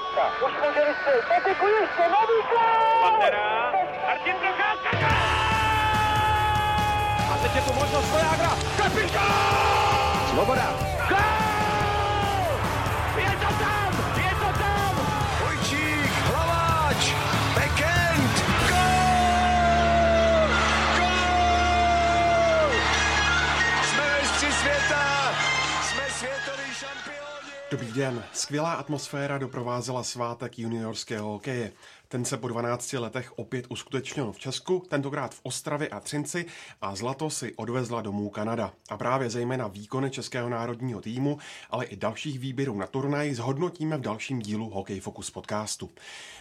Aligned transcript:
Procházka. 0.00 0.46
Už 0.46 0.52
může 0.52 0.84
vystřelit. 0.88 1.24
Petriku 1.28 1.66
ještě, 1.66 2.02
nový 2.02 2.38
gol! 2.50 3.10
Pantera, 3.10 3.72
Martin 4.06 4.36
Procházka, 4.36 5.08
A 7.32 7.38
teď 7.42 7.54
je 7.54 7.62
tu 7.62 7.72
možnost 7.72 8.10
Vojágra, 8.10 8.50
kapitán! 8.76 10.30
Svoboda. 10.30 10.99
Dobrý 27.90 28.02
den. 28.02 28.24
Skvělá 28.32 28.72
atmosféra 28.72 29.38
doprovázela 29.38 30.02
svátek 30.02 30.58
juniorského 30.58 31.28
hokeje. 31.28 31.72
Ten 32.08 32.24
se 32.24 32.36
po 32.36 32.48
12 32.48 32.92
letech 32.92 33.38
opět 33.38 33.66
uskutečnil 33.68 34.32
v 34.32 34.38
Česku, 34.38 34.82
tentokrát 34.88 35.34
v 35.34 35.40
Ostravě 35.42 35.88
a 35.88 36.00
Třinci 36.00 36.46
a 36.80 36.96
zlato 36.96 37.30
si 37.30 37.54
odvezla 37.54 38.02
domů 38.02 38.30
Kanada. 38.30 38.72
A 38.90 38.96
právě 38.96 39.30
zejména 39.30 39.68
výkony 39.68 40.10
českého 40.10 40.48
národního 40.48 41.00
týmu, 41.00 41.38
ale 41.70 41.84
i 41.84 41.96
dalších 41.96 42.38
výběrů 42.38 42.78
na 42.78 42.86
turnaj 42.86 43.34
zhodnotíme 43.34 43.96
v 43.96 44.00
dalším 44.00 44.38
dílu 44.38 44.70
Hokej 44.70 45.00
Focus 45.00 45.30
podcastu. 45.30 45.90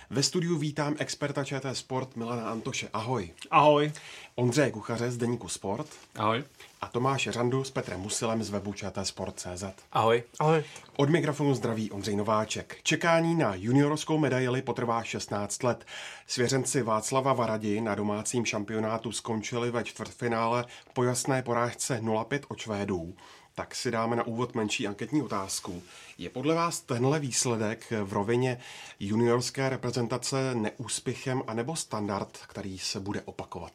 Ve 0.09 0.23
studiu 0.23 0.57
vítám 0.57 0.95
experta 0.99 1.43
ČT 1.43 1.77
Sport 1.77 2.15
Milana 2.15 2.49
Antoše. 2.49 2.89
Ahoj. 2.93 3.33
Ahoj. 3.51 3.91
Ondřeje 4.35 4.71
Kuchaře 4.71 5.11
z 5.11 5.17
Deníku 5.17 5.47
Sport. 5.47 5.87
Ahoj. 6.15 6.43
A 6.81 6.87
Tomáš 6.87 7.27
Randu 7.27 7.63
s 7.63 7.71
Petrem 7.71 7.99
Musilem 7.99 8.43
z 8.43 8.49
webu 8.49 8.73
Sport.cz. 9.03 9.63
Ahoj. 9.91 10.23
Ahoj. 10.39 10.63
Od 10.97 11.09
mikrofonu 11.09 11.53
zdraví 11.53 11.91
Ondřej 11.91 12.15
Nováček. 12.15 12.79
Čekání 12.83 13.35
na 13.35 13.55
juniorskou 13.55 14.17
medaili 14.17 14.61
potrvá 14.61 15.03
16 15.03 15.63
let. 15.63 15.85
Svěřenci 16.27 16.81
Václava 16.81 17.33
Varadi 17.33 17.81
na 17.81 17.95
domácím 17.95 18.45
šampionátu 18.45 19.11
skončili 19.11 19.71
ve 19.71 19.83
čtvrtfinále 19.83 20.65
po 20.93 21.03
jasné 21.03 21.43
porážce 21.43 21.99
0-5 22.01 22.41
od 22.47 22.59
Švédů. 22.59 23.15
Tak 23.55 23.75
si 23.75 23.91
dáme 23.91 24.15
na 24.15 24.27
úvod 24.27 24.55
menší 24.55 24.87
anketní 24.87 25.21
otázku. 25.21 25.81
Je 26.17 26.29
podle 26.29 26.55
vás 26.55 26.81
tenhle 26.81 27.19
výsledek 27.19 27.93
v 28.03 28.13
rovině 28.13 28.59
juniorské 28.99 29.69
reprezentace 29.69 30.55
neúspěchem 30.55 31.43
anebo 31.47 31.75
standard, 31.75 32.37
který 32.47 32.79
se 32.79 32.99
bude 32.99 33.21
opakovat? 33.21 33.73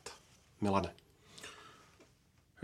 Milane. 0.60 1.03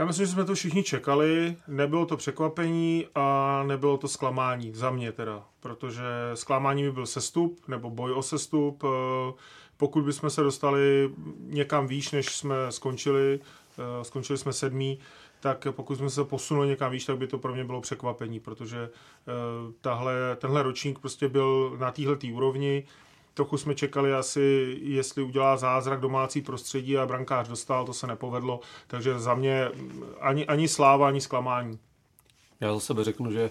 Já 0.00 0.06
myslím, 0.06 0.26
že 0.26 0.32
jsme 0.32 0.44
to 0.44 0.54
všichni 0.54 0.82
čekali, 0.82 1.56
nebylo 1.68 2.06
to 2.06 2.16
překvapení 2.16 3.06
a 3.14 3.62
nebylo 3.66 3.96
to 3.96 4.08
zklamání, 4.08 4.72
za 4.74 4.90
mě 4.90 5.12
teda, 5.12 5.44
protože 5.60 6.02
zklamání 6.34 6.82
by 6.82 6.92
byl 6.92 7.06
sestup 7.06 7.68
nebo 7.68 7.90
boj 7.90 8.12
o 8.12 8.22
sestup. 8.22 8.84
Eh, 8.84 9.32
Pokud 9.76 10.04
bychom 10.04 10.30
se 10.30 10.42
dostali 10.42 11.10
někam 11.38 11.86
výš, 11.86 12.10
než 12.10 12.26
jsme 12.36 12.54
skončili, 12.70 13.40
eh, 13.78 14.04
skončili 14.04 14.38
jsme 14.38 14.52
sedmí, 14.52 14.98
tak 15.40 15.66
pokud 15.70 15.94
jsme 15.98 16.10
se 16.10 16.24
posunuli 16.24 16.68
někam 16.68 16.92
výš, 16.92 17.04
tak 17.04 17.18
by 17.18 17.26
to 17.26 17.38
pro 17.38 17.54
mě 17.54 17.64
bylo 17.64 17.80
překvapení, 17.80 18.40
protože 18.40 18.78
eh, 18.88 19.32
tahle, 19.80 20.14
tenhle 20.36 20.62
ročník 20.62 20.98
prostě 20.98 21.28
byl 21.28 21.76
na 21.78 21.90
téhle 21.92 22.16
úrovni. 22.32 22.84
Trochu 23.34 23.58
jsme 23.58 23.74
čekali 23.74 24.14
asi, 24.14 24.76
jestli 24.82 25.22
udělá 25.22 25.56
zázrak 25.56 26.00
domácí 26.00 26.42
prostředí 26.42 26.98
a 26.98 27.06
brankář 27.06 27.48
dostal, 27.48 27.86
to 27.86 27.92
se 27.92 28.06
nepovedlo, 28.06 28.60
takže 28.86 29.18
za 29.18 29.34
mě 29.34 29.68
ani, 30.20 30.46
ani 30.46 30.68
sláva, 30.68 31.08
ani 31.08 31.20
zklamání. 31.20 31.78
Já 32.60 32.74
za 32.74 32.80
sebe 32.80 33.04
řeknu, 33.04 33.32
že 33.32 33.50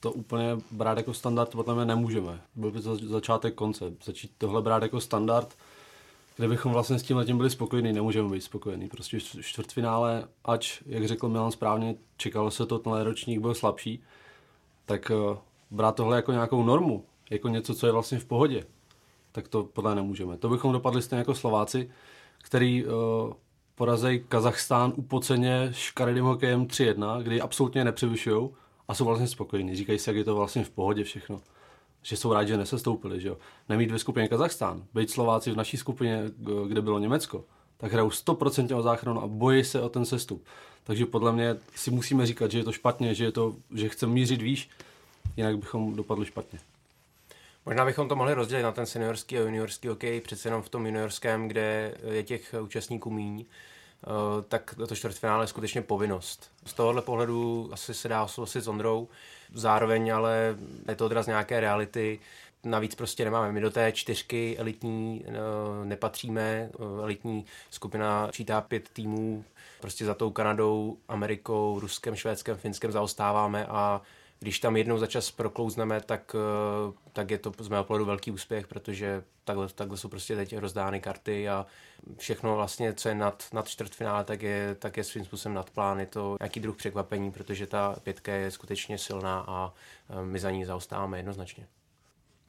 to 0.00 0.12
úplně 0.12 0.56
brát 0.70 0.98
jako 0.98 1.14
standard 1.14 1.50
podle 1.50 1.74
mě 1.74 1.84
nemůžeme. 1.84 2.40
Byl 2.54 2.70
by 2.70 2.80
to 2.80 2.96
začátek 2.96 3.54
konce. 3.54 3.84
Začít 4.04 4.30
tohle 4.38 4.62
brát 4.62 4.82
jako 4.82 5.00
standard, 5.00 5.56
kde 6.36 6.48
bychom 6.48 6.72
vlastně 6.72 6.98
s 6.98 7.02
tím 7.02 7.16
letím 7.16 7.36
byli 7.36 7.50
spokojení, 7.50 7.92
nemůžeme 7.92 8.28
být 8.28 8.40
spokojení. 8.40 8.88
Prostě 8.88 9.18
čtvrtfinále, 9.40 10.28
ač, 10.44 10.82
jak 10.86 11.08
řekl 11.08 11.28
Milan 11.28 11.52
správně, 11.52 11.94
čekalo 12.16 12.50
se 12.50 12.66
to, 12.66 12.78
tenhle 12.78 13.04
ročník 13.04 13.40
byl 13.40 13.54
slabší, 13.54 14.02
tak 14.86 15.10
uh, 15.10 15.36
brát 15.70 15.94
tohle 15.94 16.16
jako 16.16 16.32
nějakou 16.32 16.62
normu, 16.62 17.04
jako 17.30 17.48
něco, 17.48 17.74
co 17.74 17.86
je 17.86 17.92
vlastně 17.92 18.18
v 18.18 18.24
pohodě, 18.24 18.64
tak 19.32 19.48
to 19.48 19.64
podle 19.64 19.94
nemůžeme. 19.94 20.36
To 20.36 20.48
bychom 20.48 20.72
dopadli 20.72 21.02
stejně 21.02 21.18
jako 21.18 21.34
Slováci, 21.34 21.90
který 22.42 22.84
uh, 22.84 22.92
porazejí 23.74 24.24
Kazachstán 24.28 24.92
upoceně 24.96 25.68
škaredým 25.72 26.24
hokejem 26.24 26.66
3-1, 26.66 27.22
kdy 27.22 27.40
absolutně 27.40 27.84
nepřevyšují 27.84 28.48
a 28.88 28.94
jsou 28.94 29.04
vlastně 29.04 29.26
spokojení. 29.26 29.76
Říkají 29.76 29.98
si, 29.98 30.10
jak 30.10 30.16
je 30.16 30.24
to 30.24 30.34
vlastně 30.34 30.64
v 30.64 30.70
pohodě 30.70 31.04
všechno. 31.04 31.40
Že 32.02 32.16
jsou 32.16 32.32
rádi, 32.32 32.48
že 32.48 32.56
nesestoupili. 32.56 33.20
Že 33.20 33.28
jo? 33.28 33.36
Nemít 33.68 33.90
ve 33.90 33.98
skupině 33.98 34.28
Kazachstán, 34.28 34.84
být 34.94 35.10
Slováci 35.10 35.50
v 35.50 35.56
naší 35.56 35.76
skupině, 35.76 36.22
kde 36.68 36.82
bylo 36.82 36.98
Německo, 36.98 37.44
tak 37.76 37.92
hrajou 37.92 38.08
100% 38.08 38.78
o 38.78 38.82
záchranu 38.82 39.22
a 39.22 39.26
bojí 39.26 39.64
se 39.64 39.80
o 39.80 39.88
ten 39.88 40.04
sestup. 40.04 40.44
Takže 40.84 41.06
podle 41.06 41.32
mě 41.32 41.56
si 41.74 41.90
musíme 41.90 42.26
říkat, 42.26 42.50
že 42.50 42.58
je 42.58 42.64
to 42.64 42.72
špatně, 42.72 43.14
že, 43.14 43.24
je 43.24 43.32
to, 43.32 43.56
že 43.74 43.88
chceme 43.88 44.12
mířit 44.12 44.42
výš, 44.42 44.70
jinak 45.36 45.58
bychom 45.58 45.96
dopadli 45.96 46.26
špatně. 46.26 46.58
Možná 47.66 47.84
bychom 47.84 48.08
to 48.08 48.16
mohli 48.16 48.34
rozdělit 48.34 48.62
na 48.62 48.72
ten 48.72 48.86
seniorský 48.86 49.38
a 49.38 49.40
juniorský 49.40 49.88
hokej, 49.88 50.20
přece 50.20 50.48
jenom 50.48 50.62
v 50.62 50.68
tom 50.68 50.86
juniorském, 50.86 51.48
kde 51.48 51.94
je 52.10 52.22
těch 52.22 52.54
účastníků 52.62 53.10
míň, 53.10 53.44
eh, 53.44 54.08
tak 54.48 54.74
to 54.88 54.96
čtvrtfinále 54.96 55.44
je 55.44 55.48
skutečně 55.48 55.82
povinnost. 55.82 56.50
Z 56.66 56.72
tohohle 56.72 57.02
pohledu 57.02 57.68
asi 57.72 57.94
se 57.94 58.08
dá 58.08 58.26
souhlasit 58.26 58.60
s 58.60 58.68
Ondrou, 58.68 59.08
zároveň 59.54 60.14
ale 60.14 60.56
je 60.88 60.94
to 60.94 61.06
odraz 61.06 61.26
nějaké 61.26 61.60
reality, 61.60 62.20
navíc 62.64 62.94
prostě 62.94 63.24
nemáme. 63.24 63.52
My 63.52 63.60
do 63.60 63.70
té 63.70 63.92
čtyřky 63.92 64.56
elitní 64.58 65.24
eh, 65.26 65.32
nepatříme, 65.84 66.42
eh, 66.42 67.02
elitní 67.02 67.44
skupina 67.70 68.28
čítá 68.32 68.60
pět 68.60 68.88
týmů, 68.88 69.44
prostě 69.80 70.04
za 70.04 70.14
tou 70.14 70.30
Kanadou, 70.30 70.96
Amerikou, 71.08 71.80
Ruskem, 71.80 72.16
Švédskem, 72.16 72.56
Finskem 72.56 72.92
zaostáváme 72.92 73.66
a 73.66 74.02
když 74.38 74.58
tam 74.60 74.76
jednou 74.76 74.98
za 74.98 75.06
čas 75.06 75.30
proklouzneme, 75.30 76.00
tak, 76.00 76.36
eh, 76.38 76.92
tak 77.12 77.30
je 77.30 77.38
to 77.38 77.52
z 77.60 77.68
mého 77.68 77.84
pohledu 77.84 78.04
velký 78.04 78.30
úspěch, 78.30 78.66
protože 78.66 79.22
takhle, 79.44 79.68
takhle 79.68 79.96
jsou 79.96 80.08
prostě 80.08 80.36
teď 80.36 80.56
rozdány 80.56 81.00
karty 81.00 81.48
a 81.48 81.66
všechno 82.16 82.56
vlastně, 82.56 82.94
co 82.94 83.08
je 83.08 83.14
nad, 83.14 83.44
nad 83.52 83.68
čtvrtfinále, 83.68 84.24
tak 84.24 84.42
je, 84.42 84.76
tak 84.78 84.96
je 84.96 85.04
svým 85.04 85.24
způsobem 85.24 85.54
nad 85.54 85.70
plán. 85.70 86.00
Je 86.00 86.06
to 86.06 86.36
nějaký 86.40 86.60
druh 86.60 86.76
překvapení, 86.76 87.30
protože 87.30 87.66
ta 87.66 87.96
pětka 88.02 88.32
je 88.32 88.50
skutečně 88.50 88.98
silná 88.98 89.44
a 89.48 89.72
eh, 90.10 90.24
my 90.24 90.38
za 90.38 90.50
ní 90.50 90.64
zaostáváme 90.64 91.18
jednoznačně. 91.18 91.66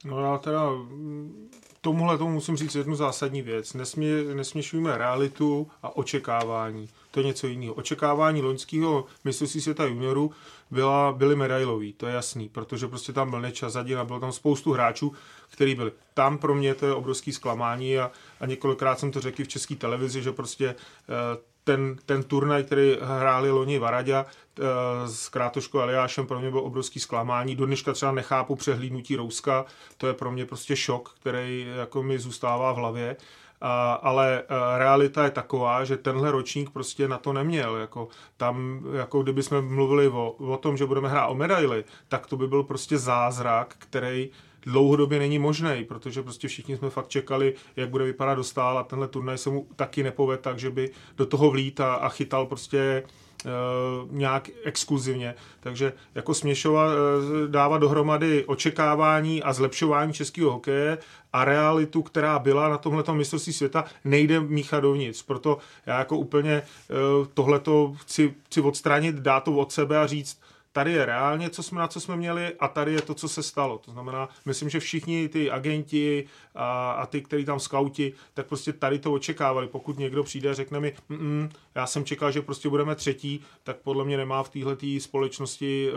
No 0.04 0.20
já 0.20 0.38
teda 0.38 0.70
mm, 0.70 1.50
tomuhle 1.80 2.18
tomu 2.18 2.32
musím 2.32 2.56
říct 2.56 2.74
jednu 2.74 2.94
zásadní 2.94 3.42
věc. 3.42 3.74
Nesmě, 3.74 4.24
nesměšujeme 4.34 4.98
realitu 4.98 5.70
a 5.82 5.96
očekávání. 5.96 6.88
To 7.18 7.22
je 7.22 7.26
něco 7.26 7.46
jiného. 7.46 7.74
Očekávání 7.74 8.42
loňského 8.42 9.04
mistrovství 9.24 9.60
světa 9.60 9.84
juniorů 9.84 10.32
byla, 10.70 11.12
byly 11.12 11.36
medailový, 11.36 11.92
to 11.92 12.06
je 12.06 12.14
jasný, 12.14 12.48
protože 12.48 12.88
prostě 12.88 13.12
tam 13.12 13.30
byl 13.30 13.40
Nečas, 13.40 13.72
Zadina, 13.72 14.04
bylo 14.04 14.20
tam 14.20 14.32
spoustu 14.32 14.72
hráčů, 14.72 15.12
který 15.50 15.74
byli. 15.74 15.92
Tam 16.14 16.38
pro 16.38 16.54
mě 16.54 16.74
to 16.74 16.86
je 16.86 16.94
obrovský 16.94 17.32
zklamání 17.32 17.98
a, 17.98 18.10
a 18.40 18.46
několikrát 18.46 18.98
jsem 18.98 19.10
to 19.10 19.20
řekl 19.20 19.44
v 19.44 19.48
české 19.48 19.74
televizi, 19.74 20.22
že 20.22 20.32
prostě 20.32 20.68
eh, 20.68 21.38
ten, 21.64 21.96
ten 22.06 22.22
turnaj, 22.22 22.64
který 22.64 22.96
hráli 23.02 23.50
loni 23.50 23.78
Varadě 23.78 24.14
eh, 24.14 24.24
s 25.06 25.28
Krátoškou 25.28 25.78
Eliášem, 25.78 26.26
pro 26.26 26.40
mě 26.40 26.50
byl 26.50 26.60
obrovský 26.60 27.00
zklamání. 27.00 27.56
Do 27.56 27.66
dneška 27.66 27.92
třeba 27.92 28.12
nechápu 28.12 28.56
přehlídnutí 28.56 29.16
Rouska, 29.16 29.64
to 29.96 30.06
je 30.06 30.14
pro 30.14 30.30
mě 30.30 30.46
prostě 30.46 30.76
šok, 30.76 31.14
který 31.20 31.66
jako 31.76 32.02
mi 32.02 32.18
zůstává 32.18 32.72
v 32.72 32.76
hlavě. 32.76 33.16
Ale 34.02 34.42
a, 34.48 34.78
realita 34.78 35.24
je 35.24 35.30
taková, 35.30 35.84
že 35.84 35.96
tenhle 35.96 36.30
ročník 36.30 36.70
prostě 36.70 37.08
na 37.08 37.18
to 37.18 37.32
neměl. 37.32 37.76
Jako, 37.76 38.08
tam, 38.36 38.86
jako 38.92 39.22
kdyby 39.22 39.42
jsme 39.42 39.60
mluvili 39.60 40.08
o, 40.08 40.30
o 40.30 40.56
tom, 40.56 40.76
že 40.76 40.86
budeme 40.86 41.08
hrát 41.08 41.26
o 41.26 41.34
medaily, 41.34 41.84
tak 42.08 42.26
to 42.26 42.36
by 42.36 42.48
byl 42.48 42.62
prostě 42.62 42.98
zázrak, 42.98 43.74
který 43.78 44.30
dlouhodobě 44.62 45.18
není 45.18 45.38
možný, 45.38 45.84
protože 45.88 46.22
prostě 46.22 46.48
všichni 46.48 46.76
jsme 46.76 46.90
fakt 46.90 47.08
čekali, 47.08 47.54
jak 47.76 47.90
bude 47.90 48.04
vypadat 48.04 48.34
dostál 48.34 48.78
a 48.78 48.82
tenhle 48.82 49.08
turnaj 49.08 49.38
se 49.38 49.50
mu 49.50 49.66
taky 49.76 50.02
nepoved 50.02 50.40
tak, 50.40 50.58
že 50.58 50.70
by 50.70 50.90
do 51.16 51.26
toho 51.26 51.50
vlít 51.50 51.80
a, 51.80 51.94
a 51.94 52.08
chytal 52.08 52.46
prostě 52.46 53.02
nějak 54.10 54.50
exkluzivně. 54.64 55.34
Takže 55.60 55.92
jako 56.14 56.34
směšovat, 56.34 56.88
uh, 56.88 57.50
dávat 57.50 57.78
dohromady 57.78 58.44
očekávání 58.44 59.42
a 59.42 59.52
zlepšování 59.52 60.12
českého 60.12 60.50
hokeje 60.50 60.98
a 61.32 61.44
realitu, 61.44 62.02
která 62.02 62.38
byla 62.38 62.68
na 62.68 62.78
tomhle 62.78 63.04
mistrovství 63.12 63.52
světa, 63.52 63.84
nejde 64.04 64.40
míchat 64.40 64.82
dovnitř. 64.82 65.22
Proto 65.22 65.58
já 65.86 65.98
jako 65.98 66.16
úplně 66.16 66.62
uh, 67.20 67.26
tohleto 67.34 67.94
chci, 68.00 68.34
chci 68.46 68.60
odstranit, 68.60 69.16
dát 69.16 69.44
to 69.44 69.52
od 69.52 69.72
sebe 69.72 69.98
a 69.98 70.06
říct, 70.06 70.40
tady 70.72 70.92
je 70.92 71.06
reálně, 71.06 71.50
co 71.50 71.62
jsme, 71.62 71.80
na 71.80 71.88
co 71.88 72.00
jsme 72.00 72.16
měli 72.16 72.54
a 72.60 72.68
tady 72.68 72.92
je 72.92 73.02
to, 73.02 73.14
co 73.14 73.28
se 73.28 73.42
stalo. 73.42 73.78
To 73.78 73.90
znamená, 73.90 74.28
myslím, 74.44 74.70
že 74.70 74.80
všichni 74.80 75.28
ty 75.28 75.50
agenti 75.50 76.26
a, 76.54 76.90
a 76.90 77.06
ty, 77.06 77.22
kteří 77.22 77.44
tam 77.44 77.60
skauti, 77.60 78.12
tak 78.34 78.46
prostě 78.46 78.72
tady 78.72 78.98
to 78.98 79.12
očekávali. 79.12 79.68
Pokud 79.68 79.98
někdo 79.98 80.24
přijde 80.24 80.50
a 80.50 80.54
řekne 80.54 80.80
mi, 80.80 80.94
mm, 81.08 81.48
já 81.74 81.86
jsem 81.86 82.04
čekal, 82.04 82.32
že 82.32 82.42
prostě 82.42 82.68
budeme 82.68 82.94
třetí, 82.94 83.40
tak 83.62 83.76
podle 83.76 84.04
mě 84.04 84.16
nemá 84.16 84.42
v 84.42 84.48
téhle 84.48 84.76
společnosti 84.98 85.90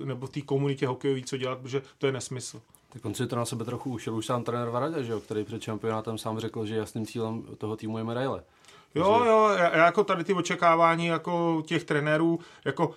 eh, 0.00 0.04
nebo 0.04 0.26
v 0.26 0.30
té 0.30 0.40
komunitě 0.40 0.86
hokejový 0.86 1.24
co 1.24 1.36
dělat, 1.36 1.58
protože 1.58 1.82
to 1.98 2.06
je 2.06 2.12
nesmysl. 2.12 2.62
Tak 2.88 3.02
konci 3.02 3.26
to 3.26 3.36
na 3.36 3.44
sebe 3.44 3.64
trochu 3.64 3.90
ušel 3.90 4.14
už 4.14 4.26
sám 4.26 4.44
trenér 4.44 4.70
Varadě, 4.70 5.04
že 5.04 5.12
jo, 5.12 5.20
který 5.20 5.44
před 5.44 5.62
šampionátem 5.62 6.18
sám 6.18 6.38
řekl, 6.38 6.66
že 6.66 6.76
jasným 6.76 7.06
cílem 7.06 7.42
toho 7.58 7.76
týmu 7.76 7.98
je 7.98 8.04
medaile. 8.04 8.42
Jo, 8.94 9.22
jo, 9.26 9.48
já, 9.58 9.84
jako 9.84 10.04
tady 10.04 10.24
ty 10.24 10.34
očekávání 10.34 11.06
jako 11.06 11.62
těch 11.66 11.84
trenérů, 11.84 12.40
jako 12.64 12.94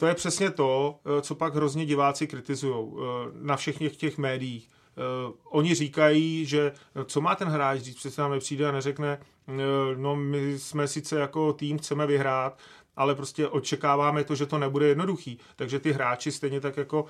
to 0.00 0.06
je 0.06 0.14
přesně 0.14 0.50
to, 0.50 0.98
eh, 1.04 1.22
co 1.22 1.34
pak 1.34 1.54
hrozně 1.54 1.86
diváci 1.86 2.26
kritizují 2.26 2.74
eh, 2.74 3.02
na 3.32 3.56
všech 3.56 3.96
těch 3.96 4.18
médiích. 4.18 4.68
Uh, 4.96 5.34
oni 5.44 5.74
říkají, 5.74 6.46
že 6.46 6.72
co 7.04 7.20
má 7.20 7.34
ten 7.34 7.48
hráč 7.48 7.80
říct, 7.80 7.96
přece 7.96 8.20
nám 8.22 8.30
nepřijde 8.30 8.68
a 8.68 8.72
neřekne, 8.72 9.20
no 9.96 10.16
my 10.16 10.58
jsme 10.58 10.88
sice 10.88 11.18
jako 11.18 11.52
tým 11.52 11.78
chceme 11.78 12.06
vyhrát, 12.06 12.58
ale 12.96 13.14
prostě 13.14 13.48
očekáváme 13.48 14.24
to, 14.24 14.34
že 14.34 14.46
to 14.46 14.58
nebude 14.58 14.86
jednoduchý. 14.86 15.38
Takže 15.56 15.78
ty 15.78 15.92
hráči 15.92 16.32
stejně 16.32 16.60
tak 16.60 16.76
jako 16.76 17.04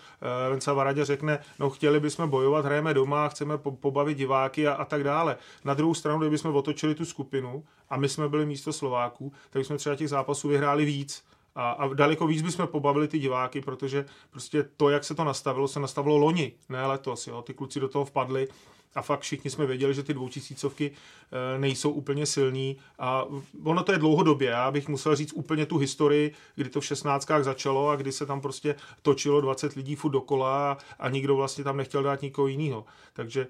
Venca 0.51 0.73
Varadě 0.73 1.05
řekne, 1.05 1.39
no 1.59 1.71
chtěli 1.71 2.01
bychom 2.01 2.31
bojovat, 2.31 2.65
hrajeme 2.65 2.95
doma, 2.95 3.29
chceme 3.29 3.59
po- 3.59 3.73
pobavit 3.73 4.19
diváky 4.19 4.69
a, 4.69 4.73
a 4.73 4.85
tak 4.85 5.05
dále. 5.05 5.37
Na 5.65 5.75
druhou 5.75 5.95
stranu, 5.95 6.19
kdybychom 6.19 6.57
otočili 6.57 6.95
tu 6.95 7.05
skupinu 7.05 7.65
a 7.91 7.97
my 7.97 8.09
jsme 8.09 8.29
byli 8.29 8.47
místo 8.47 8.73
Slováků, 8.73 9.33
tak 9.51 9.65
jsme 9.65 9.77
třeba 9.77 9.97
těch 9.97 10.09
zápasů 10.09 10.49
vyhráli 10.49 10.85
víc 10.85 11.25
a, 11.55 11.71
a 11.71 11.95
daleko 11.95 12.27
víc 12.27 12.43
bychom 12.43 12.67
pobavili 12.67 13.09
ty 13.09 13.19
diváky, 13.19 13.61
protože 13.61 14.05
prostě 14.31 14.63
to, 14.77 14.91
jak 14.91 15.05
se 15.05 15.15
to 15.15 15.25
nastavilo, 15.25 15.69
se 15.69 15.81
nastavilo 15.81 16.17
loni, 16.17 16.53
ne 16.69 16.87
letos. 16.87 17.27
Jo? 17.27 17.43
Ty 17.43 17.55
kluci 17.55 17.81
do 17.81 17.89
toho 17.89 18.05
vpadli 18.05 18.49
a 18.95 19.03
fakt 19.03 19.21
všichni 19.21 19.51
jsme 19.51 19.67
věděli, 19.67 19.95
že 19.95 20.03
ty 20.03 20.15
dvoutisícovky 20.15 20.91
e, 20.91 21.59
nejsou 21.59 21.91
úplně 21.91 22.27
silní 22.27 22.77
a 22.99 23.25
ono 23.65 23.83
to 23.83 23.93
je 23.93 23.99
dlouhodobě. 23.99 24.49
Já 24.49 24.71
bych 24.71 24.89
musel 24.89 25.17
říct 25.17 25.33
úplně 25.33 25.67
tu 25.67 25.79
historii, 25.79 26.35
kdy 26.55 26.71
to 26.71 26.81
v 26.81 26.87
šestnáctkách 26.87 27.45
začalo 27.45 27.89
a 27.89 27.97
kdy 27.97 28.13
se 28.13 28.27
tam 28.27 28.41
prostě 28.41 28.75
točilo 29.03 29.41
20 29.41 29.73
lidí 29.73 29.97
furt 29.97 30.11
dokola 30.11 30.79
a, 30.99 31.09
nikdo 31.09 31.37
vlastně 31.37 31.65
tam 31.65 31.77
nechtěl 31.77 32.03
dát 32.03 32.23
nikoho 32.23 32.47
jiného. 32.47 32.85
Takže 33.13 33.47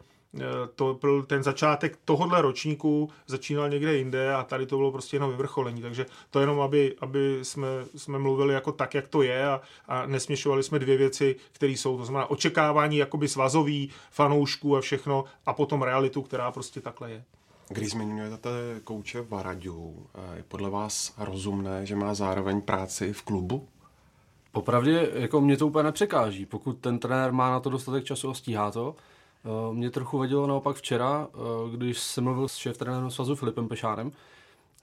to 0.75 0.99
byl 1.01 1.23
ten 1.23 1.43
začátek 1.43 1.99
tohohle 2.05 2.43
ročníku, 2.43 3.11
začínal 3.27 3.69
někde 3.69 3.97
jinde 3.97 4.35
a 4.35 4.45
tady 4.45 4.67
to 4.67 4.77
bylo 4.77 4.93
prostě 4.93 5.17
jenom 5.17 5.31
vyvrcholení. 5.31 5.83
Takže 5.83 6.07
to 6.31 6.41
jenom, 6.41 6.61
aby, 6.61 6.97
aby 7.01 7.39
jsme, 7.43 7.67
jsme 7.97 8.19
mluvili 8.19 8.55
jako 8.55 8.73
tak, 8.73 8.95
jak 8.95 9.09
to 9.09 9.23
je 9.23 9.47
a, 9.47 9.61
a 9.89 10.07
nesměšovali 10.07 10.63
jsme 10.63 10.79
dvě 10.79 10.97
věci, 10.97 11.37
které 11.53 11.73
jsou, 11.73 11.99
to 11.99 12.05
znamená 12.05 12.31
očekávání 12.31 12.97
jakoby 12.97 13.29
svazový, 13.29 13.91
fanoušků 14.11 14.77
a 14.77 14.81
všechno 14.81 15.25
a 15.47 15.53
potom 15.53 15.83
realitu, 15.83 16.23
která 16.23 16.53
prostě 16.53 16.81
takhle 16.81 17.11
je. 17.11 17.25
Když 17.69 17.91
zmiňujete 17.91 18.51
kouče 18.85 19.21
Varaďu, 19.21 20.07
eh, 20.15 20.37
je 20.37 20.43
podle 20.49 20.71
vás 20.71 21.15
rozumné, 21.19 21.87
že 21.87 21.97
má 21.97 22.15
zároveň 22.15 22.61
práci 22.61 23.13
v 23.13 23.23
klubu? 23.23 23.69
Popravdě, 24.53 25.11
jako 25.15 25.41
mě 25.41 25.57
to 25.57 25.67
úplně 25.67 25.83
nepřekáží. 25.83 26.47
Pokud 26.47 26.73
ten 26.73 26.99
trenér 26.99 27.33
má 27.33 27.51
na 27.51 27.61
to 27.61 27.71
dostatek 27.71 28.05
času 28.05 28.31
a 28.31 28.35
stíhá 28.35 28.71
to, 28.71 28.95
Eh, 28.95 29.20
mě 29.73 29.91
trochu 29.91 30.19
vadilo 30.19 30.47
naopak 30.47 30.77
včera, 30.77 31.29
eh, 31.35 31.77
když 31.77 31.99
jsem 31.99 32.25
mluvil 32.25 32.49
s 32.49 32.57
šéf 32.57 32.79
trenérem 32.79 33.11
svazu 33.11 33.35
Filipem 33.35 33.69
Pešárem, 33.69 34.13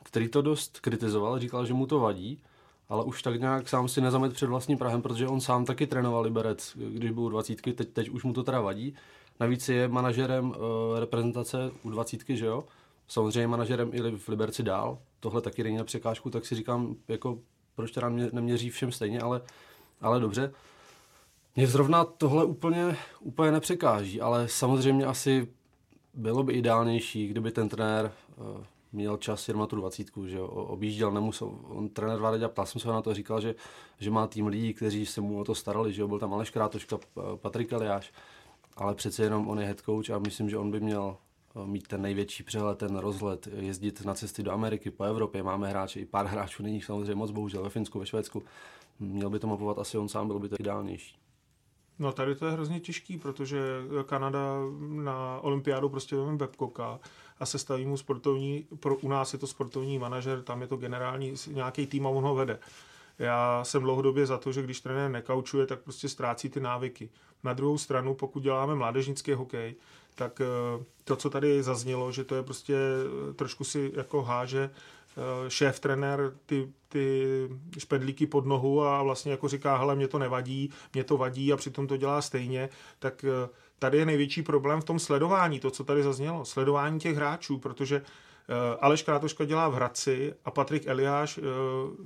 který 0.04 0.30
to 0.30 0.42
dost 0.42 0.80
kritizoval, 0.80 1.40
říkal, 1.40 1.66
že 1.66 1.74
mu 1.74 1.86
to 1.86 2.00
vadí, 2.00 2.42
ale 2.90 3.04
už 3.04 3.22
tak 3.22 3.40
nějak 3.40 3.70
sám 3.70 3.88
si 3.88 4.02
nezamet 4.02 4.34
před 4.34 4.50
vlastním 4.50 4.78
Prahem, 4.78 5.02
protože 5.02 5.28
on 5.28 5.42
sám 5.42 5.66
taky 5.66 5.88
trénoval 5.88 6.22
Liberec, 6.22 6.78
když 6.78 7.12
byl 7.12 7.24
u 7.24 7.30
dvacítky, 7.30 7.74
teď, 7.74 7.90
teď 7.90 8.10
už 8.10 8.24
mu 8.24 8.34
to 8.34 8.44
teda 8.44 8.62
vadí. 8.62 8.94
Navíc 9.40 9.70
je 9.70 9.88
manažerem 9.88 10.50
uh, 10.50 10.56
reprezentace 11.00 11.72
u 11.84 11.90
dvacítky, 11.90 12.38
že 12.38 12.46
jo? 12.46 12.64
Samozřejmě 13.08 13.48
manažerem 13.48 13.90
i 13.94 14.18
v 14.18 14.28
Liberci 14.28 14.64
dál. 14.64 14.98
Tohle 15.20 15.42
taky 15.42 15.64
není 15.64 15.78
na 15.78 15.84
překážku, 15.84 16.30
tak 16.30 16.46
si 16.46 16.56
říkám, 16.56 16.96
jako 17.08 17.40
proč 17.76 17.92
teda 17.92 18.10
neměří 18.10 18.70
všem 18.70 18.92
stejně, 18.92 19.22
ale, 19.22 19.42
ale 20.02 20.20
dobře. 20.20 20.54
Mě 21.58 21.68
zrovna 21.68 22.06
tohle 22.06 22.46
úplně, 22.46 22.98
úplně 23.20 23.52
nepřekáží, 23.52 24.22
ale 24.22 24.48
samozřejmě 24.48 25.06
asi 25.06 25.48
bylo 26.14 26.44
by 26.44 26.54
ideálnější, 26.54 27.28
kdyby 27.28 27.52
ten 27.52 27.70
trenér 27.70 28.12
uh, 28.38 28.64
měl 28.92 29.18
čas 29.18 29.48
jen 29.48 29.58
na 29.58 29.66
tu 29.66 29.76
dvacítku, 29.76 30.28
že 30.28 30.42
objížděl, 30.42 31.12
nemusel, 31.12 31.52
on 31.64 31.90
trenér 31.90 32.20
Vádeďa, 32.20 32.50
ptal 32.50 32.66
jsem 32.66 32.82
se 32.82 32.88
na 32.88 33.02
to, 33.02 33.14
říkal, 33.14 33.42
že, 33.42 33.56
že 34.00 34.12
má 34.12 34.28
tým 34.28 34.48
lidí, 34.48 34.74
kteří 34.74 35.06
se 35.06 35.22
mu 35.22 35.40
o 35.40 35.44
to 35.44 35.56
starali, 35.56 35.94
že 35.94 36.02
jo, 36.02 36.08
byl 36.08 36.20
tam 36.20 36.34
Aleš 36.34 36.50
Krátoška, 36.50 36.98
Patrik 37.36 37.72
Eliáš, 37.72 38.14
ale 38.76 38.96
přece 38.96 39.24
jenom 39.24 39.50
on 39.50 39.60
je 39.60 39.66
head 39.66 39.80
coach 39.80 40.10
a 40.10 40.20
myslím, 40.20 40.50
že 40.50 40.58
on 40.58 40.72
by 40.72 40.80
měl 40.80 41.18
eh, 41.56 41.66
mít 41.66 41.88
ten 41.88 42.02
největší 42.02 42.44
přehled, 42.44 42.78
ten 42.78 42.98
rozhled, 42.98 43.48
jezdit 43.56 44.06
na 44.06 44.14
cesty 44.14 44.44
do 44.44 44.52
Ameriky, 44.52 44.92
po 44.92 45.04
Evropě, 45.04 45.44
máme 45.44 45.70
hráče, 45.70 46.00
i 46.00 46.06
pár 46.06 46.26
hráčů, 46.26 46.64
není 46.64 46.82
samozřejmě 46.82 47.16
moc, 47.16 47.32
bohužel 47.32 47.64
ve 47.64 47.70
Finsku, 47.70 48.00
ve 48.00 48.06
Švédsku, 48.06 48.44
měl 49.00 49.30
by 49.30 49.40
to 49.40 49.48
mapovat 49.48 49.80
asi 49.80 49.98
on 49.98 50.10
sám, 50.10 50.28
bylo 50.28 50.40
by 50.40 50.50
to 50.50 50.56
ideálnější. 50.60 51.27
No 52.00 52.12
tady 52.12 52.36
to 52.36 52.46
je 52.46 52.52
hrozně 52.52 52.80
těžký, 52.80 53.18
protože 53.18 53.60
Kanada 54.06 54.56
na 54.80 55.40
olympiádu 55.40 55.90
prostě 55.90 56.16
vezme 56.16 56.38
Babcocka 56.38 57.00
a 57.40 57.46
se 57.46 57.60
staví 57.60 57.86
mu 57.86 57.98
sportovní, 57.98 58.68
pro, 58.80 58.96
u 58.96 59.10
nás 59.10 59.34
je 59.34 59.40
to 59.40 59.48
sportovní 59.48 60.00
manažer, 60.00 60.42
tam 60.42 60.62
je 60.62 60.68
to 60.68 60.78
generální 60.78 61.34
nějaký 61.52 61.88
tým 61.88 62.08
a 62.08 62.10
on 62.10 62.24
ho 62.24 62.36
vede. 62.36 62.60
Já 63.20 63.64
jsem 63.64 63.82
dlouhodobě 63.82 64.26
za 64.26 64.38
to, 64.38 64.52
že 64.52 64.62
když 64.62 64.82
trenér 64.82 65.12
nekaučuje, 65.12 65.66
tak 65.66 65.80
prostě 65.80 66.10
ztrácí 66.10 66.50
ty 66.50 66.60
návyky. 66.60 67.10
Na 67.44 67.54
druhou 67.54 67.78
stranu, 67.78 68.14
pokud 68.14 68.44
děláme 68.44 68.76
mládežnický 68.76 69.34
hokej, 69.34 69.76
tak 70.16 70.42
eh, 70.42 70.84
to, 71.04 71.16
co 71.16 71.30
tady 71.30 71.64
zaznělo, 71.64 72.12
že 72.12 72.24
to 72.24 72.36
je 72.36 72.44
prostě 72.44 72.76
eh, 73.30 73.34
trošku 73.34 73.64
si 73.64 73.92
jako 73.96 74.22
háže 74.22 74.70
šéf 75.48 75.80
trenér 75.80 76.34
ty, 76.46 76.72
ty 76.88 77.26
špendlíky 77.78 78.28
pod 78.28 78.46
nohu 78.46 78.84
a 78.84 79.04
vlastně 79.04 79.32
jako 79.32 79.48
říká, 79.48 79.78
hele, 79.78 79.96
mě 79.96 80.08
to 80.08 80.20
nevadí, 80.20 80.70
mě 80.94 81.04
to 81.04 81.18
vadí 81.18 81.54
a 81.54 81.58
přitom 81.58 81.88
to 81.88 81.98
dělá 81.98 82.22
stejně, 82.22 82.70
tak 83.00 83.24
eh, 83.24 83.50
tady 83.80 83.98
je 83.98 84.06
největší 84.06 84.44
problém 84.44 84.82
v 84.82 84.86
tom 84.86 85.00
sledování, 85.00 85.60
to, 85.60 85.72
co 85.72 85.84
tady 85.84 86.04
zaznělo, 86.04 86.46
sledování 86.46 87.00
těch 87.00 87.16
hráčů, 87.16 87.58
protože 87.58 87.96
eh, 87.96 88.78
Aleš 88.82 89.04
Krátoška 89.04 89.46
dělá 89.46 89.68
v 89.68 89.74
Hradci 89.74 90.34
a 90.46 90.52
Patrik 90.52 90.88
Eliáš 90.88 91.40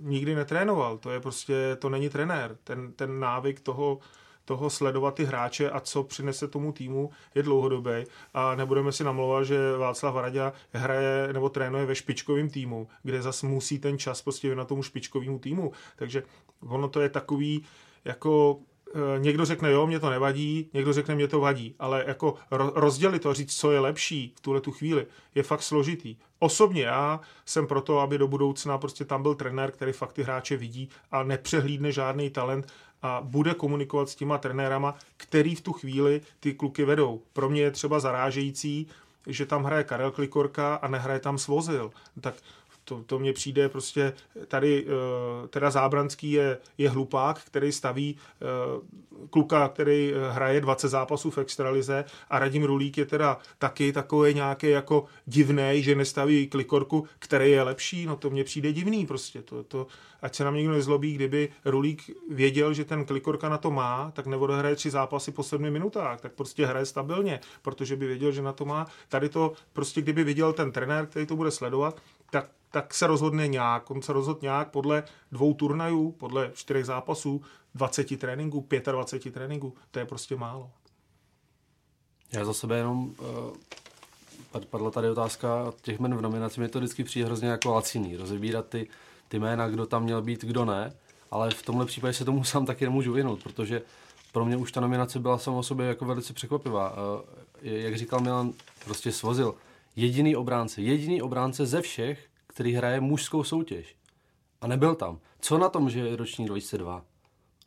nikdy 0.02 0.36
netrénoval. 0.36 0.98
To 0.98 1.12
je 1.12 1.20
prostě, 1.20 1.78
to 1.80 1.90
není 1.90 2.10
trenér. 2.10 2.58
Ten, 2.64 2.94
ten 2.94 3.20
návyk 3.20 3.60
toho, 3.60 4.00
toho 4.46 4.70
sledovat 4.70 5.16
ty 5.16 5.26
hráče 5.26 5.70
a 5.70 5.80
co 5.80 6.04
přinese 6.04 6.48
tomu 6.48 6.72
týmu 6.72 7.10
je 7.36 7.44
dlouhodobý 7.44 7.92
a 8.34 8.56
nebudeme 8.56 8.92
si 8.92 9.04
namlouvat, 9.04 9.46
že 9.46 9.78
Václav 9.78 10.16
Hradě 10.16 10.52
hraje 10.74 11.34
nebo 11.34 11.50
trénuje 11.50 11.86
ve 11.86 11.96
špičkovém 11.96 12.50
týmu, 12.50 12.88
kde 13.04 13.22
zas 13.22 13.44
musí 13.44 13.80
ten 13.80 13.98
čas 13.98 14.22
prostě 14.22 14.56
na 14.56 14.66
tomu 14.66 14.84
špičkovému 14.84 15.40
týmu. 15.40 15.72
Takže 15.96 16.24
ono 16.60 16.90
to 16.90 17.02
je 17.02 17.10
takový 17.10 17.64
jako 18.06 18.60
někdo 19.18 19.46
řekne, 19.46 19.72
jo, 19.72 19.88
mě 19.88 20.00
to 20.00 20.10
nevadí, 20.10 20.70
někdo 20.74 20.94
řekne, 20.94 21.16
mě 21.16 21.28
to 21.28 21.40
vadí, 21.40 21.76
ale 21.80 22.04
jako 22.08 22.36
rozdělit 22.52 23.22
to, 23.22 23.34
říct, 23.34 23.60
co 23.60 23.72
je 23.72 23.80
lepší 23.80 24.34
v 24.38 24.40
tuhle 24.40 24.62
tu 24.62 24.72
chvíli, 24.72 25.06
je 25.36 25.44
fakt 25.44 25.62
složitý. 25.62 26.16
Osobně 26.40 26.84
já 26.84 27.20
jsem 27.46 27.68
proto, 27.68 28.00
aby 28.00 28.18
do 28.18 28.28
budoucna 28.28 28.78
prostě 28.78 29.06
tam 29.06 29.22
byl 29.22 29.36
trenér, 29.36 29.72
který 29.72 29.92
fakt 29.92 30.14
ty 30.14 30.24
hráče 30.24 30.58
vidí 30.58 30.90
a 31.12 31.24
nepřehlídne 31.24 31.92
žádný 31.92 32.30
talent 32.30 32.74
a 33.02 33.22
bude 33.24 33.54
komunikovat 33.54 34.10
s 34.10 34.16
těma 34.16 34.38
trenérama, 34.38 34.96
který 35.18 35.56
v 35.56 35.62
tu 35.62 35.74
chvíli 35.74 36.22
ty 36.40 36.54
kluky 36.54 36.86
vedou. 36.86 37.22
Pro 37.34 37.50
mě 37.50 37.62
je 37.62 37.72
třeba 37.72 38.00
zarážející, 38.00 38.88
že 39.28 39.46
tam 39.46 39.64
hraje 39.64 39.84
Karel 39.84 40.12
Klikorka 40.12 40.76
a 40.76 40.88
nehraje 40.88 41.20
tam 41.20 41.38
Svozil. 41.38 41.92
Tak 42.22 42.36
to, 42.92 43.04
to 43.06 43.20
mně 43.20 43.34
přijde 43.34 43.70
prostě, 43.70 44.14
tady 44.48 44.86
eh, 44.88 45.48
teda 45.48 45.72
Zábranský 45.72 46.32
je, 46.32 46.58
je 46.78 46.90
hlupák, 46.90 47.42
který 47.44 47.72
staví 47.72 48.18
eh, 48.18 49.26
kluka, 49.30 49.68
který 49.68 50.14
eh, 50.14 50.32
hraje 50.32 50.62
20 50.62 50.90
zápasů 50.90 51.32
v 51.32 51.38
extralize 51.38 52.06
a 52.30 52.40
Radim 52.40 52.64
Rulík 52.64 52.98
je 52.98 53.06
teda 53.06 53.38
taky 53.58 53.94
takový 53.94 54.34
nějaký 54.34 54.70
jako 54.70 55.06
divný, 55.26 55.84
že 55.84 55.96
nestaví 55.96 56.48
klikorku, 56.48 57.08
který 57.20 57.52
je 57.52 57.64
lepší, 57.64 58.06
no 58.06 58.16
to 58.16 58.30
mně 58.30 58.44
přijde 58.44 58.74
divný 58.74 59.06
prostě, 59.06 59.42
to, 59.42 59.64
to, 59.64 59.88
ať 60.22 60.36
se 60.36 60.44
nám 60.44 60.56
někdo 60.56 60.74
nezlobí, 60.74 61.14
kdyby 61.14 61.50
Rulík 61.66 62.12
věděl, 62.30 62.74
že 62.74 62.86
ten 62.86 63.06
klikorka 63.06 63.50
na 63.50 63.58
to 63.58 63.72
má, 63.72 64.12
tak 64.12 64.28
hraje 64.28 64.76
tři 64.76 64.90
zápasy 64.90 65.32
po 65.32 65.44
sedmi 65.44 65.72
minutách, 65.72 66.22
tak 66.22 66.34
prostě 66.34 66.66
hraje 66.66 66.86
stabilně, 66.86 67.40
protože 67.62 67.96
by 67.96 68.08
věděl, 68.08 68.32
že 68.32 68.42
na 68.42 68.54
to 68.54 68.66
má. 68.66 68.88
Tady 69.10 69.30
to 69.30 69.54
prostě, 69.74 70.02
kdyby 70.02 70.24
viděl 70.24 70.54
ten 70.54 70.72
trenér, 70.72 71.06
který 71.06 71.26
to 71.26 71.36
bude 71.36 71.52
sledovat, 71.52 72.02
tak 72.32 72.50
tak 72.72 72.94
se 72.94 73.08
rozhodne 73.08 73.48
nějak. 73.48 73.92
On 73.92 74.02
se 74.02 74.14
rozhodne 74.14 74.46
nějak 74.46 74.72
podle 74.72 75.04
dvou 75.32 75.54
turnajů, 75.54 76.12
podle 76.12 76.52
čtyřech 76.54 76.86
zápasů, 76.86 77.42
20 77.76 78.20
tréninků, 78.20 78.68
25 78.92 79.34
tréninků. 79.34 79.74
To 79.92 80.00
je 80.00 80.06
prostě 80.06 80.36
málo. 80.36 80.72
Já 82.32 82.46
za 82.46 82.54
sebe 82.54 82.78
jenom 82.78 83.16
uh, 84.54 84.64
padla 84.70 84.92
tady 84.92 85.10
otázka 85.10 85.74
těch 85.82 86.00
men 86.00 86.18
v 86.18 86.22
nominaci. 86.22 86.60
Mi 86.60 86.68
to 86.68 86.80
vždycky 86.80 87.04
přijde 87.04 87.26
hrozně 87.26 87.48
jako 87.50 87.72
laciný. 87.72 88.18
Rozebírat 88.18 88.68
ty, 88.68 88.88
ty 89.28 89.40
jména, 89.40 89.70
kdo 89.70 89.86
tam 89.86 90.04
měl 90.04 90.22
být, 90.22 90.42
kdo 90.42 90.66
ne. 90.66 90.94
ale 91.32 91.50
v 91.50 91.64
tomhle 91.64 91.86
případě 91.86 92.14
se 92.14 92.26
tomu 92.26 92.44
sám 92.44 92.66
taky 92.66 92.86
nemůžu 92.86 93.14
vyhnout, 93.14 93.44
protože 93.44 93.82
pro 94.32 94.46
mě 94.46 94.58
už 94.58 94.72
ta 94.72 94.82
nominace 94.82 95.20
byla 95.20 95.38
sama 95.38 95.58
o 95.58 95.64
sobě 95.64 95.88
jako 95.88 96.06
velice 96.06 96.34
překvapivá. 96.34 96.96
Jak 97.62 97.98
říkal 97.98 98.20
Milan, 98.20 98.54
prostě 98.86 99.12
svozil 99.12 99.56
jediný 99.96 100.36
obránce, 100.36 100.82
jediný 100.82 101.22
obránce 101.22 101.66
ze 101.66 101.82
všech, 101.82 102.30
který 102.48 102.74
hraje 102.74 103.02
mužskou 103.02 103.44
soutěž. 103.44 103.96
A 104.62 104.68
nebyl 104.68 104.96
tam. 104.96 105.20
Co 105.40 105.58
na 105.58 105.70
tom, 105.70 105.90
že 105.90 106.00
je 106.00 106.16
ročník 106.16 106.48
2002? 106.48 107.06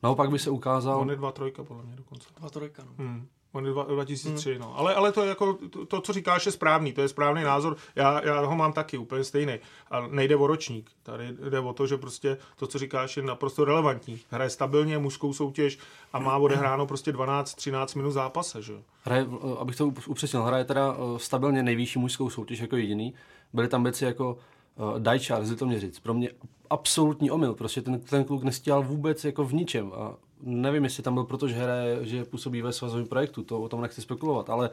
Naopak 0.03 0.31
by 0.31 0.39
se 0.39 0.51
ukázal... 0.51 1.01
On 1.01 1.11
je 1.11 1.17
dva 1.17 1.33
trojka, 1.33 1.65
podle 1.65 1.83
mě 1.83 1.97
dokonce. 1.97 2.29
Dva 2.37 2.51
trojka, 2.51 2.85
no. 2.85 2.93
Hmm. 2.99 3.29
On 3.55 3.67
je 3.67 3.73
2003, 3.73 4.51
hmm. 4.51 4.61
no. 4.61 4.79
Ale, 4.79 4.95
ale 4.95 5.13
to, 5.13 5.23
je 5.23 5.29
jako, 5.29 5.59
to, 5.71 5.87
to, 5.87 6.01
co 6.01 6.13
říkáš, 6.13 6.47
je 6.47 6.53
správný, 6.53 6.93
to 6.93 7.01
je 7.01 7.09
správný 7.09 7.43
názor. 7.43 7.77
Já, 7.97 8.27
já 8.27 8.41
ho 8.41 8.57
mám 8.57 8.73
taky 8.73 8.99
úplně 8.99 9.25
stejný. 9.25 9.59
A 9.91 10.07
nejde 10.07 10.37
o 10.37 10.47
ročník. 10.47 10.91
Tady 11.03 11.29
jde 11.51 11.61
o 11.61 11.73
to, 11.73 11.87
že 11.87 11.97
prostě 11.97 12.39
to, 12.57 12.67
co 12.67 12.79
říkáš, 12.79 13.17
je 13.17 13.23
naprosto 13.23 13.65
relevantní. 13.65 14.21
Hraje 14.31 14.51
stabilně 14.51 14.99
mužskou 14.99 15.33
soutěž 15.33 15.79
a 16.13 16.19
má 16.19 16.37
odehráno 16.37 16.87
prostě 16.87 17.13
12-13 17.13 17.97
minut 17.97 18.11
zápase, 18.11 18.63
že? 18.63 18.75
Hraje, 19.03 19.27
abych 19.59 19.77
to 19.77 19.93
upřesnil, 20.07 20.43
hraje 20.43 20.65
teda 20.65 20.97
eh, 20.97 21.19
stabilně 21.19 21.63
nejvyšší 21.63 21.99
mužskou 21.99 22.31
soutěž 22.31 22.59
jako 22.59 22.77
jediný. 22.77 23.15
Byly 23.53 23.69
tam 23.69 23.83
věci 23.83 24.05
jako 24.05 24.39
uh, 24.77 24.99
Dajčar 24.99 25.45
z 25.45 25.51
Litoměřic. 25.51 26.01
Pro 26.01 26.15
mě 26.15 26.31
absolutní 26.71 27.31
omyl. 27.31 27.55
Prostě 27.55 27.83
ten, 27.83 28.01
ten 28.01 28.25
kluk 28.25 28.43
nestíhal 28.43 28.83
vůbec 28.83 29.25
jako 29.25 29.45
v 29.45 29.55
ničem. 29.55 29.93
A 29.95 30.15
nevím, 30.45 30.85
jestli 30.85 31.03
tam 31.03 31.15
byl 31.15 31.25
proto, 31.25 31.49
že 31.49 31.55
hraje, 31.55 32.07
že 32.07 32.25
působí 32.25 32.63
ve 32.63 32.73
svazovém 32.73 33.07
projektu, 33.07 33.43
to 33.43 33.61
o 33.61 33.69
tom 33.69 33.81
nechci 33.81 34.03
spekulovat, 34.03 34.51
ale 34.51 34.71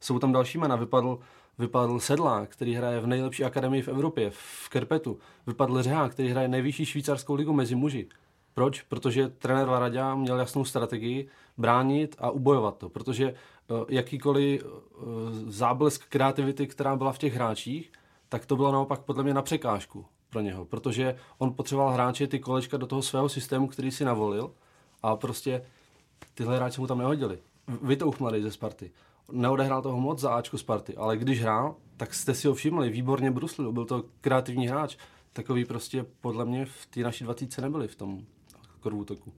jsou 0.00 0.18
tam 0.18 0.32
další 0.32 0.58
jména. 0.58 0.76
Vypadl, 0.76 1.18
vypadl 1.58 2.00
Sedlá, 2.00 2.46
který 2.46 2.74
hraje 2.74 3.00
v 3.00 3.06
nejlepší 3.06 3.44
akademii 3.44 3.82
v 3.82 3.88
Evropě, 3.88 4.30
v 4.30 4.68
Kerpetu. 4.68 5.18
Vypadl 5.46 5.82
Řeha, 5.82 6.08
který 6.08 6.28
hraje 6.28 6.48
nejvyšší 6.48 6.86
švýcarskou 6.86 7.34
ligu 7.34 7.52
mezi 7.52 7.74
muži. 7.74 8.08
Proč? 8.54 8.82
Protože 8.82 9.28
trenér 9.28 9.66
Varadě 9.68 10.02
měl 10.14 10.38
jasnou 10.38 10.64
strategii 10.64 11.28
bránit 11.58 12.16
a 12.18 12.30
ubojovat 12.30 12.78
to, 12.78 12.88
protože 12.88 13.34
uh, 13.68 13.84
jakýkoliv 13.88 14.64
uh, 14.64 14.70
záblesk 15.46 16.08
kreativity, 16.08 16.66
která 16.66 16.96
byla 16.96 17.12
v 17.12 17.18
těch 17.18 17.34
hráčích, 17.34 17.92
tak 18.28 18.46
to 18.46 18.56
bylo 18.56 18.72
naopak 18.72 19.00
podle 19.00 19.22
mě 19.22 19.34
na 19.34 19.42
překážku 19.42 20.06
pro 20.30 20.40
něho, 20.40 20.64
protože 20.64 21.16
on 21.38 21.54
potřeboval 21.54 21.92
hráče 21.92 22.26
ty 22.26 22.38
kolečka 22.38 22.76
do 22.76 22.86
toho 22.86 23.02
svého 23.02 23.28
systému, 23.28 23.68
který 23.68 23.90
si 23.90 24.04
navolil 24.04 24.50
a 25.02 25.16
prostě 25.16 25.62
tyhle 26.34 26.56
hráči 26.56 26.80
mu 26.80 26.86
tam 26.86 26.98
nehodili. 26.98 27.38
Vytouch 27.82 28.20
mladý 28.20 28.42
ze 28.42 28.50
Sparty. 28.50 28.90
Neodehrál 29.32 29.82
toho 29.82 30.00
moc 30.00 30.18
za 30.18 30.34
Ačko 30.34 30.58
Sparty, 30.58 30.96
ale 30.96 31.16
když 31.16 31.42
hrál, 31.42 31.76
tak 31.96 32.14
jste 32.14 32.34
si 32.34 32.48
ho 32.48 32.54
všimli, 32.54 32.90
výborně 32.90 33.30
bruslil, 33.30 33.72
byl 33.72 33.84
to 33.84 34.04
kreativní 34.20 34.68
hráč. 34.68 34.96
Takový 35.32 35.64
prostě 35.64 36.06
podle 36.20 36.44
mě 36.44 36.66
v 36.66 36.86
té 36.86 37.00
naší 37.00 37.24
dvacítce 37.24 37.60
nebyli 37.60 37.88
v 37.88 37.96
tom 37.96 38.24
korvůtoku. 38.80 39.32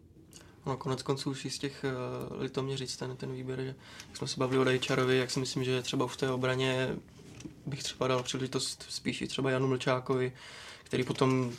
No, 0.66 0.76
konec 0.76 1.02
konců 1.02 1.30
už 1.30 1.46
z 1.50 1.58
těch 1.58 1.84
uh, 1.84 2.42
litoměřic 2.42 2.96
ten, 2.96 3.16
ten 3.16 3.32
výběr, 3.32 3.60
že 3.60 3.74
jak 4.08 4.16
jsme 4.16 4.26
se 4.28 4.40
bavili 4.40 4.60
o 4.60 4.64
Dejčarovi, 4.64 5.18
jak 5.18 5.30
si 5.30 5.40
myslím, 5.40 5.64
že 5.64 5.82
třeba 5.82 6.06
v 6.06 6.16
té 6.16 6.30
obraně 6.30 6.96
bych 7.66 7.82
třeba 7.82 8.08
dal 8.08 8.22
příležitost 8.22 8.86
spíš 8.88 9.24
třeba 9.28 9.50
Janu 9.50 9.68
Mlčákovi, 9.68 10.32
který 10.84 11.04
potom 11.04 11.52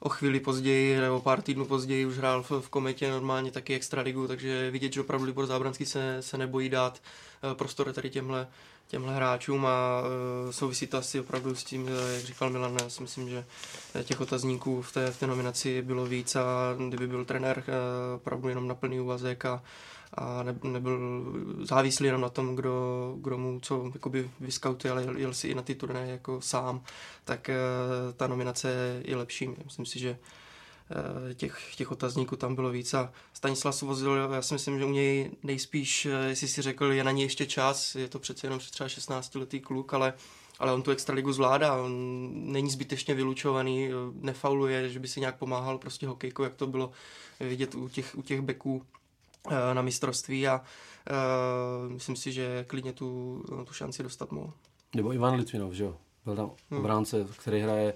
o 0.00 0.08
chvíli 0.08 0.40
později 0.40 1.00
nebo 1.00 1.20
pár 1.20 1.42
týdnů 1.42 1.64
později 1.64 2.06
už 2.06 2.16
hrál 2.16 2.42
v, 2.42 2.50
v 2.50 2.68
kometě 2.68 3.10
normálně 3.10 3.50
taky 3.50 3.74
extraligu, 3.74 4.28
takže 4.28 4.70
vidět, 4.70 4.92
že 4.92 5.00
opravdu 5.00 5.26
Libor 5.26 5.46
Zábranský 5.46 5.86
se, 5.86 6.16
se 6.20 6.38
nebojí 6.38 6.68
dát 6.68 7.02
uh, 7.44 7.54
prostor 7.54 7.92
tady 7.92 8.10
těmhle, 8.10 8.48
těmhle 8.88 9.14
hráčům 9.14 9.66
a 9.66 10.00
uh, 10.00 10.50
souvisí 10.50 10.86
to 10.86 10.98
asi 10.98 11.20
opravdu 11.20 11.54
s 11.54 11.64
tím, 11.64 11.82
uh, 11.82 11.88
jak 12.14 12.24
říkal 12.24 12.50
Milan, 12.50 12.76
já 12.82 12.90
si 12.90 13.02
myslím, 13.02 13.28
že 13.28 13.44
těch 14.04 14.20
otazníků 14.20 14.82
v 14.82 14.92
té, 14.92 15.10
v 15.10 15.18
té 15.18 15.26
nominaci 15.26 15.82
bylo 15.82 16.06
víc 16.06 16.36
a 16.36 16.44
kdyby 16.88 17.06
byl 17.06 17.24
trenér 17.24 17.64
opravdu 18.16 18.48
jenom 18.48 18.68
na 18.68 18.74
plný 18.74 19.00
úvazek 19.00 19.44
a, 19.44 19.62
a 20.14 20.42
ne, 20.42 20.58
nebyl 20.62 21.22
závislý 21.62 22.06
jenom 22.06 22.20
na 22.20 22.28
tom, 22.28 22.56
kdo, 22.56 23.14
kdo 23.18 23.38
mu 23.38 23.60
co 23.60 23.90
jakoby 23.94 24.30
vyskautuje, 24.40 24.92
ale 24.92 25.02
jel, 25.02 25.16
jel 25.16 25.34
si 25.34 25.48
i 25.48 25.54
na 25.54 25.62
ty 25.62 25.74
turné 25.74 26.06
jako 26.06 26.40
sám, 26.40 26.82
tak 27.24 27.50
uh, 27.50 28.12
ta 28.12 28.26
nominace 28.26 29.00
je 29.04 29.16
lepší. 29.16 29.48
Myslím 29.64 29.86
si, 29.86 29.98
že 29.98 30.10
uh, 30.10 31.34
těch, 31.34 31.74
těch 31.76 31.92
otazníků 31.92 32.36
tam 32.36 32.54
bylo 32.54 32.70
víc. 32.70 32.94
A 32.94 33.12
Stanislav 33.32 33.74
Svozil, 33.74 34.14
já 34.14 34.42
si 34.42 34.54
myslím, 34.54 34.78
že 34.78 34.84
u 34.84 34.90
něj 34.90 35.30
nejspíš, 35.42 36.06
uh, 36.06 36.12
jestli 36.28 36.48
si 36.48 36.62
řekl, 36.62 36.92
je 36.92 37.04
na 37.04 37.10
něj 37.10 37.24
ještě 37.24 37.46
čas, 37.46 37.94
je 37.94 38.08
to 38.08 38.18
přece 38.18 38.46
jenom 38.46 38.58
třeba 38.58 38.88
16-letý 38.88 39.60
kluk, 39.60 39.94
ale 39.94 40.12
ale 40.58 40.72
on 40.72 40.82
tu 40.82 40.90
extraligu 40.90 41.32
zvládá, 41.32 41.76
on 41.76 41.92
není 42.52 42.70
zbytečně 42.70 43.14
vylučovaný, 43.14 43.88
nefauluje, 44.12 44.90
že 44.90 44.98
by 44.98 45.08
si 45.08 45.20
nějak 45.20 45.38
pomáhal 45.38 45.78
prostě 45.78 46.06
hokejkou, 46.06 46.42
jak 46.42 46.54
to 46.54 46.66
bylo 46.66 46.90
vidět 47.40 47.74
u 47.74 47.88
těch, 47.88 48.14
u 48.18 48.22
těch 48.22 48.40
beků. 48.40 48.82
Eh, 48.82 48.97
na 49.74 49.82
mistrovství 49.82 50.48
a 50.48 50.60
uh, 51.10 51.92
myslím 51.92 52.16
si, 52.16 52.32
že 52.32 52.64
klidně 52.68 52.92
tu, 52.92 53.42
tu 53.66 53.72
šanci 53.72 54.02
dostat 54.02 54.32
mohl. 54.32 54.52
Nebo 54.96 55.12
Ivan 55.12 55.34
Litvinov, 55.34 55.72
že 55.72 55.84
jo? 55.84 55.96
Byl 56.24 56.36
tam 56.36 56.50
hmm. 56.70 56.80
obránce, 56.80 57.26
který 57.38 57.60
hraje, 57.60 57.94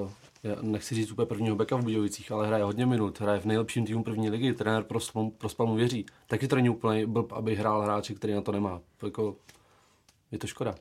uh, 0.00 0.10
já 0.42 0.56
nechci 0.62 0.94
říct 0.94 1.10
úplně 1.10 1.26
prvního 1.26 1.56
beka 1.56 1.76
v 1.76 1.82
Budějovicích, 1.82 2.32
ale 2.32 2.46
hraje 2.46 2.64
hodně 2.64 2.86
minut, 2.86 3.20
hraje 3.20 3.40
v 3.40 3.44
nejlepším 3.44 3.86
týmu 3.86 4.04
první 4.04 4.30
ligy, 4.30 4.52
trenér 4.52 4.82
pro, 4.82 4.98
pro 5.38 5.66
mu 5.66 5.74
věří. 5.74 6.06
Taky 6.26 6.48
to 6.48 6.56
není 6.56 6.68
úplně 6.68 7.06
blb, 7.06 7.32
aby 7.32 7.54
hrál 7.54 7.82
hráči, 7.82 8.14
který 8.14 8.34
na 8.34 8.40
to 8.40 8.52
nemá. 8.52 8.80
To 8.96 9.06
jako, 9.06 9.36
je 10.30 10.38
to 10.38 10.46
škoda. 10.46 10.74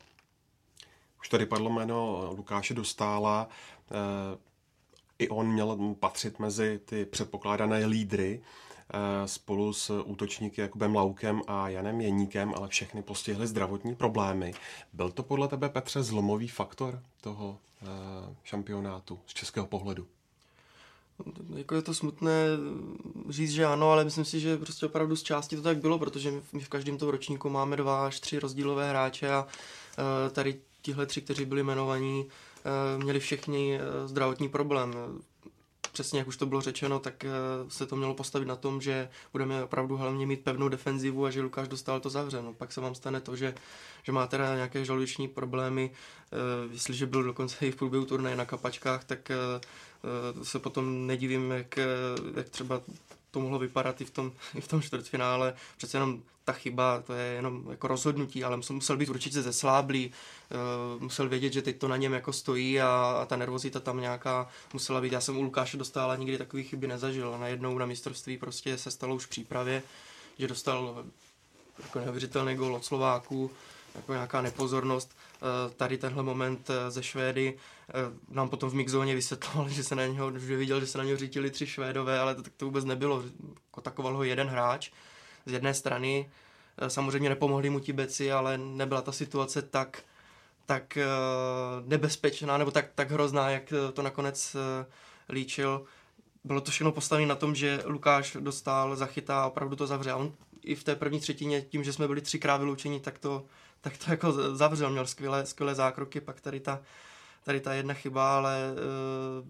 Už 1.20 1.30
tady 1.30 1.46
padlo 1.46 1.70
jméno 1.70 2.30
Lukáše 2.38 2.74
Dostála. 2.74 3.48
I 5.20 5.30
on 5.30 5.48
měl 5.48 5.96
patřit 6.00 6.40
mezi 6.40 6.80
ty 6.86 7.06
předpokládané 7.06 7.86
lídry 7.86 8.42
Eh, 8.71 8.71
spolu 9.26 9.74
s 9.74 10.02
útočníky 10.04 10.62
Jakubem 10.62 10.96
Laukem 10.96 11.42
a 11.48 11.70
Janem 11.70 12.02
Jeníkem, 12.02 12.54
ale 12.56 12.68
všechny 12.68 13.04
postihly 13.04 13.48
zdravotní 13.48 13.96
problémy. 13.96 14.54
Byl 14.94 15.12
to 15.12 15.24
podle 15.24 15.48
tebe, 15.48 15.70
Petře, 15.70 16.04
zlomový 16.04 16.48
faktor 16.48 17.02
toho 17.22 17.58
eh, 17.82 17.86
šampionátu 18.44 19.20
z 19.26 19.34
českého 19.34 19.68
pohledu? 19.68 20.08
Jako 21.56 21.76
je 21.76 21.82
to 21.82 21.94
smutné 21.94 22.34
říct, 23.30 23.52
že 23.52 23.66
ano, 23.66 23.92
ale 23.92 24.04
myslím 24.04 24.26
si, 24.26 24.40
že 24.40 24.58
prostě 24.58 24.86
opravdu 24.86 25.16
z 25.16 25.24
části 25.24 25.56
to 25.56 25.62
tak 25.62 25.78
bylo, 25.78 26.00
protože 26.00 26.32
my 26.54 26.60
v 26.60 26.70
každém 26.70 26.98
tom 26.98 27.10
ročníku 27.10 27.50
máme 27.50 27.78
dva 27.78 28.06
až 28.06 28.20
tři 28.20 28.40
rozdílové 28.40 28.90
hráče 28.90 29.30
a 29.30 29.48
eh, 29.48 30.30
tady 30.30 30.60
tihle 30.82 31.06
tři, 31.06 31.22
kteří 31.22 31.46
byli 31.46 31.62
jmenovaní, 31.62 32.26
měli 32.98 33.20
všichni 33.20 33.80
zdravotní 34.06 34.50
problém 34.50 34.94
přesně 35.92 36.20
jak 36.20 36.28
už 36.28 36.38
to 36.38 36.46
bylo 36.46 36.62
řečeno, 36.62 37.00
tak 37.00 37.26
eh, 37.26 37.30
se 37.68 37.86
to 37.86 37.96
mělo 37.96 38.14
postavit 38.14 38.46
na 38.46 38.56
tom, 38.56 38.82
že 38.82 39.10
budeme 39.32 39.64
opravdu 39.64 39.98
hlavně 39.98 40.26
mít 40.26 40.44
pevnou 40.44 40.70
defenzivu 40.70 41.26
a 41.26 41.30
že 41.30 41.42
Lukáš 41.42 41.68
dostal 41.68 42.00
to 42.00 42.10
zavře. 42.10 42.42
No, 42.42 42.54
pak 42.54 42.72
se 42.72 42.82
vám 42.82 42.96
stane 42.96 43.22
to, 43.22 43.36
že, 43.36 43.54
že 44.04 44.12
má 44.12 44.28
teda 44.28 44.56
nějaké 44.56 44.86
žaludeční 44.86 45.28
problémy, 45.28 45.92
eh, 45.92 46.36
jestliže 46.72 47.06
byl 47.06 47.24
dokonce 47.24 47.66
i 47.66 47.72
v 47.72 47.76
průběhu 47.76 48.06
turnaje 48.06 48.36
na 48.36 48.46
kapačkách, 48.46 49.04
tak 49.04 49.32
eh, 49.32 49.36
se 50.44 50.60
potom 50.60 51.08
nedivím, 51.08 51.52
jak, 51.52 51.80
jak 52.36 52.50
třeba 52.50 52.82
to 53.32 53.40
mohlo 53.40 53.60
vypadat 53.60 54.02
i 54.02 54.06
v 54.06 54.12
tom, 54.12 54.32
i 54.56 54.62
v 54.62 54.68
tom 54.68 54.82
čtvrtfinále. 54.82 55.54
Přece 55.78 55.98
jenom 55.98 56.22
ta 56.46 56.54
chyba, 56.54 57.02
to 57.02 57.14
je 57.14 57.34
jenom 57.34 57.64
jako 57.70 57.88
rozhodnutí, 57.88 58.44
ale 58.44 58.58
musel, 58.58 58.98
být 58.98 59.10
určitě 59.10 59.42
zesláblý, 59.42 60.12
uh, 60.96 61.02
musel 61.02 61.30
vědět, 61.30 61.54
že 61.54 61.62
teď 61.62 61.78
to 61.78 61.88
na 61.88 61.98
něm 61.98 62.14
jako 62.14 62.34
stojí 62.34 62.82
a, 62.82 63.18
a 63.22 63.26
ta 63.26 63.36
nervozita 63.36 63.80
tam 63.80 64.02
nějaká 64.02 64.50
musela 64.74 65.02
být. 65.02 65.14
Já 65.14 65.22
jsem 65.22 65.38
u 65.38 65.42
Lukáše 65.42 65.78
dostal 65.78 66.12
a 66.12 66.16
nikdy 66.16 66.38
takové 66.38 66.64
chyby 66.64 66.88
nezažil. 66.88 67.38
Najednou 67.38 67.78
na 67.78 67.86
mistrovství 67.86 68.38
prostě 68.38 68.78
se 68.78 68.92
stalo 68.92 69.16
už 69.16 69.26
přípravě, 69.26 69.84
že 70.38 70.48
dostal 70.48 71.06
jako 71.84 72.00
neuvěřitelný 72.00 72.56
gol 72.56 72.76
od 72.76 72.86
Slováků, 72.86 73.52
jako 73.96 74.14
nějaká 74.14 74.42
nepozornost. 74.42 75.16
Eh, 75.36 75.74
tady 75.76 75.98
tenhle 75.98 76.24
moment 76.24 76.70
eh, 76.70 76.92
ze 76.92 77.04
Švédy 77.04 77.54
eh, 77.54 77.81
nám 78.30 78.50
potom 78.50 78.70
v 78.70 78.74
mixzóně 78.74 79.16
vysvětloval, 79.16 79.70
že 79.70 79.84
se 79.84 79.96
na 79.96 80.06
něho, 80.06 80.40
že 80.40 80.56
viděl, 80.56 80.80
že 80.80 80.88
se 80.88 80.98
na 80.98 81.04
něho 81.04 81.18
řítili 81.18 81.50
tři 81.50 81.68
Švédové, 81.68 82.20
ale 82.20 82.36
to, 82.36 82.42
tak 82.42 82.54
to 82.58 82.66
vůbec 82.66 82.86
nebylo. 82.86 83.24
Kotakoval 83.72 84.16
ho 84.16 84.24
jeden 84.24 84.48
hráč 84.48 84.92
z 85.46 85.52
jedné 85.52 85.74
strany. 85.74 86.32
Samozřejmě 86.88 87.30
nepomohli 87.30 87.70
mu 87.70 87.80
ti 87.80 87.94
beci, 87.94 88.32
ale 88.32 88.58
nebyla 88.58 89.02
ta 89.02 89.12
situace 89.12 89.62
tak, 89.62 90.04
tak 90.66 90.98
nebezpečná 91.86 92.58
nebo 92.58 92.72
tak, 92.72 92.86
tak 92.96 93.12
hrozná, 93.12 93.50
jak 93.50 93.74
to 93.94 94.02
nakonec 94.02 94.56
líčil. 95.30 95.84
Bylo 96.44 96.62
to 96.62 96.72
všechno 96.72 96.92
postavené 96.92 97.28
na 97.28 97.36
tom, 97.36 97.56
že 97.56 97.84
Lukáš 97.86 98.38
dostal, 98.40 98.96
zachytá 98.96 99.44
a 99.44 99.48
opravdu 99.48 99.76
to 99.76 99.88
zavře. 99.88 100.12
A 100.12 100.16
on 100.16 100.34
i 100.64 100.76
v 100.76 100.84
té 100.84 100.96
první 100.96 101.20
třetině, 101.20 101.62
tím, 101.62 101.84
že 101.84 101.94
jsme 101.94 102.08
byli 102.08 102.22
třikrát 102.22 102.58
vyloučeni, 102.58 103.00
tak 103.00 103.20
to, 103.20 103.46
tak 103.82 103.98
to 103.98 104.12
jako 104.12 104.32
zavřel, 104.56 104.90
měl 104.90 105.08
skvělé, 105.08 105.46
skvělé 105.46 105.76
zákroky, 105.76 106.22
pak 106.22 106.42
tady 106.42 106.60
ta, 106.60 106.82
tady 107.44 107.62
ta 107.62 107.74
jedna 107.74 107.94
chyba, 107.94 108.38
ale 108.38 108.58
uh, 108.72 109.48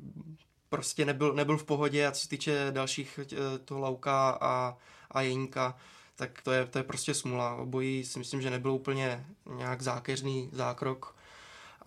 prostě 0.70 1.06
nebyl, 1.06 1.34
nebyl 1.34 1.58
v 1.58 1.64
pohodě 1.64 2.08
a 2.08 2.12
co 2.12 2.22
se 2.22 2.30
týče 2.30 2.68
dalších 2.72 3.20
uh, 3.20 3.38
toho 3.66 3.82
Lauka 3.82 4.38
a, 4.42 4.78
a 5.12 5.22
Jeníka, 5.22 5.78
tak 6.16 6.42
to 6.42 6.52
je, 6.52 6.66
to 6.66 6.78
je 6.78 6.84
prostě 6.84 7.14
smula. 7.14 7.56
Obojí 7.56 8.06
si 8.06 8.20
myslím, 8.20 8.42
že 8.42 8.50
nebyl 8.50 8.72
úplně 8.72 9.26
nějak 9.58 9.82
zákeřný 9.82 10.50
zákrok 10.52 11.16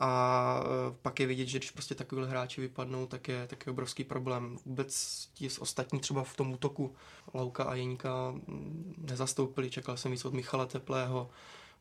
a 0.01 0.61
eh, 0.65 0.95
pak 1.03 1.21
je 1.21 1.27
vidět, 1.27 1.47
že 1.47 1.59
když 1.59 1.71
prostě 1.71 1.95
takovýhle 1.95 2.31
hráči 2.31 2.61
vypadnou, 2.61 3.07
tak 3.07 3.29
je, 3.29 3.47
tak 3.47 3.67
je 3.67 3.73
obrovský 3.73 4.05
problém. 4.05 4.57
Vůbec 4.67 4.95
ti 5.35 5.51
z 5.51 5.59
ostatní 5.59 6.01
třeba 6.01 6.25
v 6.25 6.37
tom 6.37 6.53
útoku 6.53 6.95
Lauka 7.35 7.65
a 7.65 7.75
Jeníka 7.75 8.31
mm, 8.31 8.95
nezastoupili, 8.99 9.71
čekal 9.71 9.97
jsem 9.97 10.11
víc 10.11 10.25
od 10.25 10.35
Michala 10.35 10.67
Teplého, 10.67 11.31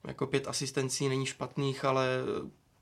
jako 0.07 0.27
pět 0.27 0.47
asistencí 0.47 1.09
není 1.09 1.25
špatných, 1.25 1.85
ale 1.85 2.07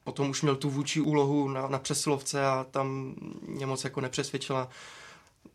potom 0.04 0.30
už 0.30 0.42
měl 0.42 0.56
tu 0.56 0.70
vůči 0.70 1.02
úlohu 1.02 1.48
na, 1.48 1.68
na 1.68 1.80
přesilovce 1.80 2.46
a 2.46 2.66
tam 2.72 3.16
mě 3.48 3.66
moc 3.66 3.84
jako 3.84 4.02
nepřesvědčila. 4.02 4.70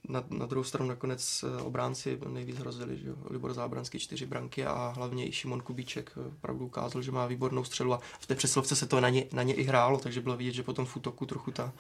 Na, 0.09 0.25
na 0.31 0.47
druhou 0.47 0.65
stranu 0.65 0.89
nakonec 0.89 1.45
eh, 1.45 1.63
obránci 1.63 2.19
nejvíc 2.29 2.59
hrozili, 2.59 2.99
že 2.99 3.09
jo? 3.09 3.15
Libor 3.31 3.55
Zábranský 3.55 3.99
čtyři 3.99 4.27
branky 4.27 4.67
a 4.67 4.93
hlavně 4.97 5.29
i 5.29 5.33
Šimon 5.33 5.61
Kubíček 5.61 6.13
eh, 6.17 6.27
opravdu 6.27 6.67
ukázal, 6.67 7.03
že 7.03 7.13
má 7.13 7.27
výbornou 7.27 7.65
střelu 7.65 7.95
a 7.95 8.01
v 8.21 8.27
té 8.27 8.35
přesilovce 8.35 8.77
se 8.77 8.87
to 8.87 9.01
na 9.01 9.09
ně, 9.09 9.25
na 9.33 9.43
ně 9.43 9.55
i 9.55 9.63
hrálo, 9.63 9.99
takže 9.99 10.21
bylo 10.21 10.37
vidět, 10.37 10.53
že 10.53 10.63
potom 10.63 10.87
v 10.87 10.97
útoku 10.97 11.27
trochu 11.27 11.51
ta 11.51 11.73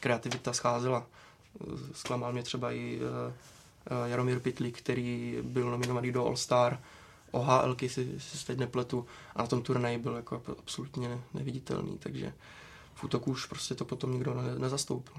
kreativita 0.00 0.52
scházela. 0.52 1.06
Eh, 1.60 1.64
zklamal 1.92 2.32
mě 2.32 2.42
třeba 2.42 2.72
i 2.72 3.00
Jaromír 4.06 4.40
Pitlík, 4.40 4.78
který 4.78 5.38
byl 5.42 5.70
nominovaný 5.70 6.12
do 6.12 6.24
All-Star, 6.26 6.78
OHL, 7.30 7.76
si, 7.86 8.20
si 8.20 8.46
teď 8.46 8.58
nepletu, 8.58 9.06
a 9.36 9.42
na 9.42 9.46
tom 9.46 9.62
turnaji 9.62 9.98
byl 9.98 10.14
jako 10.14 10.42
absolutně 10.58 11.20
neviditelný, 11.34 11.98
takže 11.98 12.32
v 12.94 13.04
útoku 13.04 13.30
už 13.30 13.46
prostě 13.46 13.74
to 13.74 13.84
potom 13.84 14.12
nikdo 14.12 14.34
ne, 14.34 14.58
nezastoupil. 14.58 15.14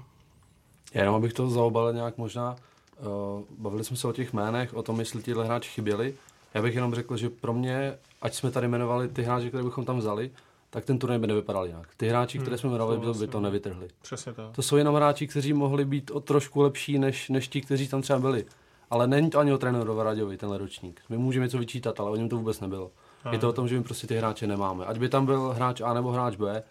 Jenom 0.94 1.14
abych 1.14 1.32
to 1.32 1.50
zaobalil 1.50 1.92
nějak 1.92 2.18
možná, 2.18 2.56
uh, 2.98 3.44
bavili 3.58 3.84
jsme 3.84 3.96
se 3.96 4.08
o 4.08 4.12
těch 4.12 4.32
jménech, 4.32 4.74
o 4.74 4.82
tom, 4.82 5.00
jestli 5.00 5.22
tihle 5.22 5.44
hráči 5.44 5.70
chyběli. 5.70 6.14
Já 6.54 6.62
bych 6.62 6.74
jenom 6.74 6.94
řekl, 6.94 7.16
že 7.16 7.30
pro 7.30 7.52
mě, 7.52 7.98
ať 8.22 8.34
jsme 8.34 8.50
tady 8.50 8.68
jmenovali 8.68 9.08
ty 9.08 9.22
hráči, 9.22 9.48
které 9.48 9.64
bychom 9.64 9.84
tam 9.84 9.98
vzali, 9.98 10.30
tak 10.70 10.84
ten 10.84 10.98
turnaj 10.98 11.18
by 11.18 11.26
nevypadal 11.26 11.66
jinak. 11.66 11.88
Ty 11.96 12.08
hráči, 12.08 12.38
které 12.38 12.50
hmm, 12.50 12.58
jsme 12.58 12.70
jmenovali, 12.70 12.98
by 12.98 13.06
to, 13.06 13.14
by 13.14 13.26
to 13.26 13.40
nevytrhli. 13.40 13.88
Přesně 14.02 14.32
tak. 14.32 14.54
To 14.54 14.62
jsou 14.62 14.76
jenom 14.76 14.94
hráči, 14.94 15.26
kteří 15.26 15.52
mohli 15.52 15.84
být 15.84 16.10
o 16.10 16.20
trošku 16.20 16.60
lepší 16.60 16.98
než, 16.98 17.28
než 17.28 17.48
ti, 17.48 17.60
kteří 17.60 17.88
tam 17.88 18.02
třeba 18.02 18.18
byli. 18.18 18.46
Ale 18.92 19.06
není 19.06 19.30
to 19.30 19.38
ani 19.38 19.52
o 19.52 19.58
trenérovi 19.58 20.02
Raděvi, 20.02 20.36
tenhle 20.36 20.58
ročník. 20.58 21.00
My 21.08 21.18
můžeme 21.18 21.46
něco 21.46 21.58
vyčítat, 21.58 22.00
ale 22.00 22.10
o 22.10 22.16
něm 22.16 22.28
to 22.28 22.36
vůbec 22.36 22.60
nebylo. 22.60 22.90
Aha. 23.24 23.34
Je 23.34 23.38
to 23.38 23.48
o 23.48 23.52
tom, 23.52 23.68
že 23.68 23.78
my 23.78 23.84
prostě 23.84 24.06
ty 24.06 24.16
hráče 24.16 24.46
nemáme. 24.46 24.86
Ať 24.86 24.98
by 24.98 25.08
tam 25.08 25.26
byl 25.26 25.48
hráč 25.48 25.80
A 25.80 25.94
nebo 25.94 26.10
hráč 26.10 26.36
B, 26.36 26.62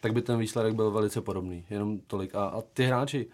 tak 0.00 0.12
by 0.12 0.22
ten 0.22 0.38
výsledek 0.38 0.74
byl 0.74 0.90
velice 0.90 1.20
podobný. 1.20 1.64
Jenom 1.70 1.98
tolik. 2.06 2.34
A, 2.34 2.44
a 2.44 2.62
ty 2.72 2.84
hráči, 2.84 3.26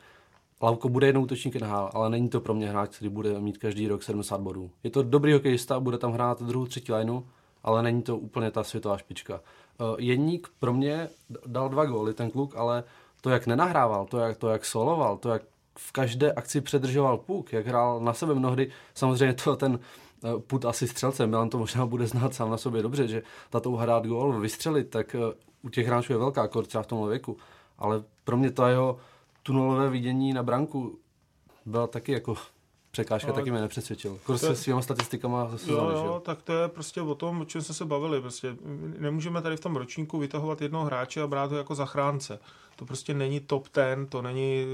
Lavko 0.63 0.89
bude 0.89 1.07
jednou 1.07 1.23
útočník 1.23 1.57
NHL, 1.57 1.91
ale 1.93 2.11
není 2.11 2.29
to 2.29 2.41
pro 2.41 2.55
mě 2.55 2.69
hráč, 2.69 2.97
který 2.97 3.09
bude 3.09 3.41
mít 3.41 3.59
každý 3.59 3.89
rok 3.89 4.03
70 4.03 4.41
bodů. 4.41 4.71
Je 4.83 4.91
to 4.91 5.03
dobrý 5.03 5.33
hokejista, 5.33 5.81
bude 5.81 5.99
tam 5.99 6.13
hrát 6.13 6.43
druhou, 6.43 6.67
třetí 6.67 6.93
lineu, 6.93 7.21
ale 7.63 7.83
není 7.83 8.03
to 8.03 8.17
úplně 8.17 8.51
ta 8.51 8.65
světová 8.65 8.99
špička. 8.99 9.41
Uh, 9.81 9.97
Jedník 9.99 10.49
pro 10.59 10.73
mě 10.73 11.09
dal 11.47 11.69
dva 11.69 11.85
góly, 11.85 12.15
ten 12.15 12.31
kluk, 12.31 12.57
ale 12.57 12.85
to, 13.21 13.31
jak 13.31 13.47
nenahrával, 13.47 14.07
to, 14.07 14.19
jak, 14.19 14.37
to, 14.37 14.49
jak 14.49 14.65
soloval, 14.65 15.17
to, 15.17 15.29
jak 15.29 15.43
v 15.79 15.93
každé 15.93 16.33
akci 16.33 16.61
předržoval 16.61 17.19
puk, 17.19 17.53
jak 17.53 17.67
hrál 17.67 18.01
na 18.01 18.15
sebe 18.15 18.35
mnohdy, 18.35 18.71
samozřejmě 18.95 19.35
to 19.35 19.57
ten 19.57 19.79
eh, 20.25 20.41
put 20.47 20.65
asi 20.65 20.89
střelce, 20.89 21.27
Milan 21.27 21.51
to 21.51 21.59
možná 21.59 21.87
bude 21.87 22.07
znát 22.07 22.35
sám 22.35 22.51
na 22.51 22.57
sobě 22.57 22.83
dobře, 22.83 23.09
že 23.09 23.23
ta 23.51 23.61
touha 23.61 23.87
dát 23.87 24.07
gól, 24.07 24.41
vystřelit, 24.41 24.91
tak 24.91 25.15
eh, 25.15 25.19
u 25.63 25.69
těch 25.69 25.87
hráčů 25.87 26.13
je 26.13 26.19
velká, 26.19 26.49
kor 26.49 26.67
třeba 26.67 26.83
v 26.83 26.87
tomhle 26.87 27.11
věku, 27.11 27.37
ale 27.79 28.03
pro 28.25 28.37
mě 28.37 28.51
to 28.51 28.67
jeho 28.67 28.99
tunelové 29.43 29.91
vidění 29.91 30.33
na 30.33 30.43
branku 30.43 30.99
byla 31.67 31.87
taky 31.87 32.13
jako 32.13 32.37
překážka, 32.95 33.29
no, 33.29 33.35
taky 33.35 33.51
mě 33.51 33.61
nepřesvědčil. 33.61 34.19
Kor 34.25 34.39
se 34.39 34.57
svýma 34.57 34.83
statistikama 34.83 35.49
zase 35.51 35.71
jo, 35.71 35.91
jo, 35.91 36.23
tak 36.25 36.43
to 36.43 36.53
je 36.53 36.69
prostě 36.69 37.01
o 37.01 37.15
tom, 37.15 37.41
o 37.41 37.45
čem 37.45 37.63
jsme 37.63 37.75
se 37.75 37.85
bavili. 37.85 38.21
Prostě 38.21 38.57
nemůžeme 38.99 39.43
tady 39.43 39.57
v 39.57 39.61
tom 39.61 39.77
ročníku 39.77 40.19
vytahovat 40.19 40.63
jednoho 40.63 40.85
hráče 40.85 41.23
a 41.23 41.27
brát 41.27 41.51
ho 41.51 41.59
jako 41.59 41.75
zachránce. 41.75 42.39
To 42.77 42.87
prostě 42.87 43.15
není 43.15 43.41
top 43.41 43.69
ten, 43.69 44.07
to 44.07 44.23
není, 44.23 44.65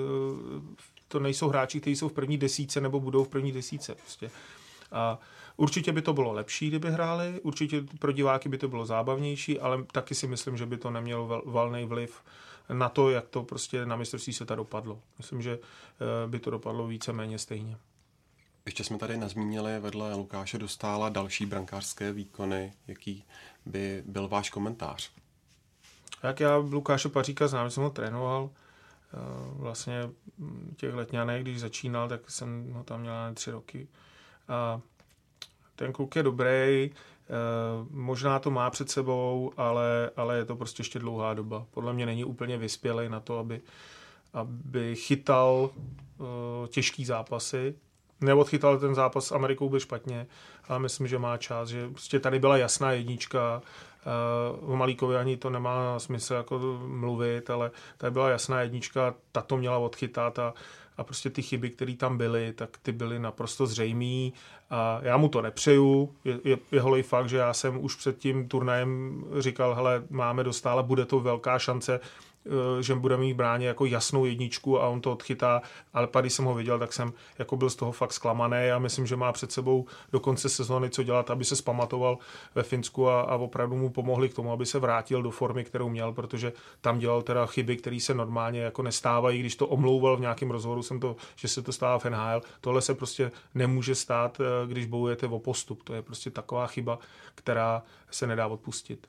to 1.09 1.21
nejsou 1.21 1.49
hráči, 1.49 1.80
kteří 1.80 1.97
jsou 1.97 2.09
v 2.09 2.12
první 2.12 2.38
desíce 2.38 2.80
nebo 2.80 3.00
budou 3.00 3.25
v 3.25 3.28
první 3.28 3.52
desíce. 3.52 3.95
Prostě. 3.95 4.30
A 4.92 5.19
určitě 5.57 5.92
by 5.92 6.02
to 6.02 6.12
bylo 6.12 6.33
lepší, 6.33 6.69
kdyby 6.69 6.90
hráli, 6.90 7.40
určitě 7.42 7.83
pro 7.99 8.12
diváky 8.12 8.49
by 8.49 8.59
to 8.59 8.69
bylo 8.69 8.87
zábavnější, 8.87 9.61
ale 9.61 9.85
taky 9.92 10.14
si 10.14 10.26
myslím, 10.26 10.57
že 10.57 10.66
by 10.66 10.76
to 10.76 10.90
nemělo 10.90 11.42
valný 11.47 11.85
vliv 11.85 12.23
na 12.73 12.88
to, 12.88 13.11
jak 13.11 13.28
to 13.28 13.42
prostě 13.42 13.87
na 13.87 13.97
mistrovství 13.97 14.33
světa 14.33 14.54
dopadlo. 14.54 15.00
Myslím, 15.19 15.42
že 15.42 15.59
eh, 15.59 16.28
by 16.28 16.38
to 16.38 16.50
dopadlo 16.50 16.87
více-méně 16.87 17.38
stejně. 17.38 17.76
Ještě 18.66 18.85
jsme 18.85 18.99
tady 18.99 19.16
nazmínili 19.16 19.80
vedle 19.80 20.14
Lukáše 20.14 20.59
Dostála 20.59 21.09
další 21.09 21.47
brankářské 21.47 22.12
výkony. 22.12 22.73
Jaký 22.87 23.25
by 23.66 24.02
byl 24.07 24.28
váš 24.28 24.50
komentář? 24.50 25.11
Jak 26.22 26.40
já 26.40 26.56
Lukáše 26.56 27.09
Paříka 27.09 27.48
znám, 27.48 27.70
jsem 27.70 27.83
ho 27.83 27.90
trénoval 27.90 28.50
eh, 28.50 29.16
vlastně 29.52 30.11
těch 30.76 30.94
letňanek, 30.94 31.42
když 31.42 31.61
začínal, 31.61 32.09
tak 32.09 32.30
jsem 32.30 32.72
ho 32.72 32.85
tam 32.85 33.00
měl 33.00 33.12
na 33.12 33.35
tři 33.35 33.50
roky. 33.50 33.88
A 34.48 34.80
ten 35.76 35.92
kluk 35.92 36.16
je 36.16 36.22
dobrý, 36.22 36.90
eh, 36.90 36.90
možná 37.90 38.38
to 38.38 38.50
má 38.50 38.70
před 38.70 38.90
sebou, 38.90 39.52
ale, 39.56 40.11
ale 40.16 40.37
je 40.37 40.44
to 40.44 40.56
prostě 40.56 40.80
ještě 40.80 40.98
dlouhá 40.98 41.35
doba. 41.35 41.66
Podle 41.70 41.92
mě 41.92 42.06
není 42.06 42.24
úplně 42.24 42.59
vyspělý 42.59 43.09
na 43.09 43.20
to, 43.20 43.38
aby, 43.38 43.61
aby 44.33 44.96
chytal 44.96 45.70
eh, 45.74 46.68
těžký 46.68 47.04
zápasy. 47.04 47.74
Neodchytal 48.20 48.78
ten 48.78 48.94
zápas 48.94 49.26
s 49.26 49.33
Amerikou 49.33 49.68
byl 49.68 49.80
špatně, 49.80 50.26
ale 50.68 50.78
myslím, 50.78 51.06
že 51.06 51.18
má 51.18 51.37
čas, 51.37 51.68
že 51.68 51.88
prostě 51.88 52.20
tady 52.20 52.38
byla 52.38 52.56
jasná 52.56 52.92
jednička, 52.92 53.62
o 54.60 54.76
Malíkovi 54.76 55.16
ani 55.16 55.36
to 55.36 55.50
nemá 55.50 55.98
smysl 55.98 56.34
jako 56.34 56.80
mluvit, 56.86 57.50
ale 57.50 57.70
tady 57.96 58.10
byla 58.10 58.28
jasná 58.28 58.60
jednička, 58.60 59.14
ta 59.32 59.40
to 59.40 59.56
měla 59.56 59.78
odchytat 59.78 60.38
a, 60.38 60.54
a 60.96 61.04
prostě 61.04 61.30
ty 61.30 61.42
chyby, 61.42 61.70
které 61.70 61.96
tam 61.96 62.18
byly, 62.18 62.52
tak 62.52 62.76
ty 62.82 62.92
byly 62.92 63.18
naprosto 63.18 63.66
zřejmé 63.66 64.30
a 64.70 65.00
já 65.02 65.16
mu 65.16 65.28
to 65.28 65.42
nepřeju. 65.42 66.14
Je, 66.24 66.40
je, 66.44 66.58
je 66.72 66.80
holej 66.80 67.02
fakt, 67.02 67.28
že 67.28 67.36
já 67.36 67.52
jsem 67.52 67.84
už 67.84 67.94
před 67.94 68.18
tím 68.18 68.48
turnajem 68.48 69.24
říkal, 69.38 69.74
hele, 69.74 70.02
máme 70.10 70.44
dostále, 70.44 70.82
bude 70.82 71.04
to 71.04 71.20
velká 71.20 71.58
šance, 71.58 72.00
Eh, 72.00 72.30
že 72.81 72.94
bude 72.94 73.16
mít 73.16 73.35
bráně 73.35 73.66
jako 73.66 73.87
jasnou 73.87 74.24
jedničku 74.24 74.81
a 74.81 74.88
on 74.88 75.00
to 75.00 75.12
odchytá, 75.12 75.62
ale 75.94 76.07
pak, 76.07 76.22
když 76.22 76.33
jsem 76.33 76.44
ho 76.44 76.55
viděl, 76.55 76.79
tak 76.79 76.92
jsem 76.92 77.12
jako 77.38 77.57
byl 77.57 77.70
z 77.70 77.76
toho 77.76 77.92
fakt 77.92 78.12
zklamaný 78.12 78.70
a 78.70 78.79
myslím, 78.79 79.07
že 79.07 79.16
má 79.16 79.33
před 79.33 79.53
sebou 79.53 79.87
do 80.12 80.20
konce 80.20 80.48
sezóny 80.48 80.90
co 80.90 81.03
dělat, 81.03 81.31
aby 81.31 81.44
se 81.44 81.57
spamatoval 81.57 82.18
ve 82.55 82.62
Finsku 82.62 83.09
a, 83.09 83.20
a 83.20 83.37
opravdu 83.37 83.76
mu 83.76 83.90
pomohli 83.90 84.29
k 84.29 84.35
tomu, 84.35 84.53
aby 84.53 84.66
se 84.66 84.79
vrátil 84.79 85.22
do 85.22 85.31
formy, 85.31 85.64
kterou 85.64 85.88
měl, 85.88 86.12
protože 86.12 86.53
tam 86.81 86.98
dělal 86.98 87.22
teda 87.22 87.46
chyby, 87.46 87.76
které 87.76 88.00
se 88.00 88.14
normálně 88.14 88.61
jako 88.61 88.83
nestávají, 88.83 89.40
když 89.40 89.57
to 89.57 89.66
omlouval 89.66 90.16
v 90.16 90.20
nějakém 90.20 90.50
rozhovoru, 90.50 90.83
jsem 90.83 91.00
to, 91.00 91.16
že 91.37 91.48
se 91.48 91.62
to 91.62 91.72
stává 91.72 91.98
v 91.98 92.05
NHL. 92.05 92.40
Tohle 92.61 92.83
se 92.83 92.94
prostě 92.94 93.31
nemůže 93.55 93.94
stát, 93.94 94.40
eh, 94.40 94.66
když 94.66 94.87
bojujete 94.87 95.26
o 95.26 95.38
postup. 95.38 95.83
To 95.83 95.94
je 95.94 96.03
prostě 96.03 96.31
taková 96.31 96.66
chyba, 96.66 96.98
která 97.35 97.83
se 98.11 98.26
nedá 98.26 98.46
odpustit. 98.46 99.07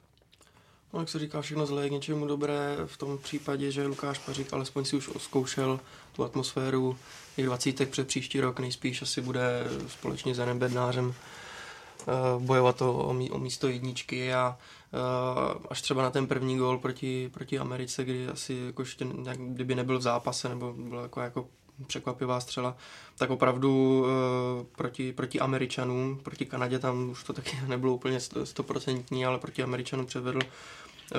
No, 0.93 0.99
jak 0.99 1.10
se 1.10 1.19
říká, 1.19 1.41
všechno 1.41 1.65
zlé 1.65 1.84
je 1.84 1.89
k 1.89 1.91
něčemu 1.91 2.27
dobré. 2.27 2.77
V 2.86 2.97
tom 2.97 3.17
případě, 3.17 3.71
že 3.71 3.88
Lukáš 3.88 4.17
Pařík 4.17 4.54
alespoň 4.54 4.86
si 4.86 4.95
už 4.95 5.10
zkoušel 5.17 5.80
tu 6.12 6.23
atmosféru 6.23 6.97
těch 7.36 7.45
dvacítek 7.45 7.89
před 7.89 8.08
příští 8.08 8.41
rok, 8.41 8.60
nejspíš 8.60 9.01
asi 9.01 9.21
bude 9.21 9.63
společně 9.88 10.36
s 10.36 10.38
Janem 10.38 10.60
Bednářem 10.60 11.06
uh, 11.06 12.43
bojovat 12.43 12.82
o, 12.82 12.93
o 13.32 13.39
místo 13.39 13.67
jedničky 13.67 14.34
a 14.34 14.58
uh, 14.93 15.65
až 15.69 15.82
třeba 15.82 16.01
na 16.01 16.10
ten 16.10 16.27
první 16.27 16.58
gól 16.58 16.77
proti, 16.77 17.30
proti 17.34 17.60
Americe, 17.60 18.04
kdy 18.04 18.27
asi 18.27 18.54
jako 18.65 18.82
ještě, 18.82 19.08
kdyby 19.36 19.75
nebyl 19.75 19.99
v 19.99 20.01
zápase 20.01 20.49
nebo 20.49 20.73
byl 20.73 20.99
jako, 20.99 21.21
jako 21.21 21.47
překvapivá 21.88 22.39
střela, 22.39 22.77
tak 23.17 23.30
opravdu 23.30 24.06
e, 24.06 24.63
proti, 24.77 25.13
proti 25.13 25.39
Američanům, 25.39 26.19
proti 26.23 26.45
Kanadě 26.45 26.80
tam 26.80 27.10
už 27.10 27.23
to 27.23 27.34
taky 27.34 27.58
nebylo 27.67 27.93
úplně 27.93 28.19
stoprocentní, 28.43 29.25
ale 29.25 29.39
proti 29.39 29.63
Američanům 29.63 30.06
předvedl 30.06 30.39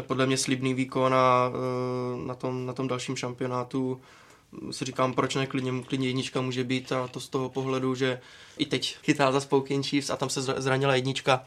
podle 0.00 0.26
mě 0.26 0.36
slibný 0.36 0.74
výkon 0.74 1.14
a 1.14 1.50
e, 1.50 2.26
na 2.26 2.34
tom, 2.34 2.66
na 2.66 2.72
tom 2.72 2.88
dalším 2.88 3.16
šampionátu 3.16 4.00
si 4.70 4.84
říkám, 4.84 5.14
proč 5.14 5.34
ne, 5.34 5.46
klidně, 5.46 5.72
klidně 5.82 6.08
jednička 6.08 6.40
může 6.40 6.64
být 6.64 6.92
a 6.92 7.08
to 7.08 7.20
z 7.20 7.28
toho 7.28 7.48
pohledu, 7.48 7.94
že 7.94 8.20
i 8.58 8.66
teď 8.66 8.96
chytá 9.02 9.32
za 9.32 9.40
Spokane 9.40 9.82
Chiefs 9.82 10.10
a 10.10 10.16
tam 10.16 10.30
se 10.30 10.42
zranila 10.42 10.94
jednička 10.94 11.44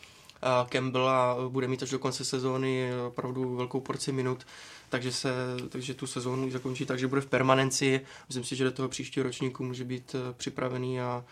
Campbell 0.70 1.10
a 1.10 1.38
bude 1.50 1.68
mít 1.68 1.84
až 1.84 1.90
do 1.90 2.00
konce 2.00 2.26
sezóny 2.26 2.90
opravdu 3.08 3.56
velkou 3.56 3.80
porci 3.80 4.12
minut, 4.12 4.46
takže, 4.90 5.12
se, 5.12 5.34
takže 5.70 5.94
tu 5.94 6.08
sezónu 6.08 6.52
zakončí, 6.52 6.86
takže 6.86 7.08
bude 7.08 7.22
v 7.22 7.26
permanenci. 7.26 8.02
Myslím 8.28 8.44
si, 8.44 8.56
že 8.56 8.64
do 8.64 8.72
toho 8.72 8.90
příštího 8.90 9.24
ročníku 9.24 9.64
může 9.64 9.84
být 9.84 10.16
eh, 10.16 10.34
připravený 10.34 11.02
a 11.02 11.26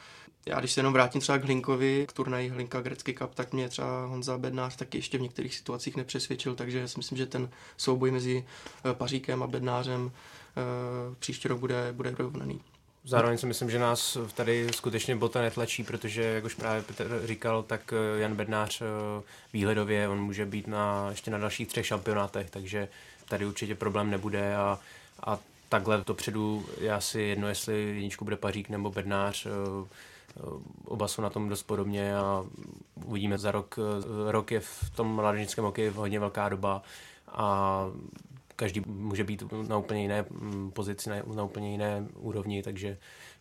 já 0.45 0.59
když 0.59 0.71
se 0.71 0.79
jenom 0.79 0.93
vrátím 0.93 1.21
třeba 1.21 1.37
k 1.37 1.43
Hlinkovi, 1.43 2.05
k 2.09 2.13
turnaji 2.13 2.49
Hlinka 2.49 2.81
Grecký 2.81 3.13
Cup, 3.13 3.35
tak 3.35 3.53
mě 3.53 3.69
třeba 3.69 4.05
Honza 4.05 4.37
Bednář 4.37 4.75
taky 4.75 4.97
ještě 4.97 5.17
v 5.17 5.21
některých 5.21 5.55
situacích 5.55 5.95
nepřesvědčil, 5.95 6.55
takže 6.55 6.79
já 6.79 6.87
si 6.87 6.99
myslím, 6.99 7.17
že 7.17 7.25
ten 7.25 7.49
souboj 7.77 8.11
mezi 8.11 8.45
eh, 8.85 8.93
Paříkem 8.93 9.43
a 9.43 9.47
Bednářem 9.47 10.11
eh, 10.11 11.15
příští 11.19 11.47
rok 11.47 11.59
bude, 11.59 11.93
bude 11.93 12.15
rovnaný. 12.17 12.61
Zároveň 13.05 13.37
si 13.37 13.45
myslím, 13.45 13.69
že 13.69 13.79
nás 13.79 14.17
tady 14.35 14.67
skutečně 14.73 15.15
bota 15.15 15.41
netlačí, 15.41 15.83
protože, 15.83 16.23
jak 16.23 16.43
už 16.43 16.55
právě 16.55 16.81
Petr 16.81 17.21
říkal, 17.25 17.63
tak 17.63 17.93
Jan 18.17 18.35
Bednář 18.35 18.81
výhledově, 19.53 20.07
on 20.07 20.21
může 20.21 20.45
být 20.45 20.67
na, 20.67 21.07
ještě 21.09 21.31
na 21.31 21.37
dalších 21.37 21.67
třech 21.67 21.85
šampionátech, 21.85 22.49
takže 22.49 22.87
tady 23.29 23.45
určitě 23.45 23.75
problém 23.75 24.09
nebude 24.09 24.55
a, 24.55 24.79
a 25.23 25.39
takhle 25.69 26.03
dopředu 26.07 26.65
je 26.81 26.93
asi 26.93 27.21
jedno, 27.21 27.47
jestli 27.47 27.81
jedničku 27.81 28.25
bude 28.25 28.35
Pařík 28.35 28.69
nebo 28.69 28.91
Bednář. 28.91 29.47
Oba 30.85 31.07
jsou 31.07 31.21
na 31.21 31.29
tom 31.29 31.49
dost 31.49 31.63
podobně 31.63 32.17
a 32.17 32.45
uvidíme 33.05 33.37
za 33.37 33.51
rok. 33.51 33.79
Rok 34.27 34.51
je 34.51 34.59
v 34.59 34.89
tom 34.95 35.15
mládežnickém 35.15 35.65
hokeji 35.65 35.89
hodně 35.89 36.19
velká 36.19 36.49
doba 36.49 36.81
a 37.27 37.85
každý 38.55 38.81
může 38.85 39.23
být 39.23 39.43
na 39.67 39.77
úplně 39.77 40.01
jiné 40.01 40.25
mm, 40.29 40.71
pozici, 40.71 41.09
na, 41.09 41.15
na 41.35 41.43
úplně 41.43 41.71
jiné 41.71 42.07
úrovni, 42.15 42.63
takže 42.63 42.97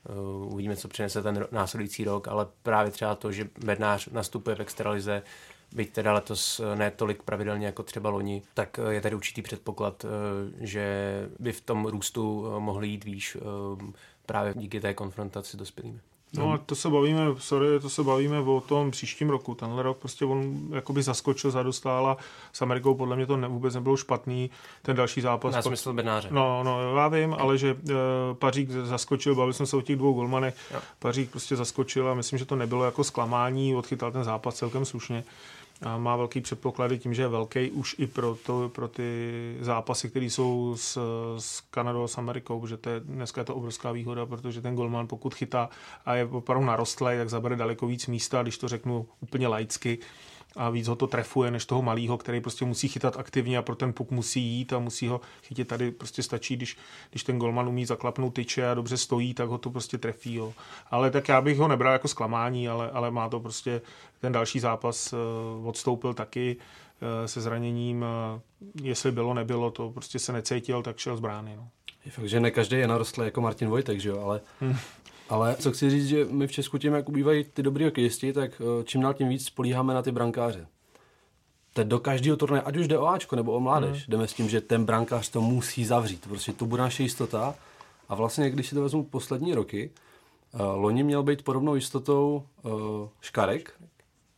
uh, 0.09 0.53
uvidíme, 0.53 0.77
co 0.77 0.89
přinese 0.89 1.23
ten 1.23 1.47
následující 1.51 2.05
rok, 2.05 2.29
ale 2.29 2.47
právě 2.63 2.93
třeba 2.93 3.15
to, 3.15 3.33
že 3.33 3.49
Bednář 3.65 4.09
nastupuje 4.09 4.57
v 4.57 4.61
extralize, 4.61 5.23
byť 5.75 5.93
teda 5.93 6.13
letos 6.13 6.61
eh, 6.61 6.77
ne 6.77 6.91
tolik 6.91 7.23
pravidelně 7.23 7.67
jako 7.67 7.83
třeba 7.83 8.11
loni, 8.11 8.43
tak 8.55 8.79
eh, 8.79 8.95
je 8.95 9.01
tady 9.01 9.15
určitý 9.15 9.43
předpoklad, 9.43 10.07
že 10.61 10.87
by 11.39 11.53
v 11.53 11.61
tom 11.61 11.87
růstu 11.87 12.47
mohli 12.59 12.89
jít 12.89 13.05
výš 13.05 13.37
právě 14.27 14.55
díky 14.57 14.81
té 14.81 14.95
konfrontaci 14.95 15.51
s 15.51 15.57
dospělými. 15.57 16.01
No 16.37 16.53
a 16.53 16.59
to 16.59 16.75
se 16.75 16.89
bavíme, 16.89 17.21
sorry, 17.39 17.81
to 17.81 17.91
se 17.91 18.03
bavíme 18.03 18.41
o 18.41 18.61
tom 18.61 18.91
příštím 18.91 19.31
roku. 19.31 19.55
Tenhle 19.55 19.83
rok 19.83 19.99
prostě 19.99 20.25
on 20.25 20.61
jakoby 20.71 21.03
zaskočil, 21.03 21.51
zadostála 21.51 22.17
s 22.53 22.63
Amerikou, 22.63 22.95
podle 22.95 23.17
mě 23.17 23.27
to 23.27 23.37
ne, 23.37 23.49
vůbec 23.49 23.75
nebylo 23.75 23.97
špatný. 23.97 24.51
Ten 24.83 24.97
další 24.97 25.21
zápas. 25.21 25.55
Já 25.55 25.63
smysl 25.63 25.93
Bednáře. 25.93 26.29
No, 26.31 26.63
no, 26.65 26.97
já 26.97 27.09
vím, 27.09 27.35
ale 27.39 27.59
že 27.59 27.75
uh, 27.75 27.91
Pařík 28.33 28.71
zaskočil, 28.71 29.35
bavil 29.35 29.53
jsem 29.53 29.67
se 29.67 29.77
o 29.77 29.83
těch 29.83 29.97
dvou 29.97 30.13
golmanech. 30.13 30.55
Pařík 30.99 31.31
prostě 31.31 31.57
zaskočil 31.57 32.09
a 32.09 32.15
myslím, 32.15 32.39
že 32.39 32.45
to 32.45 32.57
nebylo 32.57 32.85
jako 32.85 33.05
zklamání, 33.05 33.77
odchytal 33.77 34.13
ten 34.13 34.25
zápas 34.25 34.55
celkem 34.55 34.85
slušně. 34.85 35.25
A 35.83 35.99
má 35.99 36.17
velký 36.17 36.41
předpoklady 36.41 36.99
tím, 36.99 37.15
že 37.15 37.23
je 37.23 37.29
velký 37.29 37.71
už 37.71 37.95
i 37.99 38.07
pro, 38.07 38.37
to, 38.47 38.69
pro 38.75 38.89
ty 38.89 39.33
zápasy, 39.61 40.11
které 40.11 40.27
jsou 40.27 40.75
s, 40.77 40.99
s 41.39 41.61
Kanadou 41.61 42.03
a 42.03 42.09
s 42.09 42.19
Amerikou, 42.19 42.61
protože 42.61 42.77
to 42.77 42.91
je, 42.91 43.01
dneska 43.01 43.41
je 43.41 43.45
to 43.45 43.55
obrovská 43.55 43.93
výhoda, 43.93 44.27
protože 44.27 44.61
ten 44.61 44.75
golman 44.75 45.07
pokud 45.07 45.35
chytá 45.35 45.69
a 46.07 46.15
je 46.15 46.25
opravdu 46.27 46.67
narostlý, 46.67 47.07
tak 47.17 47.29
zabere 47.31 47.57
daleko 47.57 47.87
víc 47.87 48.07
místa, 48.07 48.43
když 48.43 48.59
to 48.59 48.69
řeknu 48.69 49.07
úplně 49.21 49.49
laicky, 49.49 49.99
a 50.57 50.71
víc 50.71 50.89
ho 50.89 50.97
to 50.97 51.07
trefuje 51.07 51.51
než 51.51 51.67
toho 51.67 51.83
malého, 51.83 52.19
který 52.19 52.41
prostě 52.41 52.65
musí 52.65 52.89
chytat 52.89 53.17
aktivně 53.17 53.59
a 53.59 53.63
pro 53.63 53.77
ten 53.77 53.93
puk 53.93 54.11
musí 54.11 54.43
jít 54.43 54.73
a 54.73 54.79
musí 54.79 55.09
ho 55.09 55.21
chytit. 55.43 55.69
Tady 55.69 55.91
prostě 55.91 56.23
stačí, 56.23 56.57
když, 56.57 56.77
když 57.11 57.25
ten 57.25 57.39
golman 57.39 57.69
umí 57.69 57.87
zaklapnout 57.87 58.35
tyče 58.35 58.69
a 58.71 58.75
dobře 58.75 58.97
stojí, 58.97 59.35
tak 59.35 59.49
ho 59.49 59.59
to 59.59 59.71
prostě 59.71 59.99
trefí. 59.99 60.35
Jo. 60.35 60.53
Ale 60.91 61.11
tak 61.11 61.29
já 61.29 61.41
bych 61.41 61.59
ho 61.59 61.69
nebral 61.69 61.93
jako 61.93 62.09
zklamání, 62.09 62.69
ale, 62.69 62.91
ale 62.91 63.11
má 63.11 63.29
to 63.29 63.41
prostě 63.41 63.83
ten 64.21 64.33
další 64.33 64.61
zápas 64.61 65.13
uh, 65.13 65.69
odstoupil 65.69 66.15
taky 66.15 66.57
uh, 66.57 67.27
se 67.27 67.41
zraněním. 67.41 68.05
Jestli 68.83 69.13
bylo, 69.13 69.35
nebylo, 69.35 69.71
to 69.71 69.91
prostě 69.91 70.19
se 70.19 70.33
necítil, 70.33 70.83
tak 70.83 70.99
šel 70.99 71.17
z 71.17 71.21
brány. 71.21 71.57
No. 71.57 71.69
Je 72.05 72.11
fakt, 72.11 72.29
že 72.29 72.41
ne 72.41 72.51
každý 72.51 72.77
je 72.77 72.89
narostlý 72.89 73.25
jako 73.25 73.41
Martin 73.41 73.69
Vojtek, 73.69 74.01
že 74.01 74.09
jo, 74.09 74.21
ale 74.21 74.41
hmm. 74.61 74.77
Ale 75.29 75.57
co 75.57 75.73
chci 75.73 75.91
říct, 75.91 76.07
že 76.07 76.25
my 76.25 76.47
v 76.47 76.53
Česku 76.53 76.79
tím, 76.79 76.93
jak 76.93 77.09
ubývají 77.09 77.45
ty 77.45 77.63
dobrý 77.63 77.85
hokejisti, 77.85 78.33
tak 78.33 78.51
eh, 78.61 78.85
čím 78.85 79.01
dál 79.01 79.15
tím 79.15 79.29
víc 79.29 79.47
spolíháme 79.47 79.95
na 79.95 80.03
ty 80.03 80.13
brankáře. 80.13 80.67
Teď 81.73 81.87
do 81.87 81.99
každého 81.99 82.37
turnaje, 82.37 82.63
ať 82.63 82.77
už 82.77 82.89
jde 82.89 82.99
o 82.99 83.07
Ačko 83.07 83.37
nebo 83.37 83.53
o 83.53 83.61
mládež, 83.61 84.07
mm. 84.07 84.11
jdeme 84.11 84.29
s 84.29 84.35
tím, 84.35 84.49
že 84.49 84.61
ten 84.61 84.85
brankář 84.85 85.29
to 85.29 85.41
musí 85.41 85.85
zavřít. 85.85 86.27
Prostě 86.29 86.53
to 86.53 86.67
bude 86.67 86.83
naše 86.83 87.03
jistota. 87.03 87.55
A 88.09 88.15
vlastně, 88.15 88.51
když 88.51 88.69
si 88.69 88.75
to 88.75 88.83
vezmu 88.83 89.05
poslední 89.05 89.55
roky, 89.55 89.91
uh, 90.55 90.61
loni 90.61 91.03
měl 91.03 91.23
být 91.23 91.43
podobnou 91.43 91.75
jistotou 91.75 92.43
uh, 92.63 92.73
Škarek, 93.21 93.73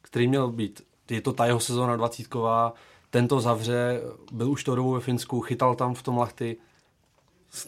který 0.03 0.29
měl 0.29 0.49
být, 0.49 0.83
je 1.11 1.21
to 1.21 1.33
ta 1.33 1.47
jeho 1.47 1.61
sezóna 1.61 1.97
dvacítková, 1.97 2.75
tento 3.11 3.41
zavře, 3.41 4.01
byl 4.33 4.51
už 4.51 4.65
to 4.65 4.75
dobu 4.75 4.93
ve 4.93 5.01
Finsku, 5.01 5.41
chytal 5.41 5.75
tam 5.75 5.95
v 5.95 6.03
tom 6.03 6.19
lachty, 6.19 6.57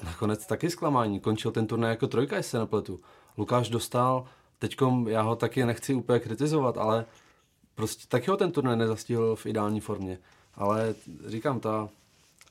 nakonec 0.04 0.46
taky 0.46 0.70
zklamání. 0.70 1.20
Končil 1.20 1.50
ten 1.50 1.66
turnaj 1.66 1.90
jako 1.90 2.06
trojka, 2.06 2.36
jestli 2.36 2.50
se 2.50 2.58
nepletu. 2.58 3.00
Lukáš 3.38 3.68
dostal, 3.68 4.24
teďkom 4.58 5.08
já 5.08 5.22
ho 5.22 5.36
taky 5.36 5.66
nechci 5.66 5.94
úplně 5.94 6.20
kritizovat, 6.20 6.78
ale 6.78 7.04
prostě 7.74 8.04
taky 8.08 8.30
ho 8.30 8.36
ten 8.36 8.52
turnaj 8.52 8.76
nezastihl 8.76 9.36
v 9.36 9.46
ideální 9.46 9.80
formě. 9.80 10.18
Ale 10.54 10.94
říkám, 11.26 11.60
ta, 11.60 11.88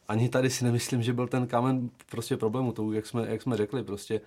ani 0.08 0.30
tady 0.30 0.50
si 0.50 0.63
nemyslím, 0.63 1.04
že 1.04 1.13
byl 1.13 1.28
ten 1.28 1.48
kámen 1.48 1.89
prostě 2.12 2.38
problému, 2.38 2.71
to, 2.71 2.91
jak 2.91 3.06
jsme, 3.06 3.28
jak 3.28 3.41
jsme 3.41 3.58
řekli, 3.58 3.84
prostě 3.84 4.21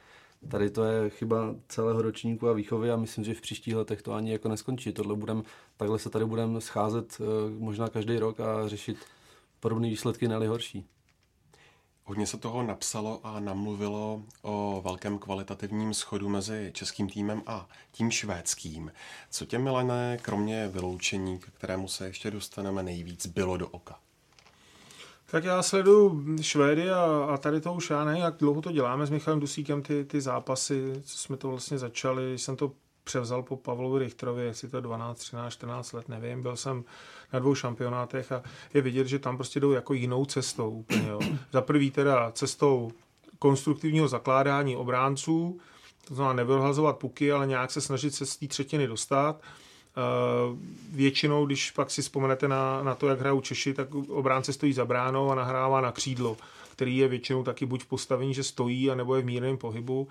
tady 0.49 0.71
to 0.71 0.85
je 0.85 1.11
chyba 1.11 1.55
celého 1.69 2.03
ročníku 2.03 2.49
a 2.49 2.53
výchovy 2.53 2.91
a 2.91 2.97
myslím, 2.97 3.25
že 3.25 3.35
v 3.35 3.41
příštích 3.41 3.77
letech 3.77 4.03
to 4.03 4.13
ani 4.13 4.33
jako 4.33 4.49
neskončí. 4.49 4.93
Tohle 4.93 5.17
budem, 5.17 5.43
takhle 5.77 5.99
se 5.99 6.11
tady 6.11 6.25
budeme 6.25 6.61
scházet 6.61 7.21
eh, 7.21 7.25
možná 7.59 7.89
každý 7.89 8.19
rok 8.19 8.41
a 8.41 8.69
řešit 8.69 8.99
podobné 9.61 9.89
výsledky, 9.89 10.29
ne 10.29 10.49
horší. 10.49 10.87
Hodně 12.09 12.27
se 12.27 12.39
toho 12.39 12.63
napsalo 12.63 13.21
a 13.25 13.41
namluvilo 13.41 14.23
o 14.43 14.83
velkém 14.85 15.19
kvalitativním 15.19 15.95
schodu 15.95 16.29
mezi 16.29 16.71
českým 16.75 17.09
týmem 17.09 17.43
a 17.47 17.69
tím 17.93 18.11
švédským. 18.11 18.93
Co 19.31 19.47
tě, 19.47 19.59
Milané, 19.59 20.19
kromě 20.23 20.69
vyloučení, 20.69 21.39
k 21.39 21.47
kterému 21.47 21.89
se 21.89 22.07
ještě 22.07 22.31
dostaneme 22.31 22.83
nejvíc, 22.83 23.27
bylo 23.27 23.57
do 23.57 23.69
oka? 23.69 23.99
Tak 25.31 25.45
já 25.45 25.63
sleduju 25.63 26.37
Švédy 26.41 26.91
a, 26.91 27.05
a 27.05 27.37
tady 27.37 27.61
to 27.61 27.75
už 27.75 27.91
já 27.91 28.05
nevím, 28.05 28.23
jak 28.23 28.37
dlouho 28.37 28.63
to 28.63 28.73
děláme 28.73 29.07
s 29.07 29.11
Michalem 29.11 29.41
Dusíkem, 29.41 29.83
ty, 29.83 30.05
ty 30.05 30.21
zápasy, 30.21 31.03
co 31.05 31.19
jsme 31.19 31.37
to 31.37 31.49
vlastně 31.49 31.79
začali, 31.79 32.39
jsem 32.39 32.57
to 32.57 32.73
převzal 33.05 33.43
po 33.43 33.57
Pavlovi 33.57 33.99
Richterovi, 33.99 34.45
jestli 34.45 34.69
to 34.69 34.81
12, 34.81 35.19
13, 35.19 35.53
14 35.53 35.93
let, 35.93 36.09
nevím. 36.09 36.43
Byl 36.43 36.57
jsem 36.57 36.85
na 37.33 37.39
dvou 37.39 37.55
šampionátech 37.55 38.33
a 38.33 38.43
je 38.75 38.81
vidět, 38.81 39.07
že 39.07 39.19
tam 39.19 39.37
prostě 39.37 39.61
jdou 39.61 39.73
jako 39.73 39.95
jinou 39.95 40.25
cestou 40.25 40.71
úplně. 40.71 41.09
Jo. 41.09 41.21
Za 41.53 41.61
prvý 41.61 41.91
teda 41.91 42.31
cestou 42.31 42.93
konstruktivního 43.39 44.09
zakládání 44.09 44.77
obránců, 44.77 45.61
to 46.09 46.15
znamená 46.15 46.33
nevyhazovat 46.33 46.99
puky, 46.99 47.33
ale 47.33 47.47
nějak 47.47 47.71
se 47.71 47.81
snažit 47.81 48.15
se 48.15 48.27
z 48.27 48.37
té 48.37 48.47
třetiny 48.47 48.87
dostat. 48.87 49.41
Většinou, 50.93 51.47
když 51.47 51.71
pak 51.71 51.91
si 51.91 52.03
vzpomenete 52.03 52.49
na, 52.49 52.83
na 52.83 52.95
to, 52.95 53.09
jak 53.09 53.21
hrajou 53.21 53.41
Češi, 53.41 53.75
tak 53.75 53.95
obránce 53.95 54.53
stojí 54.53 54.73
za 54.73 54.85
bránou 54.85 55.31
a 55.31 55.35
nahrává 55.35 55.81
na 55.81 55.93
křídlo, 55.93 56.37
který 56.73 56.97
je 56.97 57.09
většinou 57.09 57.43
taky 57.43 57.67
buď 57.67 57.83
v 57.83 57.87
postavení, 57.87 58.35
že 58.35 58.43
stojí, 58.43 58.91
anebo 58.91 59.17
je 59.17 59.23
v 59.23 59.25
mírném 59.25 59.57
pohybu. 59.57 60.09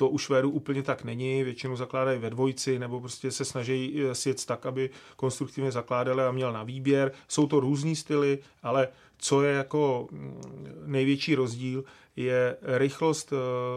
To 0.00 0.08
u 0.08 0.18
Švédů 0.18 0.50
úplně 0.50 0.82
tak 0.82 1.04
není, 1.04 1.44
většinou 1.44 1.76
zakládají 1.76 2.18
ve 2.18 2.30
dvojci 2.30 2.78
nebo 2.78 3.00
prostě 3.00 3.30
se 3.30 3.44
snaží 3.44 4.02
eh, 4.02 4.14
sjet 4.14 4.46
tak, 4.46 4.66
aby 4.66 4.90
konstruktivně 5.16 5.72
zakládali 5.72 6.22
a 6.22 6.32
měl 6.32 6.52
na 6.52 6.62
výběr. 6.62 7.12
Jsou 7.28 7.46
to 7.46 7.60
různý 7.60 7.96
styly, 7.96 8.38
ale 8.62 8.88
co 9.18 9.42
je 9.42 9.54
jako 9.54 10.08
mm, 10.10 10.42
největší 10.86 11.34
rozdíl, 11.34 11.84
je 12.16 12.56
rychlost, 12.62 13.32
eh, 13.32 13.36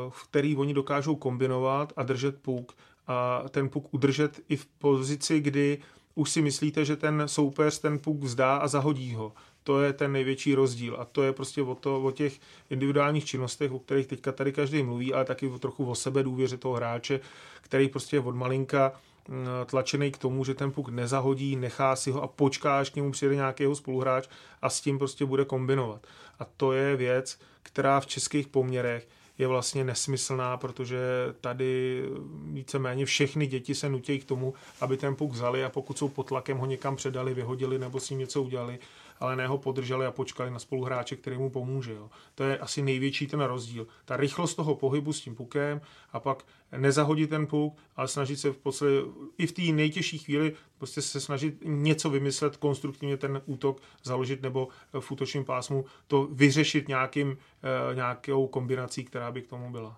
v 0.09 0.27
který 0.27 0.55
oni 0.55 0.73
dokážou 0.73 1.15
kombinovat 1.15 1.93
a 1.95 2.03
držet 2.03 2.41
puk 2.41 2.75
a 3.07 3.43
ten 3.49 3.69
puk 3.69 3.93
udržet 3.93 4.39
i 4.49 4.55
v 4.55 4.65
pozici, 4.65 5.39
kdy 5.39 5.77
už 6.15 6.31
si 6.31 6.41
myslíte, 6.41 6.86
že 6.86 6.95
ten 6.95 7.23
soupeř 7.25 7.79
ten 7.79 7.99
puk 7.99 8.23
vzdá 8.23 8.57
a 8.57 8.67
zahodí 8.67 9.13
ho 9.13 9.33
to 9.63 9.82
je 9.82 9.93
ten 9.93 10.12
největší 10.12 10.56
rozdíl 10.56 10.97
a 10.99 11.06
to 11.06 11.23
je 11.23 11.34
prostě 11.34 11.62
o, 11.62 11.76
to, 11.76 12.02
o 12.02 12.12
těch 12.12 12.39
individuálních 12.69 13.26
činnostech, 13.26 13.71
o 13.71 13.80
kterých 13.80 14.08
teďka 14.08 14.32
tady 14.32 14.54
každý 14.54 14.84
mluví, 14.84 15.13
ale 15.13 15.26
taky 15.26 15.47
o 15.47 15.60
trochu 15.60 15.89
o 15.89 15.95
sebe 15.95 16.23
důvěře 16.23 16.58
toho 16.58 16.76
hráče, 16.76 17.19
který 17.62 17.89
prostě 17.89 18.15
je 18.15 18.19
od 18.19 18.36
malinka 18.36 18.91
mm, 19.28 19.45
tlačený 19.65 20.12
k 20.12 20.17
tomu, 20.17 20.45
že 20.45 20.54
ten 20.54 20.71
puk 20.71 20.89
nezahodí, 20.89 21.56
nechá 21.56 21.95
si 21.95 22.12
ho 22.12 22.23
a 22.23 22.28
počká, 22.28 22.80
až 22.80 22.89
k 22.89 22.95
němu 22.95 23.12
přijde 23.12 23.36
nějakého 23.36 23.76
spoluhráč 23.76 24.28
a 24.62 24.69
s 24.69 24.82
tím 24.82 24.97
prostě 24.97 25.26
bude 25.26 25.45
kombinovat. 25.45 26.08
A 26.39 26.45
to 26.58 26.73
je 26.73 26.95
věc, 26.95 27.39
která 27.63 27.99
v 27.99 28.08
českých 28.08 28.47
poměrech 28.47 29.08
je 29.38 29.47
vlastně 29.47 29.84
nesmyslná, 29.84 30.58
protože 30.58 30.99
tady 31.41 32.04
víceméně 32.52 33.06
všechny 33.06 33.47
děti 33.47 33.76
se 33.76 33.89
nutí 33.89 34.19
k 34.19 34.26
tomu, 34.26 34.54
aby 34.82 34.97
ten 34.97 35.15
puk 35.15 35.32
vzali 35.32 35.63
a 35.63 35.69
pokud 35.69 35.97
jsou 35.97 36.10
pod 36.10 36.28
tlakem, 36.28 36.58
ho 36.58 36.65
někam 36.65 36.95
předali, 36.95 37.34
vyhodili 37.34 37.80
nebo 37.80 37.99
s 37.99 38.10
ním 38.10 38.19
něco 38.19 38.41
udělali 38.41 38.80
ale 39.23 39.36
ne 39.36 39.47
ho 39.47 39.57
podrželi 39.57 40.05
a 40.05 40.12
počkali 40.12 40.51
na 40.51 40.59
spoluhráče, 40.59 41.15
který 41.15 41.38
mu 41.38 41.49
pomůže. 41.49 41.93
Jo. 41.93 42.09
To 42.36 42.43
je 42.43 42.57
asi 42.57 42.81
největší 42.81 43.27
ten 43.27 43.41
rozdíl. 43.41 43.88
Ta 44.05 44.17
rychlost 44.17 44.55
toho 44.55 44.75
pohybu 44.75 45.13
s 45.13 45.21
tím 45.21 45.36
pukem 45.36 45.81
a 46.12 46.19
pak 46.19 46.45
nezahodit 46.77 47.29
ten 47.29 47.47
puk, 47.47 47.77
ale 47.95 48.07
snažit 48.07 48.38
se 48.38 48.51
v 48.51 48.57
podstatě 48.57 49.01
i 49.38 49.47
v 49.47 49.51
té 49.51 49.62
nejtěžší 49.62 50.17
chvíli 50.17 50.53
prostě 50.77 51.01
se 51.01 51.21
snažit 51.21 51.57
něco 51.63 52.09
vymyslet, 52.09 52.57
konstruktivně 52.57 53.17
ten 53.17 53.41
útok 53.45 53.81
založit 54.03 54.41
nebo 54.41 54.67
v 54.99 55.12
útočním 55.12 55.45
pásmu 55.45 55.86
to 56.07 56.27
vyřešit 56.31 56.88
nějakým, 56.88 57.38
eh, 57.91 57.95
nějakou 57.95 58.47
kombinací, 58.47 59.03
která 59.03 59.31
by 59.31 59.41
k 59.41 59.47
tomu 59.47 59.71
byla. 59.71 59.97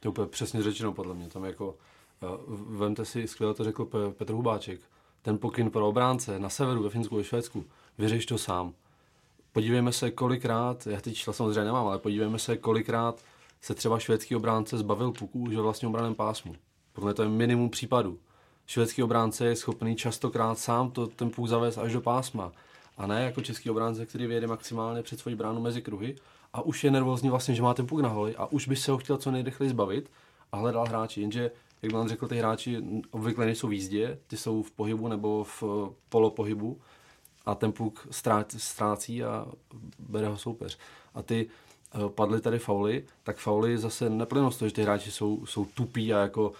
To 0.00 0.22
je 0.22 0.26
přesně 0.26 0.62
řečeno 0.62 0.92
podle 0.92 1.14
mě. 1.14 1.28
Tam 1.28 1.44
jako, 1.44 1.76
eh, 2.22 2.26
vemte 2.48 3.04
si, 3.04 3.28
skvěle 3.28 3.54
to 3.54 3.64
řekl 3.64 3.84
Petr 4.16 4.32
Hubáček, 4.32 4.80
ten 5.22 5.38
pokyn 5.38 5.70
pro 5.70 5.88
obránce 5.88 6.38
na 6.38 6.48
severu, 6.48 6.82
ve 6.82 6.90
Finsku, 6.90 7.16
ve 7.16 7.24
Švédsku, 7.24 7.64
vyřeš 7.98 8.26
to 8.26 8.38
sám. 8.38 8.74
Podívejme 9.52 9.92
se, 9.92 10.10
kolikrát, 10.10 10.86
já 10.86 11.00
teď 11.00 11.14
čísla 11.14 11.32
samozřejmě 11.32 11.64
nemám, 11.64 11.86
ale 11.86 11.98
podívejme 11.98 12.38
se, 12.38 12.56
kolikrát 12.56 13.22
se 13.60 13.74
třeba 13.74 13.98
švédský 13.98 14.36
obránce 14.36 14.78
zbavil 14.78 15.12
puků 15.12 15.40
už 15.40 15.54
ve 15.54 15.62
vlastním 15.62 15.90
obraném 15.90 16.14
pásmu. 16.14 16.54
Podle 16.92 17.14
to 17.14 17.22
je 17.22 17.28
minimum 17.28 17.70
případů. 17.70 18.18
Švédský 18.66 19.02
obránce 19.02 19.46
je 19.46 19.56
schopný 19.56 19.96
častokrát 19.96 20.58
sám 20.58 20.90
to, 20.90 21.06
ten 21.06 21.30
puk 21.30 21.48
zavést 21.48 21.78
až 21.78 21.92
do 21.92 22.00
pásma. 22.00 22.52
A 22.96 23.06
ne 23.06 23.24
jako 23.24 23.40
český 23.40 23.70
obránce, 23.70 24.06
který 24.06 24.26
vyjede 24.26 24.46
maximálně 24.46 25.02
před 25.02 25.20
svoji 25.20 25.36
bránu 25.36 25.60
mezi 25.60 25.82
kruhy 25.82 26.16
a 26.52 26.62
už 26.62 26.84
je 26.84 26.90
nervózní 26.90 27.30
vlastně, 27.30 27.54
že 27.54 27.62
má 27.62 27.74
ten 27.74 27.86
puk 27.86 28.00
na 28.00 28.08
holi 28.08 28.36
a 28.36 28.46
už 28.46 28.68
by 28.68 28.76
se 28.76 28.92
ho 28.92 28.98
chtěl 28.98 29.16
co 29.16 29.30
nejrychleji 29.30 29.70
zbavit 29.70 30.10
a 30.52 30.56
hledal 30.56 30.86
hráči. 30.86 31.20
Jenže, 31.20 31.50
jak 31.82 31.92
vám 31.92 32.08
řekl, 32.08 32.28
ty 32.28 32.38
hráči 32.38 32.82
obvykle 33.10 33.46
nejsou 33.46 33.68
v 33.68 33.72
jízdě, 33.72 34.18
ty 34.26 34.36
jsou 34.36 34.62
v 34.62 34.70
pohybu 34.70 35.08
nebo 35.08 35.44
v 35.44 35.62
eh, 35.62 35.94
polopohybu 36.08 36.80
a 37.46 37.54
ten 37.54 37.72
puk 37.72 38.08
ztrácí 38.56 39.24
a 39.24 39.46
bere 39.98 40.28
ho 40.28 40.36
soupeř. 40.36 40.78
A 41.14 41.22
ty 41.22 41.46
eh, 41.94 41.98
padly 42.08 42.40
tady 42.40 42.58
fauly, 42.58 43.04
tak 43.22 43.36
fauly 43.36 43.78
zase 43.78 44.10
neplynou 44.10 44.50
z 44.50 44.56
toho, 44.56 44.68
že 44.68 44.74
ty 44.74 44.82
hráči 44.82 45.10
jsou, 45.10 45.46
jsou 45.46 45.64
tupí 45.64 46.14
a 46.14 46.18
jako 46.18 46.52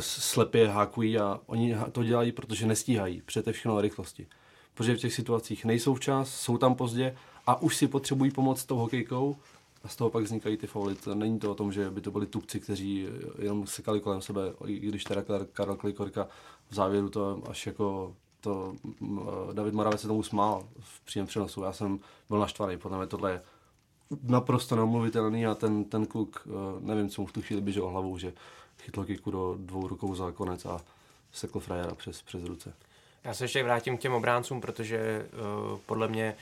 slepě 0.00 0.68
hákují 0.68 1.18
a 1.18 1.40
oni 1.46 1.76
to 1.92 2.04
dělají, 2.04 2.32
protože 2.32 2.66
nestíhají, 2.66 3.22
přete 3.22 3.52
všechno 3.52 3.74
na 3.74 3.80
rychlosti. 3.80 4.26
Protože 4.74 4.94
v 4.94 4.98
těch 4.98 5.14
situacích 5.14 5.64
nejsou 5.64 5.94
včas, 5.94 6.34
jsou 6.34 6.58
tam 6.58 6.74
pozdě 6.74 7.16
a 7.46 7.62
už 7.62 7.76
si 7.76 7.88
potřebují 7.88 8.30
pomoct 8.30 8.60
s 8.60 8.66
tou 8.66 8.76
hokejkou 8.76 9.36
a 9.84 9.88
z 9.88 9.96
toho 9.96 10.10
pak 10.10 10.24
vznikají 10.24 10.56
ty 10.56 10.66
fauly. 10.66 10.94
To 10.94 11.14
není 11.14 11.38
to 11.38 11.50
o 11.50 11.54
tom, 11.54 11.72
že 11.72 11.90
by 11.90 12.00
to 12.00 12.10
byli 12.10 12.26
tupci, 12.26 12.60
kteří 12.60 13.08
jenom 13.38 13.66
sekali 13.66 14.00
kolem 14.00 14.20
sebe, 14.20 14.40
i 14.66 14.78
když 14.78 15.04
teda 15.04 15.22
Karel 15.52 15.76
Klikorka 15.76 16.28
v 16.70 16.74
závěru 16.74 17.08
to 17.08 17.42
až 17.48 17.66
jako 17.66 18.14
to 18.40 18.74
David 19.52 19.74
Moravec 19.74 20.00
se 20.00 20.06
tomu 20.06 20.22
smál 20.22 20.68
v 20.80 21.00
příjem 21.00 21.26
přenosu. 21.26 21.62
Já 21.62 21.72
jsem 21.72 22.00
byl 22.28 22.38
naštvaný, 22.38 22.78
potom 22.78 23.00
je 23.00 23.06
tohle 23.06 23.42
naprosto 24.22 24.76
neomluvitelný 24.76 25.46
a 25.46 25.54
ten, 25.54 25.84
ten 25.84 26.06
kluk, 26.06 26.46
eh, 26.46 26.50
nevím, 26.80 27.08
co 27.08 27.20
mu 27.20 27.26
v 27.26 27.32
tu 27.32 27.42
chvíli 27.42 27.62
běžel 27.62 27.88
hlavou, 27.88 28.18
že 28.18 28.32
chytl 28.82 29.04
kiku 29.04 29.30
do 29.30 29.56
dvou 29.58 29.88
rukou 29.88 30.14
za 30.14 30.32
konec 30.32 30.66
a 30.66 30.80
sekl 31.32 31.60
frajera 31.60 31.94
přes, 31.94 32.22
přes 32.22 32.44
ruce. 32.44 32.72
Já 33.24 33.34
se 33.34 33.44
ještě 33.44 33.62
vrátím 33.62 33.96
k 33.96 34.00
těm 34.00 34.12
obráncům, 34.12 34.60
protože 34.60 35.26
uh, 35.72 35.78
podle 35.86 36.08
mě 36.08 36.36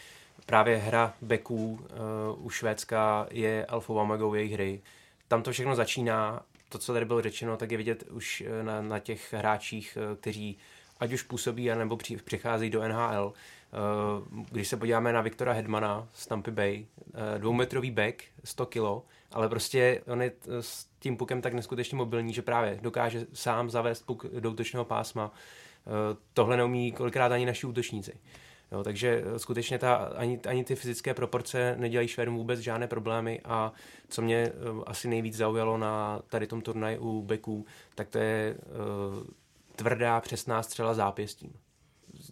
právě 0.46 0.76
hra 0.76 1.14
beků 1.22 1.80
uh, 2.34 2.46
u 2.46 2.50
Švédska 2.50 3.26
je 3.30 3.66
alfa 3.66 3.92
omegou 3.92 4.34
jejich 4.34 4.52
hry. 4.52 4.80
Tam 5.28 5.42
to 5.42 5.52
všechno 5.52 5.74
začíná. 5.74 6.42
To, 6.68 6.78
co 6.78 6.92
tady 6.92 7.04
bylo 7.04 7.22
řečeno, 7.22 7.56
tak 7.56 7.70
je 7.70 7.76
vidět 7.76 8.04
už 8.10 8.44
na, 8.62 8.82
na 8.82 8.98
těch 8.98 9.32
hráčích, 9.32 9.98
kteří 10.20 10.58
ať 11.00 11.12
už 11.12 11.22
působí, 11.22 11.68
nebo 11.68 11.96
při, 11.96 12.16
přichází 12.16 12.70
do 12.70 12.88
NHL. 12.88 13.32
Když 14.50 14.68
se 14.68 14.76
podíváme 14.76 15.12
na 15.12 15.20
Viktora 15.20 15.52
Hedmana 15.52 16.08
z 16.12 16.26
Tampa 16.26 16.50
Bay, 16.50 16.86
dvoumetrový 17.38 17.90
back, 17.90 18.22
100 18.44 18.66
kilo, 18.66 19.04
ale 19.32 19.48
prostě 19.48 20.02
on 20.06 20.22
je 20.22 20.32
s 20.60 20.86
tím 20.98 21.16
pukem 21.16 21.42
tak 21.42 21.54
neskutečně 21.54 21.96
mobilní, 21.96 22.32
že 22.32 22.42
právě 22.42 22.78
dokáže 22.82 23.26
sám 23.32 23.70
zavést 23.70 24.02
puk 24.02 24.26
do 24.26 24.50
útočného 24.50 24.84
pásma. 24.84 25.32
Eh, 25.88 26.16
tohle 26.34 26.56
neumí 26.56 26.92
kolikrát 26.92 27.32
ani 27.32 27.46
naši 27.46 27.66
útočníci. 27.66 28.12
Jo, 28.72 28.84
takže 28.84 29.24
eh, 29.26 29.38
skutečně 29.38 29.78
ta, 29.78 29.94
ani, 29.94 30.40
ani 30.48 30.64
ty 30.64 30.76
fyzické 30.76 31.14
proporce 31.14 31.74
nedělají 31.78 32.08
Švédům 32.08 32.36
vůbec 32.36 32.60
žádné 32.60 32.86
problémy 32.86 33.40
a 33.44 33.72
co 34.08 34.22
mě 34.22 34.36
eh, 34.36 34.52
asi 34.86 35.08
nejvíc 35.08 35.36
zaujalo 35.36 35.78
na 35.78 36.22
tady 36.28 36.46
tom 36.46 36.62
turnaji 36.62 36.98
u 36.98 37.22
Beků, 37.22 37.66
tak 37.94 38.08
to 38.08 38.18
je 38.18 38.56
tvrdá, 39.78 40.20
přesná 40.20 40.62
střela 40.62 40.94
zápěstím. 40.94 41.52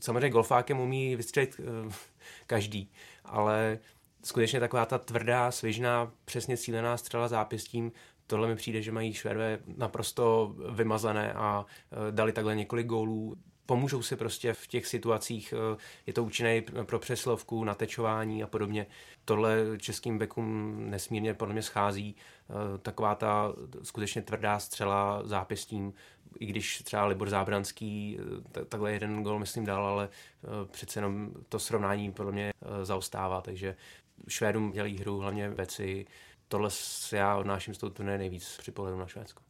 Samozřejmě 0.00 0.30
golfákem 0.30 0.80
umí 0.80 1.16
vystřelit 1.16 1.58
uh, 1.58 1.92
každý, 2.46 2.90
ale 3.24 3.78
skutečně 4.24 4.60
taková 4.60 4.86
ta 4.86 4.98
tvrdá, 4.98 5.50
svěžná, 5.50 6.12
přesně 6.24 6.56
cílená 6.56 6.96
střela 6.96 7.28
zápěstím, 7.28 7.92
tohle 8.26 8.48
mi 8.48 8.56
přijde, 8.56 8.82
že 8.82 8.92
mají 8.92 9.12
Švédové 9.12 9.58
naprosto 9.76 10.54
vymazané 10.70 11.32
a 11.32 11.66
e, 12.08 12.12
dali 12.12 12.32
takhle 12.32 12.56
několik 12.56 12.86
gólů. 12.86 13.36
Pomůžou 13.66 14.02
si 14.02 14.16
prostě 14.16 14.52
v 14.52 14.66
těch 14.66 14.86
situacích, 14.86 15.52
e, 15.52 15.76
je 16.06 16.12
to 16.12 16.24
účinné 16.24 16.62
pro 16.62 16.98
přeslovku, 16.98 17.64
natečování 17.64 18.42
a 18.42 18.46
podobně. 18.46 18.86
Tohle 19.24 19.58
českým 19.78 20.18
bekům 20.18 20.76
nesmírně 20.90 21.34
podle 21.34 21.52
mě 21.52 21.62
schází. 21.62 22.16
Taková 22.82 23.14
ta 23.14 23.52
skutečně 23.82 24.22
tvrdá 24.22 24.58
střela 24.58 25.22
zápěstím, 25.24 25.92
i 26.40 26.46
když 26.46 26.78
třeba 26.78 27.06
Libor 27.06 27.30
Zábranský 27.30 28.18
takhle 28.68 28.92
jeden 28.92 29.22
gol 29.22 29.38
myslím 29.38 29.64
dal, 29.64 29.86
ale 29.86 30.08
přece 30.70 30.98
jenom 30.98 31.30
to 31.48 31.58
srovnání 31.58 32.12
podle 32.12 32.32
mě 32.32 32.52
zaostává, 32.82 33.40
takže 33.40 33.76
Švédům 34.28 34.72
dělí 34.72 34.98
hru 34.98 35.18
hlavně 35.18 35.50
věci. 35.50 36.06
Tohle 36.48 36.70
já 37.12 37.36
odnáším 37.36 37.74
z 37.74 37.78
toho 37.78 37.90
turnaje 37.90 38.18
nejvíc 38.18 38.56
při 38.58 38.72
pohledu 38.72 38.98
na 38.98 39.06
Švédsko. 39.06 39.42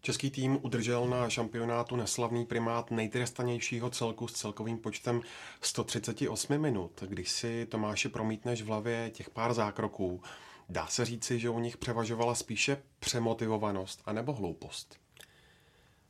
Český 0.00 0.30
tým 0.30 0.58
udržel 0.62 1.06
na 1.06 1.30
šampionátu 1.30 1.96
neslavný 1.96 2.46
primát 2.46 2.90
nejtrestanějšího 2.90 3.90
celku 3.90 4.28
s 4.28 4.32
celkovým 4.32 4.78
počtem 4.78 5.20
138 5.60 6.58
minut. 6.58 7.04
Když 7.06 7.30
si 7.30 7.66
Tomáši 7.66 8.08
promítneš 8.08 8.62
v 8.62 8.66
hlavě 8.66 9.10
těch 9.10 9.30
pár 9.30 9.54
zákroků, 9.54 10.22
dá 10.68 10.86
se 10.86 11.04
říci, 11.04 11.38
že 11.38 11.50
u 11.50 11.58
nich 11.58 11.76
převažovala 11.76 12.34
spíše 12.34 12.82
přemotivovanost 12.98 14.02
anebo 14.06 14.32
hloupost? 14.32 15.03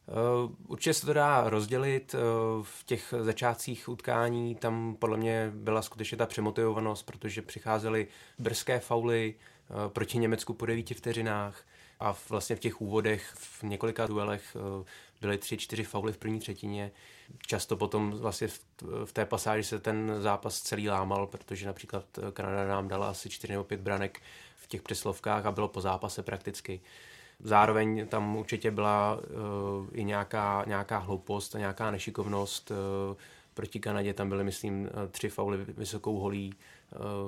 Uh, 0.07 0.53
určitě 0.67 0.95
se 0.95 1.07
to 1.07 1.13
dá 1.13 1.51
rozdělit. 1.51 2.15
Uh, 2.15 2.21
v 2.65 2.85
těch 2.85 3.15
začátcích 3.21 3.89
utkání 3.89 4.55
tam 4.55 4.97
podle 4.99 5.17
mě 5.17 5.51
byla 5.55 5.83
skutečně 5.83 6.19
ta 6.19 6.27
přemotivovanost, 6.27 7.07
protože 7.07 7.43
přicházely 7.43 8.07
brzké 8.39 8.79
fauly 8.81 9.35
uh, 9.35 9.93
proti 9.93 10.19
Německu 10.19 10.55
po 10.55 10.67
devíti 10.67 10.95
vteřinách 10.95 11.65
a 12.01 12.17
vlastně 12.29 12.57
v 12.57 12.61
těch 12.61 12.81
úvodech 12.81 13.35
v 13.37 13.63
několika 13.63 14.07
duelech 14.07 14.57
byly 15.21 15.39
tři, 15.39 15.57
čtyři 15.57 15.85
fauly 15.85 16.13
v 16.13 16.19
první 16.19 16.41
třetině. 16.41 16.91
Často 17.47 17.77
potom 17.77 18.11
vlastně 18.11 18.49
v 19.05 19.13
té 19.13 19.25
pasáži 19.25 19.65
se 19.65 19.79
ten 19.79 20.13
zápas 20.19 20.61
celý 20.61 20.89
lámal, 20.89 21.27
protože 21.27 21.67
například 21.67 22.05
Kanada 22.33 22.69
nám 22.69 22.89
dala 22.89 23.09
asi 23.09 23.31
čtyři 23.31 23.53
nebo 23.53 23.65
pět 23.65 23.81
branek 23.81 24.21
v 24.57 24.67
těch 24.67 24.83
přeslovkách 24.83 25.47
a 25.47 25.53
bylo 25.53 25.69
po 25.69 25.81
zápase 25.81 26.23
prakticky. 26.23 26.81
Zároveň 27.45 28.07
tam 28.09 28.37
určitě 28.37 28.71
byla 28.71 29.19
uh, 29.19 29.87
i 29.93 30.05
nějaká, 30.05 30.65
nějaká 30.67 30.99
hloupost 30.99 31.55
a 31.55 31.59
nějaká 31.59 31.91
nešikovnost. 31.91 32.71
Uh, 32.71 33.17
proti 33.55 33.81
Kanadě 33.81 34.15
tam 34.15 34.29
byly, 34.29 34.45
myslím, 34.45 34.87
eh, 34.87 35.09
tři 35.09 35.29
fauly 35.29 35.59
vysokou 35.65 36.19
holí, 36.19 36.55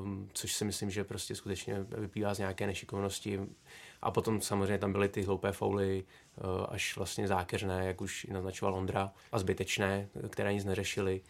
um, 0.03 0.29
což 0.33 0.53
si 0.53 0.65
myslím, 0.65 0.91
že 0.91 1.05
prostě 1.05 1.35
skutečně 1.35 1.87
vyplývá 1.99 2.35
z 2.35 2.39
nějaké 2.39 2.67
nešikovnosti. 2.67 3.41
A 4.03 4.11
potom 4.11 4.41
samozřejmě 4.41 4.79
tam 4.79 4.93
byly 4.93 5.09
ty 5.09 5.23
hloupé 5.23 5.53
fauly 5.53 6.05
uh, 6.05 6.67
až 6.69 6.97
vlastně 6.97 7.29
zákeřné, 7.29 7.87
jak 7.87 8.01
už 8.01 8.27
naznačoval 8.33 8.75
Ondra, 8.75 9.13
a 9.33 9.39
zbytečné, 9.39 10.09
které 10.31 10.55
nic 10.55 10.65
neřešili 10.65 11.21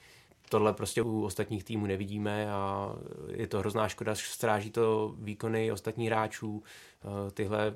tohle 0.48 0.72
prostě 0.72 1.02
u 1.02 1.24
ostatních 1.24 1.64
týmů 1.64 1.86
nevidíme 1.86 2.52
a 2.52 2.92
je 3.30 3.46
to 3.46 3.58
hrozná 3.58 3.88
škoda, 3.88 4.14
stráží 4.14 4.70
to 4.70 5.14
výkony 5.18 5.72
ostatních 5.72 6.08
hráčů, 6.08 6.62
eh, 7.04 7.30
tyhle, 7.30 7.74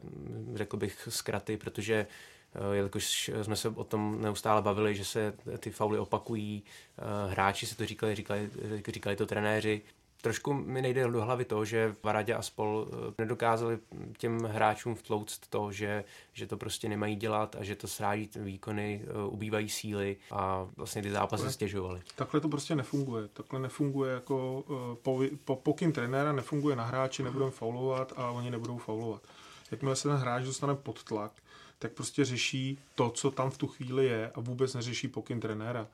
řekl 0.55 0.77
bych, 0.77 1.09
zkraty, 1.11 1.57
protože 1.57 2.07
eh, 2.55 2.77
jelikož 2.77 3.31
jsme 3.43 3.57
se 3.57 3.69
o 3.69 3.85
tom 3.85 4.23
neustále 4.23 4.63
bavili, 4.63 4.95
že 4.95 5.05
se 5.05 5.35
ty 5.59 5.71
fauly 5.71 5.99
opakují, 5.99 6.63
eh, 6.99 7.31
hráči 7.31 7.67
se 7.67 7.77
to 7.77 7.87
říkali, 7.87 8.15
říkali, 8.15 8.51
říkali 8.89 9.17
to 9.17 9.27
trenéři, 9.27 9.83
trošku 10.21 10.55
mi 10.55 10.83
nejde 10.83 11.09
do 11.09 11.23
hlavy 11.23 11.45
to, 11.45 11.65
že 11.65 11.95
Varadě 12.03 12.35
a 12.35 12.43
spol 12.43 12.89
eh, 12.89 13.15
nedokázali 13.19 13.79
těm 14.19 14.43
hráčům 14.45 14.95
vtlouct 14.95 15.41
to, 15.51 15.73
že, 15.73 16.05
že 16.33 16.47
to 16.47 16.57
prostě 16.57 16.89
nemají 16.89 17.17
dělat 17.17 17.57
a 17.61 17.65
že 17.65 17.77
to 17.77 17.89
sráží 17.89 18.31
výkony, 18.37 19.05
eh, 19.05 19.29
ubývají 19.29 19.69
síly 19.69 20.17
a 20.31 20.69
vlastně 20.77 21.03
ty 21.03 21.11
zápasy 21.11 21.41
takhle, 21.41 21.53
stěžovaly. 21.53 22.01
Takhle 22.17 22.41
to 22.41 22.49
prostě 22.49 22.75
nefunguje. 22.75 23.29
Takhle 23.29 23.61
nefunguje 23.61 24.15
jako 24.15 24.65
eh, 24.69 24.97
po, 25.03 25.23
po, 25.45 25.57
pokyn 25.57 25.93
trenéra, 25.93 26.33
nefunguje 26.33 26.77
na 26.77 26.85
hráči, 26.85 27.23
nebudou 27.23 27.51
faulovat 27.51 28.13
a 28.17 28.31
oni 28.31 28.51
nebudou 28.51 28.79
faulovat. 28.79 29.23
Jakmile 29.71 29.97
se 29.97 30.09
ten 30.09 30.17
hráč 30.17 30.45
dostane 30.45 30.75
pod 30.75 31.05
tlak, 31.05 31.33
tak 31.79 31.93
prostě 31.93 32.25
řeší 32.25 32.79
to, 32.95 33.11
co 33.11 33.31
tam 33.31 33.51
v 33.51 33.59
tu 33.59 33.67
chvíli 33.67 34.07
je 34.07 34.31
a 34.35 34.41
vůbec 34.41 34.75
neřeší 34.75 35.09
pokyn 35.09 35.41
trenéra. 35.41 35.87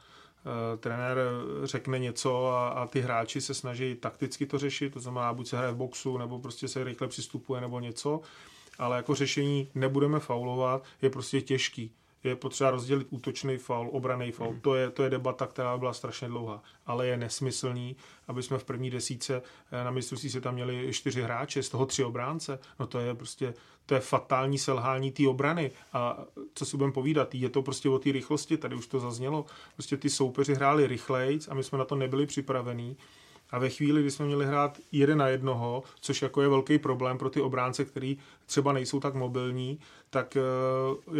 Eh, 0.46 0.76
trenér 0.76 1.18
řekne 1.64 1.98
něco 1.98 2.46
a, 2.48 2.68
a 2.68 2.86
ty 2.86 3.00
hráči 3.00 3.40
se 3.40 3.54
snaží 3.54 3.94
takticky 3.94 4.46
to 4.46 4.58
řešit, 4.58 4.92
to 4.92 5.00
znamená, 5.00 5.32
buď 5.32 5.48
se 5.48 5.56
hraje 5.56 5.72
v 5.72 5.76
boxu, 5.76 6.18
nebo 6.18 6.38
prostě 6.38 6.68
se 6.68 6.84
rychle 6.84 7.08
přistupuje, 7.08 7.60
nebo 7.60 7.80
něco, 7.80 8.20
ale 8.78 8.96
jako 8.96 9.14
řešení 9.14 9.68
nebudeme 9.74 10.20
faulovat 10.20 10.84
je 11.02 11.10
prostě 11.10 11.40
těžký 11.40 11.92
je 12.24 12.36
potřeba 12.36 12.70
rozdělit 12.70 13.06
útočný 13.10 13.58
faul, 13.58 13.88
obraný 13.92 14.32
faul. 14.32 14.52
Mm. 14.52 14.60
To, 14.60 14.74
je, 14.74 14.90
to 14.90 15.02
je 15.02 15.10
debata, 15.10 15.46
která 15.46 15.78
byla 15.78 15.92
strašně 15.92 16.28
dlouhá, 16.28 16.62
ale 16.86 17.06
je 17.06 17.16
nesmyslný, 17.16 17.96
aby 18.28 18.42
jsme 18.42 18.58
v 18.58 18.64
první 18.64 18.90
desíce 18.90 19.42
eh, 19.72 19.84
na 19.84 19.90
mistrovství 19.90 20.30
se 20.30 20.40
tam 20.40 20.54
měli 20.54 20.92
čtyři 20.92 21.22
hráče, 21.22 21.62
z 21.62 21.68
toho 21.68 21.86
tři 21.86 22.04
obránce. 22.04 22.58
No 22.80 22.86
to 22.86 22.98
je 22.98 23.14
prostě, 23.14 23.54
to 23.86 23.94
je 23.94 24.00
fatální 24.00 24.58
selhání 24.58 25.12
té 25.12 25.28
obrany. 25.28 25.70
A 25.92 26.24
co 26.54 26.64
si 26.64 26.76
budeme 26.76 26.92
povídat, 26.92 27.34
je 27.34 27.48
to 27.48 27.62
prostě 27.62 27.88
o 27.88 27.98
té 27.98 28.12
rychlosti, 28.12 28.56
tady 28.56 28.76
už 28.76 28.86
to 28.86 29.00
zaznělo. 29.00 29.46
Prostě 29.74 29.96
ty 29.96 30.10
soupeři 30.10 30.54
hráli 30.54 30.86
rychlejc 30.86 31.48
a 31.48 31.54
my 31.54 31.64
jsme 31.64 31.78
na 31.78 31.84
to 31.84 31.96
nebyli 31.96 32.26
připravení 32.26 32.96
A 33.50 33.58
ve 33.58 33.68
chvíli, 33.68 34.00
kdy 34.00 34.10
jsme 34.10 34.26
měli 34.26 34.46
hrát 34.46 34.78
jeden 34.92 35.18
na 35.18 35.28
jednoho, 35.28 35.82
což 36.00 36.22
jako 36.22 36.42
je 36.42 36.48
velký 36.48 36.78
problém 36.78 37.18
pro 37.18 37.30
ty 37.30 37.40
obránce, 37.40 37.84
který 37.84 38.18
třeba 38.46 38.72
nejsou 38.72 39.00
tak 39.00 39.14
mobilní, 39.14 39.78
tak 40.10 40.36
eh, 40.36 40.40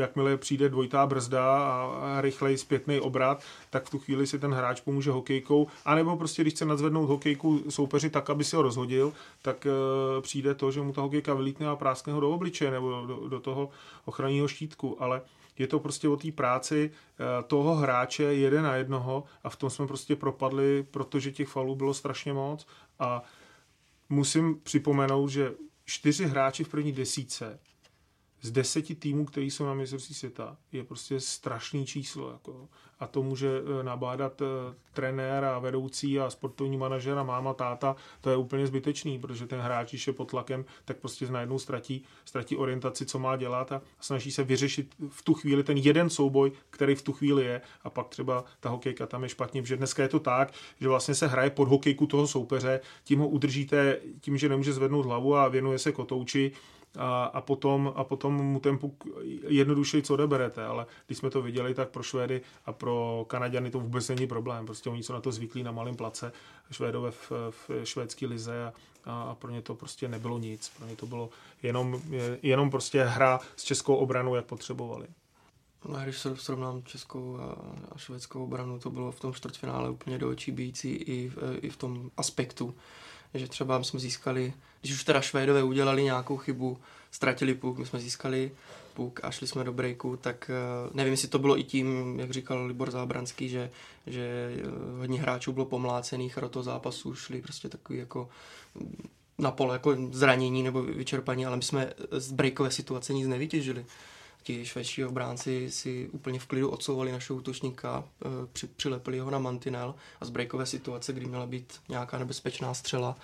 jakmile 0.00 0.36
přijde 0.36 0.68
dvojitá 0.68 1.06
brzda 1.06 1.56
a 1.66 2.20
rychlej 2.20 2.58
zpětný 2.58 3.00
obrat, 3.00 3.42
tak 3.70 3.84
v 3.84 3.90
tu 3.90 3.98
chvíli 3.98 4.26
si 4.26 4.38
ten 4.38 4.54
hráč 4.54 4.80
pomůže 4.80 5.10
hokejkou, 5.10 5.66
anebo 5.84 6.16
prostě 6.16 6.42
když 6.42 6.54
chce 6.54 6.64
nadzvednout 6.64 7.08
hokejku 7.08 7.62
soupeři 7.68 8.10
tak, 8.10 8.30
aby 8.30 8.44
si 8.44 8.56
ho 8.56 8.62
rozhodil, 8.62 9.12
tak 9.42 9.66
eh, 9.66 10.20
přijde 10.20 10.54
to, 10.54 10.70
že 10.70 10.80
mu 10.80 10.92
ta 10.92 11.00
hokejka 11.00 11.34
vylítne 11.34 11.68
a 11.68 11.76
práskne 11.76 12.12
ho 12.12 12.20
do 12.20 12.30
obličeje 12.30 12.70
nebo 12.70 13.06
do, 13.06 13.28
do 13.28 13.40
toho 13.40 13.70
ochranního 14.04 14.48
štítku, 14.48 15.02
ale 15.02 15.22
je 15.59 15.66
to 15.66 15.81
prostě 15.81 16.09
o 16.09 16.16
té 16.16 16.33
práci 16.33 16.90
eh, 16.90 17.42
toho 17.47 17.75
hráče 17.75 18.23
jeden 18.23 18.64
na 18.64 18.77
jednoho 18.77 19.25
a 19.45 19.51
v 19.51 19.57
tom 19.57 19.71
jsme 19.71 19.87
prostě 19.87 20.16
propadli, 20.16 20.83
protože 20.90 21.33
těch 21.33 21.49
falů 21.49 21.75
bylo 21.75 21.95
strašně 21.95 22.33
moc. 22.33 22.66
A 22.99 23.23
musím 24.09 24.61
připomenout, 24.62 25.29
že 25.29 25.53
čtyři 25.85 26.27
hráči 26.27 26.64
v 26.64 26.69
první 26.69 26.92
desíce 26.92 27.59
z 28.46 28.50
deseti 28.50 28.94
týmů, 28.94 29.24
který 29.24 29.50
jsou 29.50 29.66
na 29.66 29.74
mistrovství 29.74 30.14
světa, 30.14 30.56
je 30.72 30.85
prostě 30.85 31.20
strašný 31.20 31.87
číslo. 31.87 32.30
Jako. 32.30 32.68
A 32.98 33.06
to 33.06 33.22
může 33.22 33.48
eh, 33.48 33.82
nabádat 33.82 34.40
uh, 34.40 34.46
trenér 34.92 35.44
a 35.44 35.59
vedoucí 35.59 36.20
a 36.20 36.30
sportovní 36.30 36.76
manažer 36.76 37.18
a 37.18 37.22
máma, 37.22 37.54
táta. 37.54 37.96
To 38.20 38.30
je 38.30 38.37
úplně 38.37 38.66
zbytečný, 38.66 39.18
protože 39.18 39.46
ten 39.46 39.61
hráč, 39.61 39.90
když 39.90 40.06
je 40.06 40.12
pod 40.12 40.30
tlakem, 40.30 40.64
tak 40.85 40.96
prostě 40.96 41.26
najednou 41.26 41.59
ztratí, 41.59 42.04
ztratí 42.24 42.56
orientaci, 42.56 43.06
co 43.06 43.18
má 43.18 43.37
dělat 43.37 43.72
a 43.72 43.82
snaží 44.00 44.30
se 44.30 44.44
vyřešit 44.44 44.94
v 45.09 45.22
tu 45.22 45.35
chvíli 45.35 45.62
ten 45.62 45.76
jeden 45.76 46.11
souboj, 46.11 46.52
který 46.70 46.94
v 46.94 47.02
tu 47.02 47.12
chvíli 47.12 47.44
je 47.44 47.61
a 47.85 47.90
pak 47.90 48.09
třeba 48.09 48.44
ta 48.61 48.68
hokejka 48.68 49.06
tam 49.06 49.22
je 49.22 49.28
špatně, 49.28 49.64
že 49.64 49.76
dneska 49.76 50.02
je 50.02 50.09
to 50.09 50.20
tak, 50.20 50.52
že 50.80 50.88
vlastně 50.88 51.14
se 51.14 51.26
hraje 51.26 51.50
pod 51.50 51.68
hokejku 51.68 52.06
toho 52.06 52.26
soupeře, 52.26 52.80
tím 53.04 53.18
ho 53.18 53.28
udržíte 53.28 53.98
tím, 54.20 54.38
že 54.38 54.48
nemůže 54.48 54.72
zvednout 54.72 55.06
hlavu 55.06 55.37
a 55.37 55.48
věnuje 55.48 55.78
se 55.78 55.92
kotouči 55.92 56.52
a, 56.96 57.24
a, 57.24 57.40
potom, 57.40 57.92
a 57.96 58.04
potom 58.04 58.35
mu 58.35 58.61
ten 58.61 58.78
puk 58.78 59.04
jednodušeji 59.48 60.02
co 60.02 60.14
odeberete, 60.14 60.64
ale 60.64 60.87
když 61.06 61.18
jsme 61.18 61.30
to 61.30 61.42
viděli, 61.42 61.74
tak 61.74 61.88
pro 61.88 62.02
Švédy 62.02 62.40
a 62.66 62.72
pro 62.72 63.24
Kanaděny 63.28 63.70
to 63.70 63.80
vůbec 63.80 64.09
není 64.09 64.26
problém, 64.26 64.66
prostě 64.66 64.90
oni 64.90 65.02
jsou 65.02 65.12
na 65.12 65.20
to 65.20 65.32
zvyklí 65.32 65.62
na 65.62 65.72
malém 65.72 65.96
place, 65.96 66.32
Švédové 66.70 67.11
v, 67.11 67.32
v 67.50 67.70
švédské 67.85 68.26
lize 68.26 68.72
a, 69.04 69.22
a 69.22 69.35
pro 69.35 69.50
ně 69.50 69.62
to 69.62 69.74
prostě 69.74 70.09
nebylo 70.09 70.38
nic, 70.38 70.72
pro 70.78 70.87
ně 70.87 70.96
to 70.96 71.06
bylo 71.06 71.30
jenom, 71.62 72.02
jenom 72.42 72.70
prostě 72.70 73.04
hra 73.04 73.40
s 73.56 73.64
českou 73.64 73.94
obranou, 73.94 74.35
jak 74.35 74.44
potřebovali. 74.44 75.06
No, 75.88 75.98
když 76.02 76.18
se 76.18 76.37
srovnám 76.37 76.82
českou 76.82 77.38
a 77.94 77.98
švédskou 77.98 78.44
obranu, 78.44 78.78
to 78.78 78.90
bylo 78.90 79.12
v 79.12 79.20
tom 79.20 79.35
čtvrtfinále 79.35 79.90
úplně 79.90 80.18
do 80.18 80.30
očí 80.30 80.52
bíjící 80.52 80.88
i, 80.88 81.32
i 81.61 81.70
v 81.70 81.76
tom 81.76 82.11
aspektu, 82.16 82.74
že 83.34 83.48
třeba 83.48 83.82
jsme 83.82 84.00
získali, 84.00 84.52
když 84.80 84.94
už 84.94 85.04
teda 85.04 85.20
Švédové 85.20 85.62
udělali 85.62 86.02
nějakou 86.02 86.36
chybu, 86.36 86.78
ztratili 87.10 87.54
puk, 87.54 87.78
my 87.78 87.86
jsme 87.86 88.00
získali 88.00 88.50
puk 88.94 89.20
a 89.22 89.30
šli 89.30 89.46
jsme 89.46 89.64
do 89.64 89.72
breaku, 89.72 90.16
tak 90.16 90.50
eh, 90.50 90.90
nevím, 90.94 91.12
jestli 91.12 91.28
to 91.28 91.38
bylo 91.38 91.58
i 91.58 91.64
tím, 91.64 92.18
jak 92.20 92.30
říkal 92.30 92.66
Libor 92.66 92.90
Zábranský, 92.90 93.48
že, 93.48 93.70
že 94.06 94.52
eh, 94.58 94.98
hodně 94.98 95.20
hráčů 95.20 95.52
bylo 95.52 95.66
pomlácených 95.66 96.38
a 96.38 96.40
do 96.40 96.62
zápasu 96.62 97.14
šli 97.14 97.42
prostě 97.42 97.68
takový 97.68 97.98
jako 97.98 98.28
mm, 98.74 99.08
na 99.38 99.50
pole 99.50 99.74
jako 99.74 99.96
zranění 100.10 100.62
nebo 100.62 100.82
vyčerpaní, 100.82 101.46
ale 101.46 101.56
my 101.56 101.62
jsme 101.62 101.92
z 102.10 102.32
breakové 102.32 102.70
situace 102.70 103.12
nic 103.12 103.28
nevytěžili 103.28 103.86
ti 104.46 104.66
švédští 104.66 105.04
obránci 105.04 105.70
si 105.70 106.09
úplně 106.12 106.38
v 106.38 106.46
klidu 106.46 106.70
odsouvali 106.70 107.12
našeho 107.12 107.37
útočníka, 107.37 108.04
eh, 108.24 108.28
při, 108.52 108.66
přilepili 108.66 109.18
ho 109.18 109.30
na 109.30 109.38
mantinel 109.38 109.94
a 110.20 110.24
z 110.24 110.30
breakové 110.30 110.66
situace, 110.66 111.12
kdy 111.12 111.26
měla 111.26 111.46
být 111.46 111.80
nějaká 111.88 112.18
nebezpečná 112.18 112.74
střela, 112.74 113.16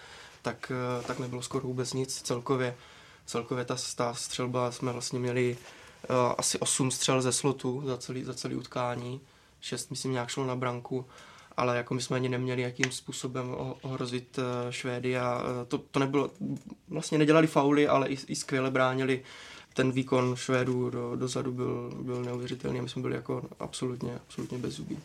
tak, 0.43 0.73
eh, 0.75 1.03
tak 1.07 1.19
nebylo 1.19 1.43
skoro 1.43 1.67
vůbec 1.67 1.93
nic 1.93 2.23
celkově. 2.23 2.77
Celkově 3.27 3.65
ta, 3.65 3.77
ta 3.97 4.15
střelba 4.15 4.73
jsme 4.73 4.93
vlastně 4.93 5.19
měli 5.19 5.57
uh, 6.11 6.17
asi 6.39 6.59
8 6.59 6.91
střel 6.91 7.23
ze 7.23 7.33
slotu 7.33 7.83
za 7.87 7.97
celý, 7.97 8.25
za 8.25 8.35
celý 8.35 8.55
utkání, 8.55 9.21
6 9.61 9.91
myslím 9.91 10.13
nějak 10.13 10.29
šlo 10.29 10.47
na 10.47 10.57
branku, 10.57 11.07
ale 11.57 11.77
jako 11.77 11.95
my 11.95 12.03
jsme 12.03 12.17
ani 12.17 12.29
neměli 12.29 12.63
jakým 12.63 12.93
způsobem 12.93 13.55
ohrozit 13.83 14.39
Švédy 14.71 15.19
a 15.19 15.43
to, 15.69 15.79
to 15.79 15.99
nebylo, 15.99 16.31
vlastně 16.89 17.19
nedělali 17.19 17.47
fauly, 17.47 17.89
ale 17.89 18.09
i, 18.09 18.19
i 18.27 18.37
skvěle 18.37 18.71
bránili 18.71 19.23
ten 19.75 19.93
výkon 19.93 20.37
Švédů 20.37 20.91
do, 20.91 21.17
dozadu 21.17 21.53
byl, 21.53 21.91
byl 22.03 22.23
neuvěřitelný 22.23 22.79
a 22.79 22.83
my 22.83 22.89
jsme 22.89 23.03
byli 23.03 23.15
jako 23.15 23.43
absolutně, 23.59 24.15
absolutně 24.15 24.59
bez 24.59 24.75
zubí. 24.75 24.99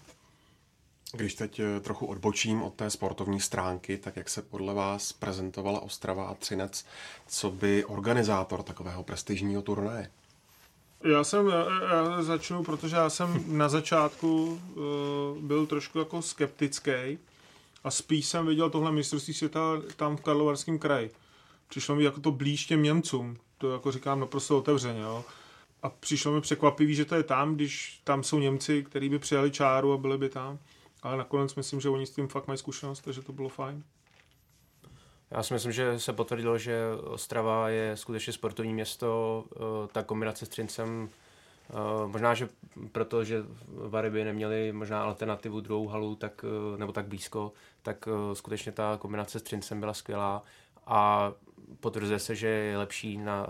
Když 1.13 1.35
teď 1.35 1.59
eh, 1.59 1.79
trochu 1.79 2.05
odbočím 2.05 2.61
od 2.61 2.73
té 2.73 2.89
sportovní 2.89 3.39
stránky, 3.39 3.97
tak 3.97 4.15
jak 4.15 4.29
se 4.29 4.41
podle 4.41 4.73
vás 4.73 5.13
prezentovala 5.13 5.79
Ostrava 5.79 6.25
a 6.27 6.33
Třinec, 6.33 6.85
co 7.27 7.51
by 7.51 7.85
organizátor 7.85 8.63
takového 8.63 9.03
prestižního 9.03 9.61
turnaje? 9.61 10.11
Já 11.03 11.23
jsem, 11.23 11.47
já, 11.47 11.65
já 11.95 12.23
začnu, 12.23 12.63
protože 12.63 12.95
já 12.95 13.09
jsem 13.09 13.57
na 13.57 13.69
začátku 13.69 14.45
uh, 14.75 15.43
byl 15.43 15.65
trošku 15.65 15.99
jako 15.99 16.21
skeptický 16.21 17.17
a 17.83 17.91
spíš 17.91 18.25
jsem 18.25 18.45
viděl 18.45 18.69
tohle 18.69 18.91
mistrovství 18.91 19.33
světa 19.33 19.61
tam 19.95 20.17
v 20.17 20.21
Karlovarském 20.21 20.79
kraji. 20.79 21.11
Přišlo 21.67 21.95
mi 21.95 22.03
jako 22.03 22.19
to 22.21 22.31
blíž 22.31 22.65
těm 22.65 22.83
Němcům, 22.83 23.37
to 23.57 23.71
jako 23.71 23.91
říkám 23.91 24.19
naprosto 24.19 24.57
otevřeně, 24.57 25.01
jo. 25.01 25.25
A 25.83 25.89
přišlo 25.89 26.31
mi 26.31 26.41
překvapivý, 26.41 26.95
že 26.95 27.05
to 27.05 27.15
je 27.15 27.23
tam, 27.23 27.55
když 27.55 28.01
tam 28.03 28.23
jsou 28.23 28.39
Němci, 28.39 28.83
kteří 28.83 29.09
by 29.09 29.19
přijali 29.19 29.51
čáru 29.51 29.93
a 29.93 29.97
byli 29.97 30.17
by 30.17 30.29
tam. 30.29 30.59
Ale 31.03 31.17
nakonec 31.17 31.55
myslím, 31.55 31.81
že 31.81 31.89
oni 31.89 32.05
s 32.05 32.11
tím 32.11 32.27
fakt 32.27 32.47
mají 32.47 32.57
zkušenost, 32.57 33.01
takže 33.01 33.21
to 33.21 33.33
bylo 33.33 33.49
fajn. 33.49 33.83
Já 35.31 35.43
si 35.43 35.53
myslím, 35.53 35.71
že 35.71 35.99
se 35.99 36.13
potvrdilo, 36.13 36.57
že 36.57 36.81
Ostrava 37.03 37.69
je 37.69 37.97
skutečně 37.97 38.33
sportovní 38.33 38.73
město. 38.73 39.43
Eh, 39.55 39.87
ta 39.91 40.03
kombinace 40.03 40.45
s 40.45 40.49
Trincem, 40.49 41.09
eh, 41.69 41.73
možná, 42.07 42.33
že 42.33 42.49
proto, 42.91 43.23
že 43.23 43.43
Vary 43.67 44.09
by 44.09 44.23
neměli 44.23 44.71
možná 44.71 45.03
alternativu 45.03 45.59
druhou 45.59 45.87
halu, 45.87 46.15
tak, 46.15 46.45
eh, 46.75 46.77
nebo 46.77 46.91
tak 46.91 47.07
blízko, 47.07 47.53
tak 47.81 48.07
skutečně 48.33 48.71
ta 48.71 48.97
kombinace 49.01 49.39
s 49.39 49.43
Trincem 49.43 49.79
byla 49.79 49.93
skvělá 49.93 50.43
a 50.87 51.33
potvrzuje 51.79 52.19
se, 52.19 52.35
že 52.35 52.47
je 52.47 52.77
lepší 52.77 53.17
na 53.17 53.47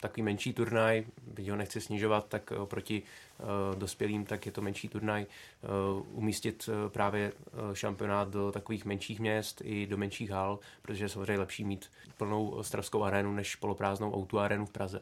takový 0.00 0.22
menší 0.22 0.52
turnaj, 0.52 1.04
byť 1.26 1.48
ho 1.48 1.56
nechci 1.56 1.80
snižovat, 1.80 2.26
tak 2.28 2.50
oproti 2.50 3.02
uh, 3.02 3.78
dospělým, 3.78 4.24
tak 4.24 4.46
je 4.46 4.52
to 4.52 4.62
menší 4.62 4.88
turnaj. 4.88 5.26
Uh, 5.26 6.06
umístit 6.18 6.68
uh, 6.68 6.90
právě 6.90 7.32
šampionát 7.72 8.28
do 8.28 8.52
takových 8.52 8.84
menších 8.84 9.20
měst 9.20 9.62
i 9.64 9.86
do 9.86 9.96
menších 9.96 10.30
hal, 10.30 10.58
protože 10.82 11.04
je 11.04 11.08
samozřejmě 11.08 11.38
lepší 11.38 11.64
mít 11.64 11.90
plnou 12.16 12.48
ostravskou 12.48 13.02
arénu 13.02 13.32
než 13.32 13.56
poloprázdnou 13.56 14.14
auto 14.14 14.38
arénu 14.38 14.66
v 14.66 14.70
Praze. 14.70 15.00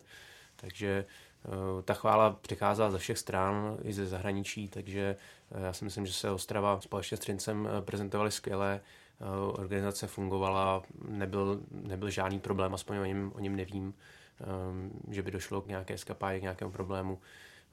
Takže 0.56 1.04
ta 1.84 1.94
chvála 1.94 2.30
přicházela 2.30 2.90
ze 2.90 2.98
všech 2.98 3.18
stran, 3.18 3.76
i 3.82 3.92
ze 3.92 4.06
zahraničí, 4.06 4.68
takže 4.68 5.16
já 5.50 5.72
si 5.72 5.84
myslím, 5.84 6.06
že 6.06 6.12
se 6.12 6.30
Ostrava 6.30 6.80
společně 6.80 7.16
s 7.16 7.20
Trincem 7.20 7.68
prezentovali 7.80 8.30
skvěle. 8.30 8.80
Organizace 9.52 10.06
fungovala, 10.06 10.82
nebyl, 11.08 11.60
nebyl 11.70 12.10
žádný 12.10 12.40
problém, 12.40 12.74
aspoň 12.74 12.96
o 12.96 13.04
něm, 13.04 13.32
o 13.34 13.40
něm 13.40 13.56
nevím. 13.56 13.94
Ehm, 14.40 14.90
že 15.10 15.22
by 15.22 15.30
došlo 15.30 15.60
k 15.60 15.66
nějaké 15.66 15.98
skapáji, 15.98 16.40
k 16.40 16.42
nějakému 16.42 16.70
problému. 16.70 17.18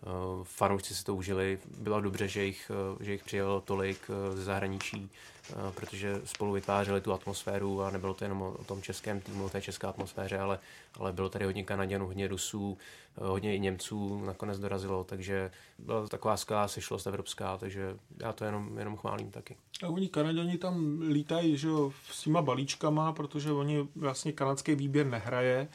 Ehm, 0.03 0.43
fanoušci 0.43 0.95
si 0.95 1.03
to 1.03 1.15
užili, 1.15 1.59
bylo 1.77 2.01
dobře, 2.01 2.27
že 2.27 2.43
jich, 2.43 2.71
eh, 2.99 3.03
že 3.03 3.11
jich 3.11 3.23
přijelo 3.23 3.61
tolik 3.61 4.09
eh, 4.09 4.35
ze 4.35 4.43
zahraničí, 4.43 5.09
eh, 5.09 5.40
protože 5.75 6.21
spolu 6.25 6.51
vytvářeli 6.51 7.01
tu 7.01 7.13
atmosféru 7.13 7.81
a 7.81 7.91
nebylo 7.91 8.13
to 8.13 8.25
jenom 8.25 8.41
o 8.41 8.63
tom 8.63 8.81
českém 8.81 9.21
týmu, 9.21 9.45
o 9.45 9.49
té 9.49 9.61
české 9.61 9.87
atmosféře, 9.87 10.39
ale, 10.39 10.59
ale 10.99 11.13
bylo 11.13 11.29
tady 11.29 11.45
hodně 11.45 11.63
Kanaděnů, 11.63 12.05
hodně 12.05 12.27
Rusů, 12.27 12.77
hodně 13.15 13.55
i 13.55 13.59
Němců 13.59 14.25
nakonec 14.25 14.59
dorazilo, 14.59 15.03
takže 15.03 15.51
byla 15.79 16.07
taková 16.07 16.37
skvělá 16.37 16.67
sešlost 16.67 17.07
evropská, 17.07 17.57
takže 17.57 17.97
já 18.19 18.33
to 18.33 18.45
jenom, 18.45 18.77
jenom 18.77 18.97
chválím 18.97 19.31
taky. 19.31 19.55
A 19.83 19.87
oni 19.87 20.07
Kanaděni 20.07 20.57
tam 20.57 21.01
lítají 21.01 21.57
že 21.57 21.69
s 22.11 22.23
těma 22.23 22.41
balíčkama, 22.41 23.13
protože 23.13 23.51
oni 23.51 23.87
vlastně 23.95 24.31
kanadský 24.31 24.75
výběr 24.75 25.05
nehraje, 25.05 25.67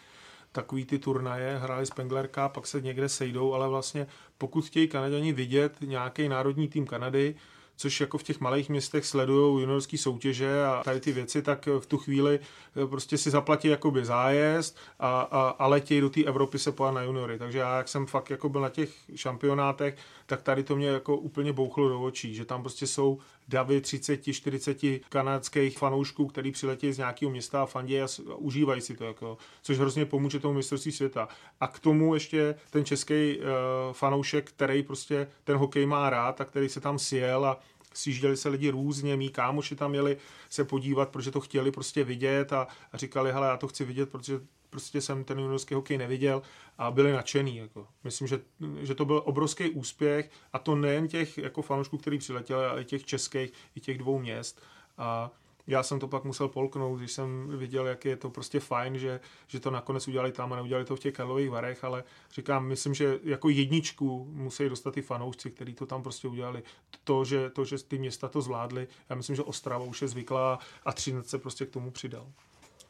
takový 0.53 0.85
ty 0.85 0.99
turnaje, 0.99 1.59
hráli 1.59 1.87
Spenglerka, 1.87 2.49
pak 2.49 2.67
se 2.67 2.81
někde 2.81 3.09
sejdou, 3.09 3.55
ale 3.55 3.69
vlastně 3.69 4.07
pokud 4.39 4.65
chtějí 4.65 4.89
Kanaděni 4.89 5.33
vidět 5.33 5.73
nějaký 5.81 6.29
národní 6.29 6.69
tým 6.69 6.87
Kanady, 6.87 7.35
což 7.77 8.01
jako 8.01 8.19
v 8.19 8.23
těch 8.23 8.41
malých 8.41 8.69
městech 8.69 9.07
sledují 9.07 9.61
juniorské 9.61 9.99
soutěže 9.99 10.65
a 10.65 10.83
tady 10.85 11.01
ty 11.01 11.13
věci, 11.13 11.43
tak 11.43 11.69
v 11.79 11.87
tu 11.87 11.99
chvíli 11.99 12.41
eh, 12.83 12.87
prostě 12.87 13.19
si 13.19 13.31
zaplatí 13.31 13.69
jakoby 13.69 14.05
zájezd 14.05 14.77
a, 14.99 15.21
a, 15.21 15.49
a 15.49 15.67
letějí 15.67 16.01
do 16.01 16.11
té 16.11 16.25
Evropy 16.25 16.59
se 16.59 16.73
na 16.91 17.03
juniory. 17.03 17.39
Takže 17.39 17.59
já, 17.59 17.77
jak 17.77 17.89
jsem 17.89 18.07
fakt 18.07 18.31
jako 18.31 18.49
byl 18.49 18.61
na 18.61 18.69
těch 18.69 18.91
šampionátech, 19.15 19.97
tak 20.27 20.43
tady 20.43 20.63
to 20.63 20.77
mě 20.77 20.89
jako 20.89 21.17
úplně 21.17 21.53
bouchlo 21.53 21.89
do 21.89 22.03
očí, 22.03 22.35
že 22.35 22.45
tam 22.45 22.63
prostě 22.63 22.87
jsou 22.87 23.19
davy 23.49 23.81
30, 23.81 24.33
40 24.33 24.79
kanadských 25.09 25.79
fanoušků, 25.79 26.27
který 26.27 26.53
přiletí 26.53 26.93
z 26.93 26.99
nějakého 26.99 27.31
města 27.31 27.63
a 27.63 27.67
fandí 27.67 28.01
a 28.01 28.07
užívají 28.37 28.81
si 28.81 28.97
to, 28.97 29.05
jako, 29.05 29.39
což 29.63 29.79
hrozně 29.79 30.07
pomůže 30.07 30.41
tomu 30.41 30.55
mistrovství 30.55 30.93
světa. 30.93 31.29
A 31.61 31.69
k 31.69 31.79
tomu 31.79 32.15
ještě 32.15 32.55
ten 32.71 32.85
český 32.85 33.39
uh, 33.39 33.45
fanoušek, 33.93 34.49
který 34.49 34.83
prostě 34.83 35.29
ten 35.45 35.57
hokej 35.57 35.87
má 35.87 36.11
rád 36.11 36.41
a 36.41 36.45
který 36.45 36.69
se 36.69 36.81
tam 36.81 36.99
sjel 36.99 37.45
a 37.45 37.61
sjížděli 37.97 38.37
se 38.37 38.49
lidi 38.49 38.71
různě, 38.71 39.17
mý 39.17 39.29
kámoši 39.29 39.77
tam 39.77 39.95
jeli 39.95 40.17
se 40.51 40.65
podívat, 40.65 41.09
protože 41.09 41.31
to 41.31 41.41
chtěli 41.41 41.71
prostě 41.71 42.05
vidět 42.05 42.53
a, 42.53 42.67
a 42.93 42.97
říkali, 42.97 43.33
hele, 43.33 43.49
já 43.49 43.57
to 43.57 43.69
chci 43.69 43.85
vidět, 43.85 44.11
protože 44.11 44.41
prostě 44.71 45.01
jsem 45.01 45.25
ten 45.25 45.39
juniorský 45.39 45.75
hokej 45.75 45.99
neviděl 45.99 46.43
a 46.79 46.91
byli 46.91 47.13
nadšený. 47.13 47.57
Jako. 47.57 47.89
Myslím, 48.05 48.29
že, 48.29 48.41
že 48.81 48.95
to 48.95 49.05
byl 49.05 49.23
obrovský 49.25 49.71
úspěch 49.71 50.31
a 50.53 50.59
to 50.59 50.77
nejen 50.77 51.09
těch 51.09 51.39
jako 51.39 51.63
fanoušků, 51.63 51.99
kteří 51.99 52.19
přiletěli, 52.19 52.65
ale 52.65 52.83
i 52.83 52.85
těch 52.85 53.05
českých, 53.05 53.53
i 53.75 53.81
těch 53.81 53.99
dvou 53.99 54.19
měst. 54.19 54.63
A 54.99 55.31
já 55.67 55.83
jsem 55.83 56.01
to 56.01 56.09
pak 56.09 56.25
musel 56.25 56.49
polknout, 56.49 56.99
když 56.99 57.13
jsem 57.13 57.49
viděl, 57.59 57.87
jak 57.87 58.05
je 58.05 58.17
to 58.17 58.31
prostě 58.31 58.61
fajn, 58.61 58.99
že, 58.99 59.21
že 59.47 59.61
to 59.61 59.71
nakonec 59.71 60.09
udělali 60.09 60.33
tam 60.33 60.53
a 60.53 60.57
neudělali 60.57 60.85
to 60.85 60.97
v 60.97 61.01
těch 61.01 61.15
Karlových 61.15 61.51
Varech, 61.51 61.85
ale 61.85 62.05
říkám, 62.35 62.67
myslím, 62.67 62.95
že 62.95 63.19
jako 63.23 63.49
jedničku 63.49 64.29
musí 64.33 64.69
dostat 64.69 64.97
i 64.97 65.03
fanoušci, 65.03 65.51
kteří 65.51 65.75
to 65.75 65.87
tam 65.87 66.03
prostě 66.03 66.29
udělali. 66.29 66.63
To, 67.05 67.25
že, 67.25 67.51
to, 67.51 67.65
že 67.65 67.79
ty 67.79 67.99
města 67.99 68.29
to 68.29 68.41
zvládly, 68.41 68.89
já 69.09 69.17
myslím, 69.17 69.37
že 69.37 69.43
Ostrava 69.43 69.85
už 69.85 70.03
je 70.03 70.09
zvyklá 70.09 70.59
a 70.85 70.93
Třinec 70.93 71.29
se 71.29 71.39
prostě 71.39 71.67
k 71.67 71.71
tomu 71.71 71.91
přidal. 71.91 72.27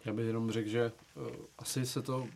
Já 0.04 0.12
bych 0.12 0.26
jenom 0.26 0.50
řekl, 0.50 0.68
že 0.68 0.92
uh, 1.14 1.28
asi 1.58 1.86
se 1.86 2.02
to 2.02 2.26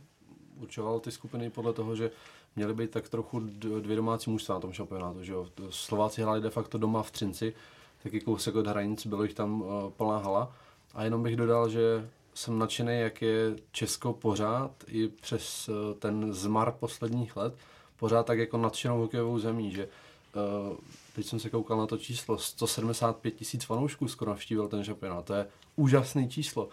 určovalo 0.57 1.01
ty 1.01 1.11
skupiny 1.11 1.51
podle 1.51 1.73
toho, 1.73 1.97
že 1.97 2.11
měly 2.57 2.75
být 2.75 2.91
tak 2.91 3.09
trochu 3.09 3.41
dvě 3.81 3.97
domácí 3.97 4.31
mužstva 4.31 4.55
na 4.55 4.61
tom 4.61 4.73
šampionátu. 4.73 5.25
Že 5.25 5.33
jo? 5.33 5.47
Slováci 5.71 6.23
hráli 6.23 6.41
de 6.41 6.51
facto 6.51 6.79
doma 6.79 7.03
v 7.03 7.11
Třinci, 7.11 7.55
taky 8.03 8.21
kousek 8.21 8.55
od 8.55 8.67
hranic, 8.67 9.07
bylo 9.07 9.23
jich 9.23 9.35
tam 9.35 9.63
uh, 9.63 9.91
plná 9.91 10.19
hala. 10.19 10.53
A 10.95 11.05
jenom 11.05 11.23
bych 11.23 11.37
dodal, 11.37 11.69
že 11.69 12.09
jsem 12.35 12.59
nadšený, 12.59 13.01
jak 13.01 13.23
je 13.23 13.57
Česko 13.73 14.13
pořád 14.13 14.71
i 14.87 15.09
přes 15.09 15.69
uh, 15.69 15.75
ten 15.99 16.35
zmar 16.35 16.73
posledních 16.73 17.37
let, 17.37 17.55
pořád 17.97 18.27
tak 18.27 18.39
jako 18.39 18.59
nadšenou 18.59 19.01
hokejovou 19.01 19.39
zemí, 19.39 19.71
že 19.71 19.89
uh, 20.35 20.77
teď 21.15 21.27
jsem 21.27 21.41
se 21.41 21.51
koukal 21.51 21.79
na 21.79 21.87
to 21.87 21.99
číslo, 21.99 22.39
175 22.39 23.31
tisíc 23.31 23.65
fanoušků 23.65 24.09
skoro 24.09 24.31
navštívil 24.31 24.69
ten 24.69 24.85
šampionát, 24.85 25.25
to 25.25 25.35
je 25.35 25.47
úžasné 25.77 26.29
číslo. 26.29 26.69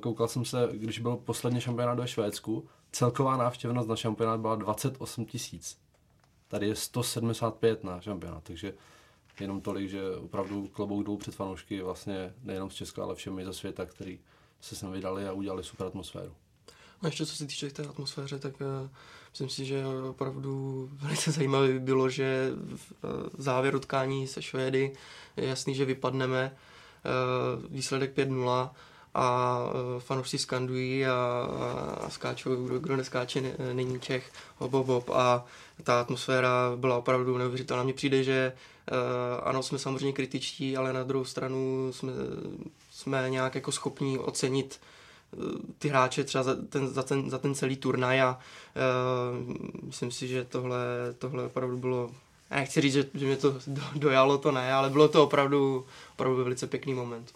Koukal 0.00 0.28
jsem 0.28 0.44
se, 0.44 0.68
když 0.72 0.98
byl 0.98 1.16
poslední 1.16 1.60
šampionát 1.60 1.98
ve 1.98 2.08
Švédsku, 2.08 2.64
celková 2.92 3.36
návštěvnost 3.36 3.88
na 3.88 3.96
šampionát 3.96 4.40
byla 4.40 4.56
28 4.56 5.24
tisíc. 5.24 5.78
Tady 6.48 6.68
je 6.68 6.74
175 6.74 7.84
na 7.84 8.00
šampionát, 8.00 8.44
takže 8.44 8.74
jenom 9.40 9.60
tolik, 9.60 9.90
že 9.90 10.16
opravdu 10.16 10.68
klobouk 10.68 11.06
dolů 11.06 11.18
před 11.18 11.34
fanoušky 11.34 11.82
vlastně 11.82 12.34
nejenom 12.42 12.70
z 12.70 12.74
Česka, 12.74 13.02
ale 13.02 13.14
všemi 13.14 13.44
ze 13.44 13.52
světa, 13.52 13.86
který 13.86 14.18
se 14.60 14.76
sem 14.76 14.92
vydali 14.92 15.28
a 15.28 15.32
udělali 15.32 15.64
super 15.64 15.86
atmosféru. 15.86 16.34
A 17.02 17.06
ještě 17.06 17.26
co 17.26 17.36
se 17.36 17.46
týče 17.46 17.70
té 17.70 17.82
atmosféře, 17.82 18.38
tak 18.38 18.60
uh, 18.60 18.66
myslím 19.30 19.48
si, 19.48 19.64
že 19.64 19.84
opravdu 20.08 20.88
velice 20.92 21.32
zajímavé 21.32 21.68
by 21.68 21.80
bylo, 21.80 22.08
že 22.08 22.52
v 22.76 22.92
uh, 22.92 23.10
závěru 23.38 23.80
tkání 23.80 24.26
se 24.26 24.42
Švédy 24.42 24.92
je 25.36 25.46
jasný, 25.46 25.74
že 25.74 25.84
vypadneme. 25.84 26.56
Uh, 27.04 27.64
výsledek 27.70 28.16
5-0 28.16 28.70
a 29.14 29.58
uh, 29.94 30.00
fanoušci 30.00 30.38
skandují 30.38 31.06
a, 31.06 31.48
a 32.00 32.10
skáčou, 32.10 32.66
kdo, 32.66 32.78
kdo 32.78 32.96
neskáče, 32.96 33.40
ne, 33.40 33.54
není 33.72 34.00
Čech, 34.00 34.32
hop, 34.58 34.72
hop, 34.72 34.86
hop. 34.86 35.10
A 35.10 35.44
ta 35.82 36.00
atmosféra 36.00 36.72
byla 36.76 36.98
opravdu 36.98 37.38
neuvěřitelná. 37.38 37.82
Mně 37.82 37.92
přijde, 37.92 38.24
že 38.24 38.52
uh, 38.92 38.96
ano, 39.48 39.62
jsme 39.62 39.78
samozřejmě 39.78 40.12
kritičtí, 40.12 40.76
ale 40.76 40.92
na 40.92 41.02
druhou 41.02 41.24
stranu 41.24 41.92
jsme, 41.92 42.12
jsme 42.90 43.30
nějak 43.30 43.54
jako 43.54 43.72
schopní 43.72 44.18
ocenit 44.18 44.80
ty 45.78 45.88
hráče 45.88 46.24
třeba 46.24 46.44
za 46.44 46.54
ten, 46.68 46.88
za 46.88 47.02
ten, 47.02 47.30
za 47.30 47.38
ten 47.38 47.54
celý 47.54 47.76
turnaj 47.76 48.22
a 48.22 48.38
uh, 49.40 49.56
myslím 49.82 50.10
si, 50.10 50.28
že 50.28 50.44
tohle, 50.44 50.78
tohle 51.18 51.44
opravdu 51.44 51.76
bylo 51.76 52.10
já 52.50 52.56
nechci 52.56 52.80
říct, 52.80 52.92
že, 52.92 53.04
že 53.14 53.26
mě 53.26 53.36
to 53.36 53.54
do, 53.66 53.82
dojalo, 53.94 54.38
to 54.38 54.52
ne, 54.52 54.72
ale 54.72 54.90
bylo 54.90 55.08
to 55.08 55.24
opravdu, 55.24 55.86
opravdu 56.12 56.44
velice 56.44 56.66
pěkný 56.66 56.94
moment. 56.94 57.32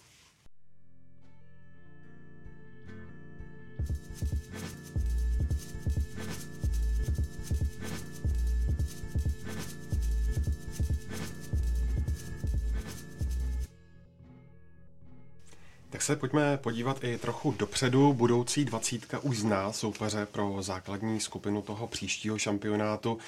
Se 16.05 16.17
pojďme 16.17 16.57
podívat 16.57 17.05
i 17.05 17.19
trochu 17.19 17.53
dopředu. 17.53 18.13
Budoucí 18.13 18.65
dvacítka 18.65 19.19
už 19.19 19.39
zná 19.39 19.73
soupeře 19.73 20.27
pro 20.27 20.63
základní 20.63 21.21
skupinu 21.21 21.63
toho 21.63 21.87
příštího 21.87 22.39
šampionátu, 22.39 23.19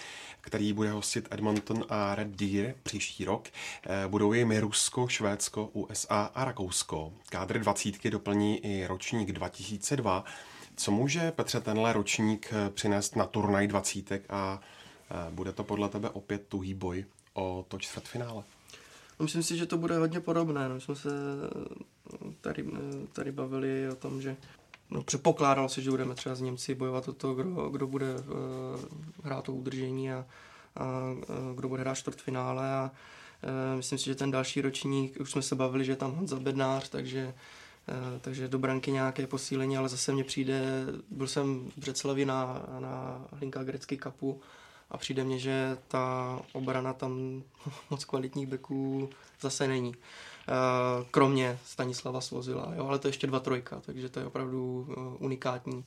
který 0.41 0.72
bude 0.72 0.91
hostit 0.91 1.29
Edmonton 1.31 1.85
a 1.89 2.14
Red 2.14 2.29
Deer 2.29 2.74
příští 2.83 3.24
rok. 3.24 3.49
Eh, 3.49 4.09
budou 4.09 4.33
jimi 4.33 4.61
Rusko, 4.61 5.09
Švédsko, 5.09 5.66
USA 5.72 6.31
a 6.35 6.45
Rakousko. 6.45 7.12
Kádry 7.29 7.61
dvacítky 7.61 8.11
doplní 8.11 8.66
i 8.66 8.87
ročník 8.87 9.33
2002. 9.33 10.24
Co 10.77 10.91
může 10.91 11.33
Petře 11.33 11.61
tenhle 11.61 11.93
ročník 11.93 12.49
eh, 12.53 12.70
přinést 12.70 13.16
na 13.16 13.27
turnaj 13.27 13.66
dvacítek 13.66 14.22
a 14.31 14.61
eh, 15.11 15.31
bude 15.31 15.53
to 15.53 15.64
podle 15.64 15.89
tebe 15.89 16.11
opět 16.11 16.49
tuhý 16.49 16.74
boj 16.74 17.05
o 17.35 17.64
to 17.68 17.79
čtvrtfinále? 17.79 18.43
Myslím 19.23 19.43
si, 19.43 19.57
že 19.57 19.67
to 19.67 19.79
bude 19.79 19.99
hodně 19.99 20.21
podobné. 20.21 20.69
No, 20.69 20.75
my 20.75 20.81
jsme 20.81 20.97
se 20.97 21.11
tady, 22.41 22.67
tady 23.12 23.33
bavili 23.33 23.91
o 23.91 23.95
tom, 23.95 24.23
že 24.23 24.37
no, 24.91 25.03
předpokládalo 25.03 25.69
se, 25.69 25.83
že 25.83 25.91
budeme 25.91 26.14
třeba 26.14 26.35
s 26.35 26.41
Němci 26.41 26.75
bojovat 26.75 27.09
o 27.09 27.12
to, 27.12 27.35
kdo, 27.35 27.69
kdo 27.69 27.87
bude 27.87 28.14
uh, 28.14 28.23
hrát 29.25 29.45
to 29.45 29.53
udržení 29.53 30.12
a, 30.12 30.27
a 30.77 30.85
kdo 31.55 31.69
bude 31.69 31.83
hrát 31.83 31.95
čtvrtfinále 31.95 32.75
a 32.75 32.91
uh, 32.91 33.77
myslím 33.77 33.99
si, 33.99 34.05
že 34.05 34.14
ten 34.14 34.31
další 34.31 34.61
ročník, 34.61 35.21
už 35.21 35.31
jsme 35.31 35.43
se 35.43 35.55
bavili, 35.55 35.85
že 35.85 35.93
je 35.93 35.97
tam 35.97 36.12
Honza 36.12 36.41
Bednář, 36.41 36.89
takže 36.89 37.35
takže 38.21 38.49
do 38.49 38.59
branky 38.59 38.93
nějaké 38.93 39.27
posílení, 39.27 39.77
ale 39.77 39.89
zase 39.89 40.12
mně 40.12 40.25
přijde, 40.25 40.87
byl 41.11 41.27
jsem 41.27 41.71
v 41.77 41.79
Břeclavi 41.79 42.25
na, 42.25 42.67
na 42.79 43.25
Hlinka 43.33 43.64
Grecky 43.64 43.97
kapu 43.97 44.41
a 44.91 44.97
přijde 44.97 45.24
mně, 45.24 45.39
že 45.39 45.78
ta 45.89 46.39
obrana 46.53 46.93
tam 46.93 47.43
moc 47.91 48.05
kvalitních 48.05 48.47
beků 48.47 49.11
zase 49.41 49.68
není. 49.68 49.95
Eh, 50.49 51.07
kromě 51.11 51.59
Stanislava 51.64 52.20
Svozila, 52.20 52.72
jo, 52.76 52.87
ale 52.87 52.99
to 52.99 53.09
je 53.09 53.11
ještě 53.11 53.26
dva 53.26 53.41
trojka, 53.41 53.80
takže 53.80 54.09
to 54.09 54.20
je 54.20 54.26
opravdu 54.26 54.89
eh, 54.91 54.95
unikátní 55.18 55.84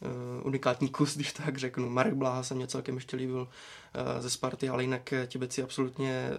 uh, 0.00 0.46
unikátní 0.46 0.88
kus, 0.88 1.14
když 1.16 1.32
tak 1.32 1.58
řeknu. 1.58 1.90
Marek 1.90 2.14
Bláha 2.14 2.42
se 2.42 2.54
mě 2.54 2.66
celkem 2.66 2.94
ještě 2.94 3.16
líbil 3.16 3.40
uh, 3.40 4.20
ze 4.20 4.30
Sparty, 4.30 4.68
ale 4.68 4.82
jinak 4.82 5.14
ti 5.26 5.38
beci 5.38 5.62
absolutně 5.62 6.30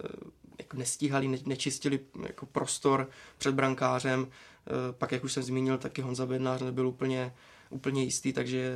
jako 0.58 0.76
nestíhali, 0.76 1.28
ne, 1.28 1.38
nečistili 1.46 2.00
jako 2.26 2.46
prostor 2.46 3.08
před 3.38 3.54
brankářem. 3.54 4.20
Uh, 4.20 4.26
pak, 4.92 5.12
jak 5.12 5.24
už 5.24 5.32
jsem 5.32 5.42
zmínil, 5.42 5.78
taky 5.78 6.02
Honza 6.02 6.26
Bednář 6.26 6.60
nebyl 6.60 6.88
úplně 6.88 7.34
úplně 7.70 8.04
jistý, 8.04 8.32
takže 8.32 8.74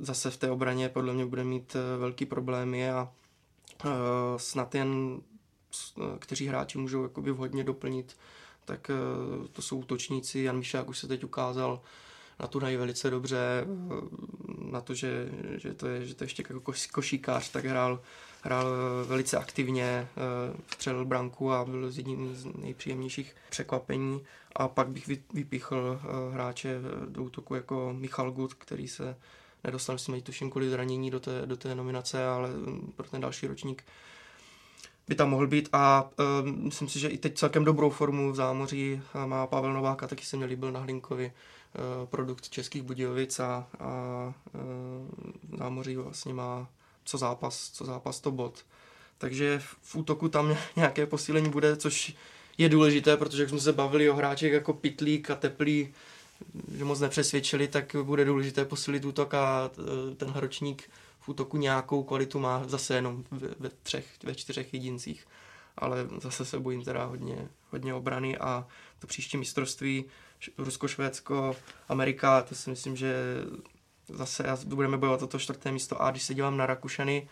zase 0.00 0.30
v 0.30 0.36
té 0.36 0.50
obraně 0.50 0.88
podle 0.88 1.14
mě 1.14 1.26
bude 1.26 1.44
mít 1.44 1.76
velký 1.98 2.26
problémy 2.26 2.90
a 2.90 3.12
uh, 3.84 3.90
snad 4.36 4.74
jen 4.74 5.20
kteří 6.18 6.46
hráči 6.46 6.78
můžou 6.78 7.02
jakoby 7.02 7.32
vhodně 7.32 7.64
doplnit, 7.64 8.16
tak 8.64 8.90
eh, 8.90 9.48
to 9.52 9.62
jsou 9.62 9.78
útočníci. 9.78 10.40
Jan 10.40 10.58
Mišák 10.58 10.88
už 10.88 10.98
se 10.98 11.08
teď 11.08 11.24
ukázal 11.24 11.80
na 12.40 12.46
turnaji 12.46 12.76
velice 12.76 13.10
dobře, 13.10 13.38
eh, 13.38 13.66
na 14.70 14.80
to, 14.80 14.94
že, 14.94 15.28
že, 15.56 15.74
to, 15.74 15.86
je, 15.86 16.06
že 16.06 16.14
to 16.14 16.24
je 16.24 16.26
ještě 16.26 16.44
jako 16.48 16.72
košíkář, 16.92 17.50
tak 17.50 17.64
hrál, 17.64 18.02
hrál 18.42 18.66
eh, 18.66 19.06
velice 19.08 19.36
aktivně, 19.36 20.08
střelil 20.72 21.04
branku 21.04 21.52
a 21.52 21.64
byl 21.64 21.90
jedním 21.96 22.36
z 22.36 22.44
nejpříjemnějších 22.44 23.36
překvapení. 23.50 24.22
A 24.56 24.68
pak 24.68 24.88
bych 24.88 25.06
vypíchl 25.32 26.00
hráče 26.32 26.78
do 27.08 27.22
útoku 27.22 27.54
jako 27.54 27.94
Michal 27.98 28.30
Gut, 28.30 28.54
který 28.54 28.88
se 28.88 29.16
nedostal, 29.64 29.98
jsme 29.98 30.20
tuším 30.20 30.50
kvůli 30.50 30.70
zranění 30.70 31.10
do 31.10 31.20
té, 31.20 31.46
do 31.46 31.56
té 31.56 31.74
nominace, 31.74 32.26
ale 32.26 32.48
mm, 32.48 32.92
pro 32.96 33.08
ten 33.08 33.20
další 33.20 33.46
ročník 33.46 33.84
by 35.08 35.14
tam 35.14 35.30
mohl 35.30 35.46
být 35.46 35.68
a 35.72 36.10
uh, 36.42 36.48
myslím 36.48 36.88
si, 36.88 36.98
že 36.98 37.08
i 37.08 37.18
teď 37.18 37.38
celkem 37.38 37.64
dobrou 37.64 37.90
formu 37.90 38.32
v 38.32 38.34
zámoří 38.34 39.02
má 39.26 39.46
Pavel 39.46 39.72
Nováka, 39.72 40.06
taky 40.06 40.24
se 40.24 40.36
mi 40.36 40.44
líbil 40.44 40.72
na 40.72 40.80
Hlinkovi 40.80 41.32
uh, 41.32 42.06
produkt 42.06 42.48
Českých 42.48 42.82
Budějovic 42.82 43.40
a, 43.40 43.66
a 43.80 44.34
uh, 44.54 45.58
zámoří 45.58 45.96
vlastně 45.96 46.34
má 46.34 46.68
co 47.06 47.18
zápas, 47.18 47.70
co 47.70 47.84
zápas 47.84 48.20
to 48.20 48.30
bod. 48.30 48.64
Takže 49.18 49.62
v 49.82 49.96
útoku 49.96 50.28
tam 50.28 50.56
nějaké 50.76 51.06
posílení 51.06 51.50
bude, 51.50 51.76
což 51.76 52.14
je 52.58 52.68
důležité, 52.68 53.16
protože 53.16 53.42
jak 53.42 53.48
jsme 53.48 53.60
se 53.60 53.72
bavili 53.72 54.10
o 54.10 54.14
hráčích 54.14 54.52
jako 54.52 54.72
Pitlík 54.72 55.30
a 55.30 55.34
Teplý, 55.34 55.94
že 56.76 56.84
moc 56.84 57.00
nepřesvědčili, 57.00 57.68
tak 57.68 57.96
bude 58.02 58.24
důležité 58.24 58.64
posílit 58.64 59.04
útok 59.04 59.34
a 59.34 59.70
ten 60.16 60.32
ročník 60.34 60.90
v 61.20 61.28
útoku 61.28 61.56
nějakou 61.56 62.02
kvalitu 62.02 62.38
má 62.38 62.64
zase 62.68 62.94
jenom 62.94 63.24
ve, 63.30 63.48
ve 63.58 63.70
třech, 63.82 64.06
ve 64.24 64.34
čtyřech 64.34 64.74
jedincích. 64.74 65.26
Ale 65.78 66.08
zase 66.22 66.44
se 66.44 66.58
bojím 66.60 66.84
teda 66.84 67.04
hodně, 67.04 67.48
hodně 67.70 67.94
obrany 67.94 68.38
a 68.38 68.66
to 68.98 69.06
příští 69.06 69.36
mistrovství 69.36 70.04
Rusko, 70.58 70.88
Švédsko, 70.88 71.56
Amerika, 71.88 72.42
to 72.42 72.54
si 72.54 72.70
myslím, 72.70 72.96
že 72.96 73.14
zase 74.08 74.44
budeme 74.64 74.98
bojovat 74.98 75.22
o 75.22 75.26
to 75.26 75.38
čtvrté 75.38 75.72
místo 75.72 76.02
a 76.02 76.10
když 76.10 76.22
se 76.22 76.34
dívám 76.34 76.56
na 76.56 76.66
Rakušany, 76.66 77.28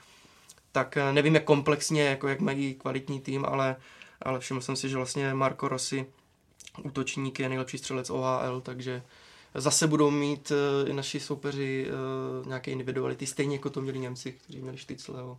tak 0.73 0.97
eh, 0.97 1.13
nevím, 1.13 1.35
jak 1.35 1.45
komplexně, 1.45 2.03
jako 2.03 2.29
jak 2.29 2.41
mají 2.41 2.75
kvalitní 2.75 3.21
tým, 3.21 3.45
ale 3.45 3.77
ale 4.23 4.41
všiml 4.41 4.61
jsem 4.61 4.77
si, 4.77 4.89
že 4.89 4.97
vlastně 4.97 5.35
Marco 5.35 5.69
Rossi, 5.69 6.07
útočník, 6.83 7.39
je 7.39 7.49
nejlepší 7.49 7.79
střelec 7.79 8.11
OHL, 8.11 8.61
takže 8.61 9.03
zase 9.55 9.87
budou 9.87 10.11
mít 10.11 10.51
uh, 10.51 10.91
i 10.91 10.93
naši 10.93 11.21
soupeři 11.21 11.87
uh, 12.41 12.47
nějaké 12.47 12.71
individuality, 12.71 13.27
stejně 13.27 13.57
jako 13.57 13.71
to 13.71 13.81
měli 13.81 13.99
Němci, 13.99 14.33
kteří 14.33 14.61
měli 14.61 14.79
Štycleho, 14.79 15.39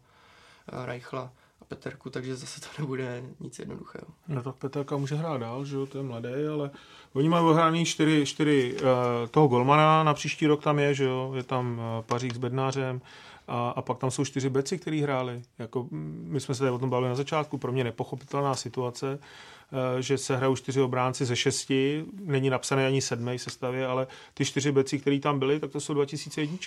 Reichla 0.86 1.32
a 1.66 1.76
Peterku, 1.76 2.10
takže 2.10 2.36
zase 2.36 2.62
to 2.62 2.68
nebude 2.80 3.24
nic 3.40 3.60
jednoduchého. 3.60 4.06
No 4.28 4.44
tak 4.44 4.56
Peterka 4.56 4.98
může 4.98 5.16
hrát 5.16 5.38
dál, 5.38 5.66
že 5.66 5.76
jo, 5.76 5.86
to 5.86 5.98
je 5.98 6.04
mladý, 6.04 6.30
ale 6.54 6.72
oni 7.14 7.30
mají 7.30 7.46
ohraný 7.46 7.86
čtyři, 7.86 8.26
čtyři 8.26 8.74
uh, 8.74 8.80
toho 9.32 9.48
golmana, 9.48 10.04
na 10.04 10.14
příští 10.14 10.48
rok 10.48 10.64
tam 10.64 10.80
je, 10.80 10.94
že 10.94 11.04
jo, 11.04 11.34
je 11.36 11.44
tam 11.44 11.78
uh, 11.78 12.06
Pařík 12.06 12.36
s 12.36 12.38
Bednářem, 12.38 13.02
a, 13.48 13.70
a 13.70 13.82
pak 13.82 13.98
tam 13.98 14.12
jsou 14.12 14.26
čtyři 14.26 14.50
beci, 14.50 14.78
který 14.78 15.02
hráli. 15.02 15.42
Jako, 15.60 15.88
my 15.92 16.40
jsme 16.40 16.56
se 16.56 16.60
tady 16.60 16.72
o 16.72 16.80
tom 16.80 16.90
bavili 16.90 17.10
na 17.10 17.16
začátku, 17.16 17.58
pro 17.58 17.72
mě 17.72 17.84
nepochopitelná 17.84 18.56
situace, 18.56 19.20
že 20.00 20.18
se 20.18 20.38
hrajou 20.38 20.56
čtyři 20.56 20.82
obránci 20.82 21.26
ze 21.26 21.36
šesti, 21.36 22.06
není 22.20 22.50
napsané 22.50 22.88
ani 22.88 23.02
sedmý 23.02 23.40
sestavě, 23.40 23.88
ale 23.88 24.08
ty 24.34 24.46
čtyři 24.46 24.72
beci, 24.72 25.00
které 25.00 25.20
tam 25.20 25.40
byly, 25.40 25.60
tak 25.60 25.72
to 25.72 25.80
jsou 25.80 25.94
2001. 25.94 26.58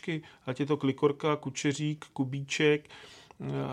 Ať 0.47 0.61
je 0.61 0.67
to 0.67 0.77
Klikorka, 0.77 1.37
Kučeřík, 1.37 2.05
Kubíček, 2.13 2.89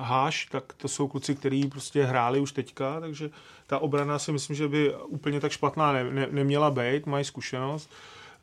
Háš, 0.02 0.46
tak 0.46 0.74
to 0.74 0.88
jsou 0.88 1.08
kluci, 1.08 1.36
kteří 1.36 1.68
prostě 1.68 2.04
hráli 2.04 2.40
už 2.40 2.52
teďka, 2.52 3.00
takže 3.00 3.30
ta 3.68 3.80
obrana 3.80 4.20
si 4.20 4.32
myslím, 4.32 4.56
že 4.56 4.68
by 4.68 4.96
úplně 4.96 5.40
tak 5.40 5.52
špatná 5.52 5.94
ne, 5.94 6.04
ne, 6.04 6.28
neměla 6.32 6.72
být, 6.72 7.06
mají 7.06 7.26
zkušenost. 7.26 7.90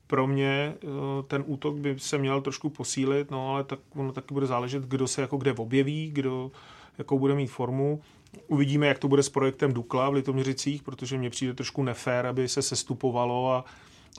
Pro 0.07 0.27
mě 0.27 0.75
eh, 0.75 0.87
ten 1.27 1.45
útok 1.47 1.77
by 1.77 1.99
se 1.99 2.19
měl 2.19 2.41
trošku 2.41 2.71
posílit, 2.71 3.31
no 3.31 3.51
ale 3.51 3.65
tak 3.65 3.79
ono 3.95 4.13
taky 4.13 4.35
bude 4.35 4.47
záležet, 4.47 4.83
kdo 4.83 5.09
se 5.09 5.21
jako 5.21 5.37
kde 5.37 5.53
objeví, 5.53 6.11
kdo 6.11 6.51
jakou 6.99 7.19
bude 7.19 7.35
mít 7.35 7.47
formu. 7.47 8.01
Uvidíme, 8.47 8.87
jak 8.87 8.99
to 8.99 9.09
bude 9.09 9.23
s 9.23 9.29
projektem 9.29 9.73
Dukla 9.73 10.11
v 10.11 10.15
Litoměřicích, 10.15 10.83
protože 10.83 11.19
mně 11.19 11.31
přijde 11.31 11.55
trošku 11.55 11.83
nefér, 11.83 12.27
aby 12.27 12.49
se 12.49 12.63
sestupovalo 12.63 13.53
a 13.53 13.65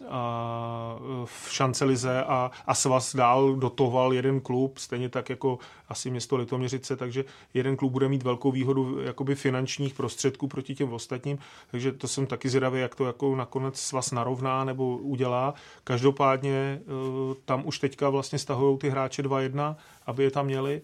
a 0.10 0.98
v 1.26 1.48
šancelize 1.50 2.24
a, 2.24 2.52
a 2.68 2.74
svaz 2.74 3.16
dál 3.16 3.56
dotoval 3.56 4.14
jeden 4.14 4.42
klub, 4.42 4.78
stejně 4.78 5.10
tak 5.10 5.30
jako 5.30 5.60
asi 5.90 6.12
město 6.12 6.36
Litoměřice, 6.36 6.96
takže 6.96 7.26
jeden 7.54 7.76
klub 7.76 7.92
bude 7.92 8.10
mít 8.10 8.24
velkou 8.24 8.52
výhodu 8.52 9.02
jakoby 9.02 9.36
finančních 9.36 9.94
prostředků 9.94 10.48
proti 10.48 10.76
těm 10.76 10.94
ostatním, 10.94 11.38
takže 11.72 11.92
to 11.92 12.08
jsem 12.08 12.26
taky 12.26 12.50
zvědavý, 12.50 12.80
jak 12.82 12.96
to 12.96 13.06
jako 13.06 13.36
nakonec 13.36 13.80
svaz 13.80 14.12
narovná 14.12 14.64
nebo 14.64 14.98
udělá. 14.98 15.54
Každopádně 15.84 16.52
e, 16.52 16.82
tam 17.46 17.62
už 17.66 17.80
teďka 17.80 18.10
vlastně 18.10 18.40
stahují 18.40 18.78
ty 18.78 18.90
hráče 18.90 19.24
2-1, 19.24 19.76
aby 20.06 20.24
je 20.24 20.32
tam 20.32 20.46
měli 20.46 20.82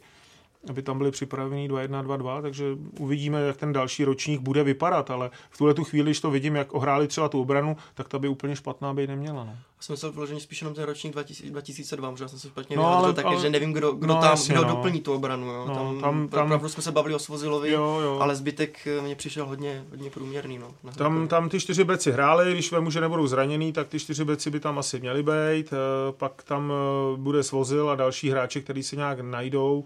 aby 0.69 0.81
tam 0.81 0.97
byli 0.97 1.11
připraveni 1.11 1.69
2-1, 1.69 2.03
2-2, 2.03 2.41
takže 2.41 2.65
uvidíme, 2.99 3.41
jak 3.41 3.57
ten 3.57 3.73
další 3.73 4.05
ročník 4.05 4.41
bude 4.41 4.63
vypadat, 4.63 5.11
ale 5.11 5.31
v 5.49 5.57
tuhle 5.57 5.73
tu 5.73 5.83
chvíli, 5.83 6.05
když 6.05 6.19
to 6.19 6.31
vidím, 6.31 6.55
jak 6.55 6.73
ohráli 6.73 7.07
třeba 7.07 7.29
tu 7.29 7.41
obranu, 7.41 7.77
tak 7.93 8.09
ta 8.09 8.19
by 8.19 8.27
úplně 8.27 8.55
špatná 8.55 8.93
být 8.93 9.07
neměla. 9.07 9.43
No. 9.43 9.51
Já 9.51 9.83
jsem 9.83 9.93
myslel 9.93 10.11
vloženě 10.11 10.39
spíš 10.39 10.61
jenom 10.61 10.75
ten 10.75 10.83
ročník 10.83 11.15
2002, 11.43 12.09
možná 12.09 12.27
jsem 12.27 12.39
se 12.39 12.47
špatně 12.47 12.77
no, 12.77 12.87
ale, 12.87 13.13
taky, 13.13 13.27
ale, 13.27 13.41
že 13.41 13.49
nevím, 13.49 13.73
kdo, 13.73 13.91
kdo 13.91 14.07
no, 14.07 14.21
tam 14.21 14.29
jasně, 14.31 14.53
kdo 14.53 14.63
no. 14.63 14.69
doplní 14.69 15.01
tu 15.01 15.13
obranu. 15.13 15.47
Jo. 15.47 15.65
No, 15.67 15.75
tam, 15.75 16.01
tam, 16.01 16.27
tam, 16.27 16.45
opravdu 16.45 16.69
jsme 16.69 16.83
se 16.83 16.91
bavili 16.91 17.15
o 17.15 17.19
Svozilovi, 17.19 17.71
jo, 17.71 17.99
jo. 18.03 18.19
ale 18.19 18.35
zbytek 18.35 18.87
eh, 18.87 19.01
mě 19.01 19.15
přišel 19.15 19.45
hodně, 19.45 19.85
hodně 19.89 20.09
průměrný. 20.09 20.57
No, 20.57 20.73
tam, 20.95 21.27
tam 21.27 21.49
ty 21.49 21.59
čtyři 21.59 21.83
beci 21.83 22.11
hráli, 22.11 22.53
když 22.53 22.71
vemu, 22.71 22.91
že 22.91 23.01
nebudou 23.01 23.27
zraněný, 23.27 23.73
tak 23.73 23.87
ty 23.87 23.99
čtyři 23.99 24.25
beci 24.25 24.49
by 24.49 24.59
tam 24.59 24.79
asi 24.79 24.99
měly 24.99 25.23
být, 25.23 25.73
eh, 25.73 26.11
pak 26.11 26.43
tam 26.43 26.73
eh, 26.73 27.17
bude 27.17 27.43
Svozil 27.43 27.89
a 27.89 27.95
další 27.95 28.29
hráči, 28.29 28.61
kteří 28.61 28.83
se 28.83 28.95
nějak 28.95 29.19
najdou 29.19 29.85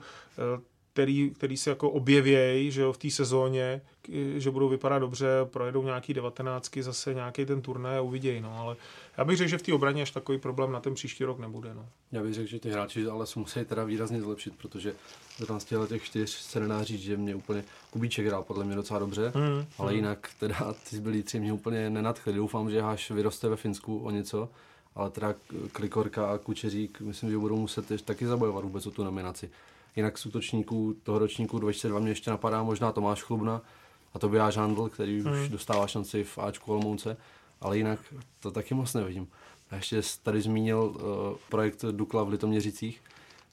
který, 0.94 1.30
který 1.30 1.58
se 1.58 1.70
jako 1.70 1.90
objevějí 1.90 2.72
že 2.72 2.82
jo, 2.82 2.94
v 2.94 2.98
té 2.98 3.10
sezóně, 3.10 3.82
že 4.36 4.52
budou 4.52 4.70
vypadat 4.70 5.00
dobře, 5.00 5.28
projedou 5.46 5.84
nějaký 5.84 6.14
devatenáctky, 6.14 6.84
zase 6.84 7.14
nějaký 7.14 7.46
ten 7.46 7.62
turnaj 7.62 7.98
a 7.98 8.02
uvidějí. 8.02 8.42
No, 8.42 8.58
ale 8.60 8.76
já 9.18 9.26
bych 9.26 9.38
řekl, 9.38 9.50
že 9.50 9.58
v 9.58 9.62
té 9.62 9.74
obraně 9.74 10.02
až 10.02 10.12
takový 10.12 10.38
problém 10.38 10.72
na 10.72 10.80
ten 10.80 10.94
příští 10.94 11.24
rok 11.24 11.40
nebude. 11.40 11.74
No. 11.74 11.90
Já 12.12 12.24
bych 12.24 12.34
řekl, 12.34 12.48
že 12.48 12.60
ty 12.60 12.70
hráči 12.70 13.08
ale 13.08 13.28
se 13.28 13.40
musí 13.40 13.66
teda 13.66 13.84
výrazně 13.84 14.22
zlepšit, 14.22 14.54
protože 14.58 14.94
tam 15.48 15.60
z 15.60 15.66
těch 15.88 16.04
čtyř 16.04 16.30
se 16.30 16.60
nedá 16.60 16.84
říct, 16.84 17.02
že 17.02 17.18
mě 17.18 17.36
úplně 17.36 17.64
Kubíček 17.92 18.26
hrál 18.26 18.44
podle 18.44 18.66
mě 18.66 18.76
docela 18.76 19.00
dobře, 19.00 19.32
hmm. 19.36 19.66
ale 19.78 19.90
hmm. 19.90 19.96
jinak 19.96 20.30
teda 20.40 20.74
ty 20.90 20.96
zbylí 20.96 21.24
tři 21.24 21.40
mě 21.40 21.54
úplně 21.54 21.90
nenadchli. 21.90 22.34
Doufám, 22.34 22.72
že 22.72 22.82
Háš 22.82 23.12
vyroste 23.12 23.50
ve 23.50 23.56
Finsku 23.56 24.00
o 24.00 24.12
něco, 24.12 24.50
ale 24.96 25.10
teda 25.10 25.36
Klikorka 25.72 26.32
a 26.32 26.38
Kučeřík, 26.38 27.02
myslím, 27.02 27.32
že 27.32 27.38
budou 27.38 27.58
muset 27.58 28.06
taky 28.06 28.28
zabojovat 28.28 28.64
vůbec 28.64 28.88
o 28.88 28.92
tu 28.92 29.04
nominaci. 29.04 29.50
Jinak 29.96 30.18
z 30.18 30.26
útočníků 30.26 30.96
toho 31.04 31.20
ročníku 31.20 31.60
2002 31.60 32.00
mě 32.00 32.12
ještě 32.12 32.32
napadá 32.32 32.64
možná 32.64 32.92
Tomáš 32.92 33.24
Chlubna 33.24 33.62
a 34.14 34.20
to 34.20 34.20
Tobiáš 34.20 34.58
Handl, 34.58 34.90
který 34.90 35.22
hmm. 35.22 35.34
už 35.34 35.50
dostává 35.50 35.88
šanci 35.88 36.24
v 36.24 36.38
Ačku 36.38 36.72
Olomouce, 36.72 37.18
ale 37.62 37.78
jinak 37.78 38.00
to 38.40 38.52
taky 38.52 38.74
moc 38.74 38.94
nevidím. 38.94 39.28
A 39.72 39.76
ještě 39.76 40.02
tady 40.24 40.42
zmínil 40.42 40.80
uh, 40.80 41.02
projekt 41.50 41.86
Dukla 41.92 42.24
v 42.24 42.30
Litoměřicích, 42.30 43.02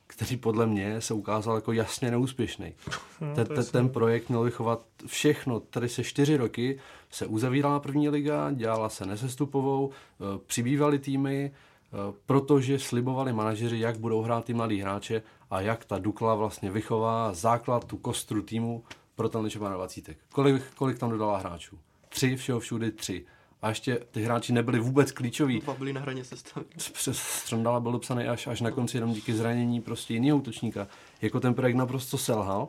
který 0.07 0.37
podle 0.37 0.67
mě 0.67 1.01
se 1.01 1.15
ukázal 1.15 1.55
jako 1.55 1.73
jasně 1.73 2.11
neúspěšný. 2.11 2.75
No, 3.21 3.35
ten, 3.35 3.47
ten, 3.47 3.65
ten 3.65 3.89
projekt 3.89 4.29
měl 4.29 4.43
vychovat 4.43 4.83
všechno. 5.07 5.61
Tady 5.61 5.89
se 5.89 6.05
čtyři 6.05 6.37
roky 6.37 6.79
se 7.11 7.27
uzavírala 7.27 7.81
první 7.81 8.09
liga, 8.09 8.51
dělala 8.53 8.89
se 8.89 9.07
nesestupovou, 9.07 9.87
uh, 9.87 9.93
přibývaly 10.47 10.99
týmy, 10.99 11.53
uh, 11.93 12.15
protože 12.27 12.79
slibovali 12.79 13.33
manažeři, 13.33 13.79
jak 13.79 13.99
budou 13.99 14.23
hrát 14.23 14.45
ty 14.45 14.55
mladí 14.55 14.81
hráče 14.81 15.23
a 15.51 15.61
jak 15.61 15.85
ta 15.85 15.99
Dukla 15.99 16.35
vlastně 16.35 16.71
vychová 16.71 17.33
základ, 17.33 17.85
tu 17.85 17.97
kostru 17.97 18.43
týmu 18.43 18.85
pro 19.17 19.29
ten 19.29 19.41
Ličeman 19.41 19.73
20. 19.73 20.17
Kolik, 20.33 20.63
kolik 20.75 20.99
tam 20.99 21.11
dodala 21.11 21.39
hráčů? 21.39 21.79
Tři, 22.09 22.37
všeho 22.37 22.61
všude 22.61 22.91
tři. 22.91 23.25
A 23.63 23.69
ještě 23.69 23.99
ty 24.11 24.23
hráči 24.23 24.53
nebyli 24.53 24.79
vůbec 24.79 25.13
klíčoví. 25.13 25.61
Dva 25.61 25.75
byli 25.75 25.93
na 25.93 26.01
hraně 26.01 26.25
sestavy. 26.25 26.67
Přes 26.93 27.19
Střondala 27.19 27.81
byl 27.81 27.93
dopsaný 27.93 28.25
až, 28.25 28.47
až 28.47 28.61
na 28.61 28.71
konci 28.71 28.97
jenom 28.97 29.13
díky 29.13 29.35
zranění 29.35 29.81
prostě 29.81 30.15
jiného 30.15 30.39
útočníka. 30.39 30.89
Jako 31.23 31.41
ten 31.41 31.55
projekt 31.55 31.77
naprosto 31.77 32.19
selhal. 32.19 32.69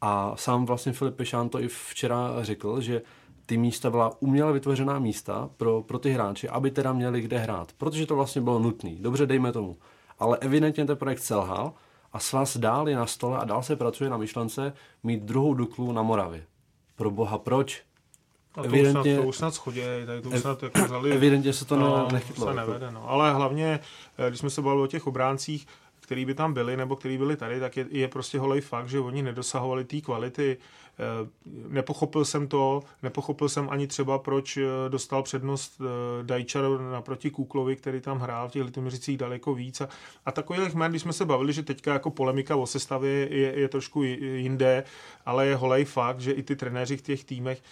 A 0.00 0.36
sám 0.36 0.66
vlastně 0.66 0.92
Filip 0.92 1.14
Pešán 1.14 1.48
to 1.48 1.60
i 1.60 1.68
včera 1.68 2.44
řekl, 2.44 2.80
že 2.80 3.02
ty 3.46 3.56
místa 3.56 3.90
byla 3.90 4.22
uměle 4.22 4.52
vytvořená 4.52 4.98
místa 4.98 5.50
pro, 5.56 5.82
pro 5.82 5.98
ty 5.98 6.10
hráče, 6.10 6.48
aby 6.48 6.70
teda 6.70 6.92
měli 6.92 7.20
kde 7.20 7.38
hrát. 7.38 7.72
Protože 7.72 8.06
to 8.06 8.16
vlastně 8.16 8.42
bylo 8.42 8.58
nutné. 8.58 8.90
Dobře, 9.00 9.26
dejme 9.26 9.52
tomu. 9.52 9.76
Ale 10.18 10.38
evidentně 10.40 10.84
ten 10.84 10.96
projekt 10.96 11.20
selhal 11.20 11.72
a 12.12 12.18
svaz 12.18 12.56
dál 12.56 12.88
je 12.88 12.96
na 12.96 13.06
stole 13.06 13.38
a 13.38 13.44
dál 13.44 13.62
se 13.62 13.76
pracuje 13.76 14.10
na 14.10 14.16
myšlence 14.16 14.72
mít 15.02 15.22
druhou 15.22 15.54
Duklu 15.54 15.92
na 15.92 16.02
Moravě. 16.02 16.44
Pro 16.96 17.10
boha, 17.10 17.38
proč? 17.38 17.82
A 18.54 18.62
to 18.62 18.68
evidentně, 18.68 19.00
už 19.00 19.14
snad, 19.14 19.22
to 19.22 19.28
už 19.28 19.36
snad 19.36 19.54
schodí, 19.54 19.80
tady 20.06 20.22
to 20.22 20.28
už 20.28 20.40
snad 20.40 20.62
jako 20.62 20.84
vzali, 20.84 21.12
Evidentně 21.12 21.52
se 21.52 21.64
to 21.64 21.76
no, 21.76 22.08
nechytlo. 22.12 22.44
Se 22.44 22.50
jako. 22.50 22.70
nevede, 22.70 22.90
no. 22.90 23.10
Ale 23.10 23.34
hlavně, 23.34 23.80
eh, 24.18 24.28
když 24.28 24.40
jsme 24.40 24.50
se 24.50 24.62
bavili 24.62 24.82
o 24.82 24.86
těch 24.86 25.06
obráncích, 25.06 25.66
který 26.00 26.24
by 26.24 26.34
tam 26.34 26.54
byli 26.54 26.76
nebo 26.76 26.96
který 26.96 27.18
byli 27.18 27.36
tady, 27.36 27.60
tak 27.60 27.76
je, 27.76 27.86
je 27.90 28.08
prostě 28.08 28.38
holej 28.38 28.60
fakt, 28.60 28.88
že 28.88 29.00
oni 29.00 29.22
nedosahovali 29.22 29.84
té 29.84 30.00
kvality. 30.00 30.56
Eh, 30.98 31.28
nepochopil 31.68 32.24
jsem 32.24 32.48
to, 32.48 32.82
nepochopil 33.02 33.48
jsem 33.48 33.70
ani 33.70 33.86
třeba, 33.86 34.18
proč 34.18 34.56
eh, 34.56 34.64
dostal 34.88 35.22
přednost 35.22 35.80
eh, 35.80 36.24
Dajčar 36.24 36.64
naproti 36.92 37.30
Kuklovi, 37.30 37.76
který 37.76 38.00
tam 38.00 38.18
hrál 38.18 38.48
v 38.48 38.52
těch 38.52 38.62
Litoměřicích 38.62 39.18
daleko 39.18 39.54
víc. 39.54 39.80
A, 39.80 39.88
a 40.26 40.32
takových 40.32 40.74
jmén, 40.74 40.92
když 40.92 41.02
jsme 41.02 41.12
se 41.12 41.24
bavili, 41.24 41.52
že 41.52 41.62
teďka 41.62 41.92
jako 41.92 42.10
polemika 42.10 42.56
o 42.56 42.66
sestavě 42.66 43.10
je, 43.10 43.58
je 43.58 43.68
trošku 43.68 44.02
jinde, 44.02 44.84
ale 45.26 45.46
je 45.46 45.56
holej 45.56 45.84
fakt, 45.84 46.20
že 46.20 46.32
i 46.32 46.42
ty 46.42 46.56
trenéři 46.56 46.96
v 46.96 47.02
těch 47.02 47.24
týmech 47.24 47.62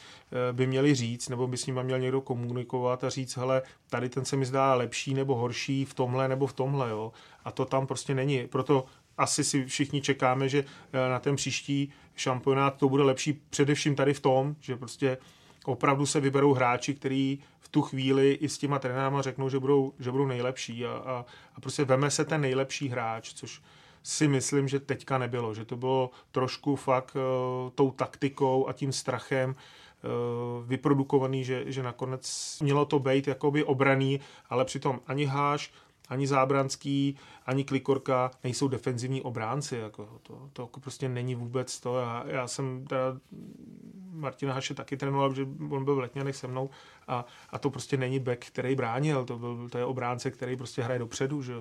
by 0.53 0.67
měli 0.67 0.95
říct, 0.95 1.29
nebo 1.29 1.47
by 1.47 1.57
s 1.57 1.67
nimi 1.67 1.81
měl 1.85 1.99
někdo 1.99 2.21
komunikovat 2.21 3.05
a 3.05 3.11
říct, 3.11 3.37
hele, 3.37 3.63
tady 3.91 4.09
ten 4.09 4.25
se 4.25 4.37
mi 4.37 4.47
zdá 4.47 4.75
lepší 4.75 5.15
nebo 5.15 5.37
horší 5.37 5.85
v 5.85 5.95
tomhle 5.95 6.29
nebo 6.29 6.47
v 6.47 6.53
tomhle, 6.53 6.91
jo. 6.91 7.13
A 7.45 7.51
to 7.51 7.65
tam 7.65 7.87
prostě 7.87 8.15
není. 8.15 8.47
Proto 8.47 8.85
asi 9.19 9.45
si 9.45 9.65
všichni 9.65 10.01
čekáme, 10.01 10.49
že 10.49 10.65
na 10.93 11.19
ten 11.19 11.37
příští 11.37 11.93
šampionát 12.17 12.77
to 12.77 12.89
bude 12.89 13.03
lepší 13.03 13.33
především 13.51 13.97
tady 13.97 14.15
v 14.15 14.21
tom, 14.21 14.57
že 14.61 14.77
prostě 14.77 15.19
opravdu 15.65 16.07
se 16.07 16.21
vyberou 16.21 16.53
hráči, 16.53 16.95
který 16.95 17.39
v 17.61 17.69
tu 17.69 17.83
chvíli 17.83 18.33
i 18.33 18.49
s 18.49 18.59
těma 18.59 18.79
trenáma 18.79 19.23
řeknou, 19.23 19.49
že 19.49 19.59
budou, 19.59 19.93
že 19.99 20.11
budou 20.11 20.27
nejlepší 20.27 20.87
a, 20.87 20.91
a, 20.91 21.25
a 21.55 21.61
prostě 21.61 21.85
veme 21.85 22.11
se 22.11 22.25
ten 22.25 22.41
nejlepší 22.41 22.89
hráč, 22.89 23.33
což 23.35 23.63
si 24.03 24.29
myslím, 24.29 24.69
že 24.69 24.81
teďka 24.81 25.19
nebylo, 25.19 25.55
že 25.55 25.65
to 25.65 25.77
bylo 25.77 26.11
trošku 26.31 26.77
fakt 26.77 27.17
uh, 27.17 27.71
tou 27.75 27.91
taktikou 27.91 28.69
a 28.69 28.73
tím 28.73 28.93
strachem 28.93 29.51
uh, 29.51 30.67
vyprodukovaný, 30.67 31.45
že, 31.45 31.65
že 31.67 31.83
nakonec 31.83 32.57
mělo 32.63 32.85
to 32.85 32.99
být 32.99 33.29
jakoby 33.29 33.65
obraný, 33.65 34.21
ale 34.51 34.65
přitom 34.65 35.01
ani 35.07 35.25
Háš, 35.25 35.73
ani 36.09 36.27
Zábranský, 36.27 37.17
ani 37.47 37.65
Klikorka 37.65 38.31
nejsou 38.45 38.69
defenzivní 38.69 39.23
obránci. 39.23 39.77
Jako 39.77 40.09
to, 40.23 40.49
to 40.53 40.63
jako 40.63 40.81
prostě 40.81 41.09
není 41.09 41.35
vůbec 41.35 41.81
to. 41.81 41.99
Já, 41.99 42.25
já 42.27 42.49
jsem 42.49 42.87
teda 42.87 43.17
Martina 44.13 44.55
Haše 44.55 44.75
taky 44.75 44.97
trénoval, 44.97 45.35
že 45.35 45.47
on 45.71 45.85
byl 45.85 45.95
v 45.95 45.99
Letňanech 45.99 46.37
se 46.37 46.47
mnou 46.47 46.71
a, 47.09 47.25
a 47.51 47.59
to 47.59 47.71
prostě 47.71 47.97
není 47.97 48.21
back, 48.21 48.47
který 48.47 48.75
bránil, 48.75 49.25
to, 49.25 49.39
byl, 49.39 49.69
to 49.69 49.79
je 49.79 49.85
obránce, 49.85 50.31
který 50.31 50.57
prostě 50.57 50.83
hraje 50.83 50.99
dopředu, 50.99 51.43
že 51.43 51.55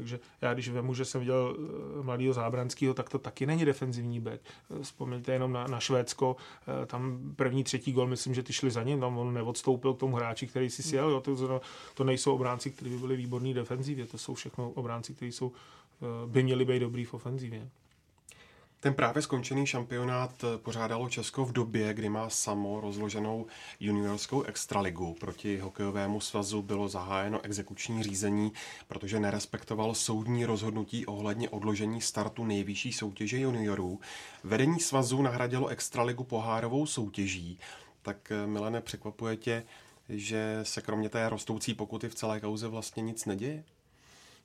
Takže 0.00 0.20
já 0.40 0.54
když 0.54 0.68
vemu, 0.68 0.94
že 0.94 1.04
jsem 1.04 1.20
viděl 1.20 1.56
eh, 1.58 2.02
mladého 2.02 2.32
Zábranského, 2.32 2.94
tak 2.94 3.10
to 3.10 3.18
taky 3.18 3.46
není 3.46 3.64
defenzivní 3.64 4.20
back. 4.20 4.40
Vzpomeňte 4.82 5.32
jenom 5.32 5.52
na, 5.52 5.66
na 5.66 5.80
Švédsko, 5.80 6.36
eh, 6.82 6.86
tam 6.86 7.32
první, 7.36 7.64
třetí 7.64 7.92
gol, 7.92 8.06
myslím, 8.06 8.34
že 8.34 8.42
ty 8.42 8.52
šli 8.52 8.70
za 8.70 8.82
ním, 8.82 9.00
tam 9.00 9.18
on 9.18 9.34
neodstoupil 9.34 9.94
k 9.94 9.98
tomu 9.98 10.16
hráči, 10.16 10.46
který 10.46 10.70
si 10.70 10.82
sjel, 10.82 11.10
jo, 11.10 11.20
to, 11.20 11.60
to 11.94 12.04
nejsou 12.04 12.34
obránci, 12.34 12.70
kteří 12.70 12.90
by 12.90 12.96
byli 12.96 13.16
výborní 13.16 13.54
defenzivě, 13.54 14.06
to 14.06 14.18
jsou 14.18 14.34
všechno 14.34 14.70
obránci, 14.70 15.14
kteří 15.14 15.29
jsou, 15.32 15.52
eh, 15.52 16.06
by 16.26 16.42
měli 16.42 16.64
být 16.64 16.78
dobrý 16.78 17.04
v 17.04 17.14
ofenzivě. 17.14 17.68
Ten 18.82 18.94
právě 18.94 19.22
skončený 19.22 19.66
šampionát 19.66 20.44
pořádalo 20.56 21.08
Česko 21.08 21.44
v 21.44 21.52
době, 21.52 21.94
kdy 21.94 22.08
má 22.08 22.30
samo 22.30 22.80
rozloženou 22.80 23.46
juniorskou 23.80 24.42
extraligu. 24.42 25.16
Proti 25.20 25.58
hokejovému 25.58 26.20
svazu 26.20 26.62
bylo 26.62 26.88
zahájeno 26.88 27.40
exekuční 27.44 28.02
řízení, 28.02 28.52
protože 28.88 29.20
nerespektoval 29.20 29.94
soudní 29.94 30.44
rozhodnutí 30.44 31.06
ohledně 31.06 31.48
odložení 31.48 32.00
startu 32.00 32.44
nejvyšší 32.44 32.92
soutěže 32.92 33.40
juniorů. 33.40 34.00
Vedení 34.44 34.80
svazu 34.80 35.22
nahradilo 35.22 35.68
extraligu 35.68 36.24
pohárovou 36.24 36.86
soutěží. 36.86 37.58
Tak 38.02 38.32
Milene, 38.46 38.80
překvapuje 38.80 39.36
tě, 39.36 39.64
že 40.08 40.60
se 40.62 40.80
kromě 40.82 41.08
té 41.08 41.28
rostoucí 41.28 41.74
pokuty 41.74 42.08
v 42.08 42.14
celé 42.14 42.40
kauze 42.40 42.68
vlastně 42.68 43.02
nic 43.02 43.26
neděje? 43.26 43.64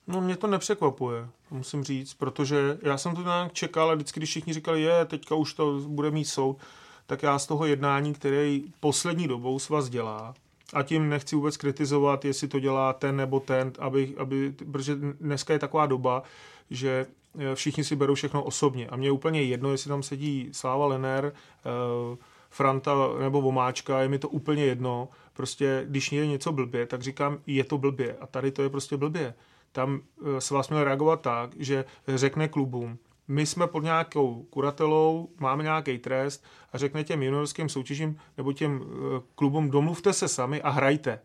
No 0.07 0.21
mě 0.21 0.37
to 0.37 0.47
nepřekvapuje, 0.47 1.27
musím 1.51 1.83
říct, 1.83 2.13
protože 2.13 2.77
já 2.81 2.97
jsem 2.97 3.15
to 3.15 3.21
nějak 3.21 3.53
čekal 3.53 3.89
a 3.89 3.95
vždycky, 3.95 4.19
když 4.19 4.29
všichni 4.29 4.53
říkali, 4.53 4.81
je, 4.81 5.05
teďka 5.05 5.35
už 5.35 5.53
to 5.53 5.79
bude 5.87 6.11
mít 6.11 6.25
soud, 6.25 6.57
tak 7.05 7.23
já 7.23 7.39
z 7.39 7.47
toho 7.47 7.65
jednání, 7.65 8.13
který 8.13 8.65
poslední 8.79 9.27
dobou 9.27 9.59
s 9.59 9.69
vás 9.69 9.89
dělá, 9.89 10.33
a 10.73 10.83
tím 10.83 11.09
nechci 11.09 11.35
vůbec 11.35 11.57
kritizovat, 11.57 12.25
jestli 12.25 12.47
to 12.47 12.59
dělá 12.59 12.93
ten 12.93 13.15
nebo 13.15 13.39
ten, 13.39 13.73
aby, 13.79 14.13
aby, 14.17 14.53
protože 14.71 14.95
dneska 14.95 15.53
je 15.53 15.59
taková 15.59 15.85
doba, 15.85 16.23
že 16.69 17.05
eh, 17.39 17.55
všichni 17.55 17.83
si 17.83 17.95
berou 17.95 18.15
všechno 18.15 18.43
osobně. 18.43 18.87
A 18.87 18.95
mě 18.95 19.07
je 19.07 19.11
úplně 19.11 19.41
jedno, 19.41 19.71
jestli 19.71 19.87
tam 19.87 20.03
sedí 20.03 20.49
Sláva 20.51 20.85
Lener, 20.85 21.33
eh, 21.35 22.17
Franta 22.49 22.95
nebo 23.19 23.41
Vomáčka, 23.41 24.01
je 24.01 24.07
mi 24.07 24.19
to 24.19 24.29
úplně 24.29 24.65
jedno. 24.65 25.09
Prostě, 25.33 25.85
když 25.89 26.11
je 26.11 26.27
něco 26.27 26.51
blbě, 26.51 26.85
tak 26.85 27.01
říkám, 27.01 27.37
je 27.47 27.63
to 27.63 27.77
blbě. 27.77 28.17
A 28.21 28.27
tady 28.27 28.51
to 28.51 28.63
je 28.63 28.69
prostě 28.69 28.97
blbě 28.97 29.33
tam 29.75 30.01
eh, 30.01 30.41
se 30.41 30.53
vás 30.53 30.69
měl 30.69 30.83
reagovat 30.83 31.21
tak, 31.21 31.49
že 31.59 31.85
řekne 32.07 32.47
klubům, 32.47 32.97
my 33.27 33.45
jsme 33.45 33.67
pod 33.67 33.83
nějakou 33.83 34.45
kuratelou, 34.49 35.29
máme 35.39 35.63
nějaký 35.63 35.97
trest 35.97 36.43
a 36.73 36.77
řekne 36.77 37.03
těm 37.03 37.23
juniorským 37.23 37.69
soutěžím 37.69 38.17
nebo 38.37 38.53
těm 38.53 38.81
eh, 38.83 39.21
klubům, 39.35 39.69
domluvte 39.69 40.13
se 40.13 40.27
sami 40.27 40.61
a 40.61 40.69
hrajte. 40.69 41.19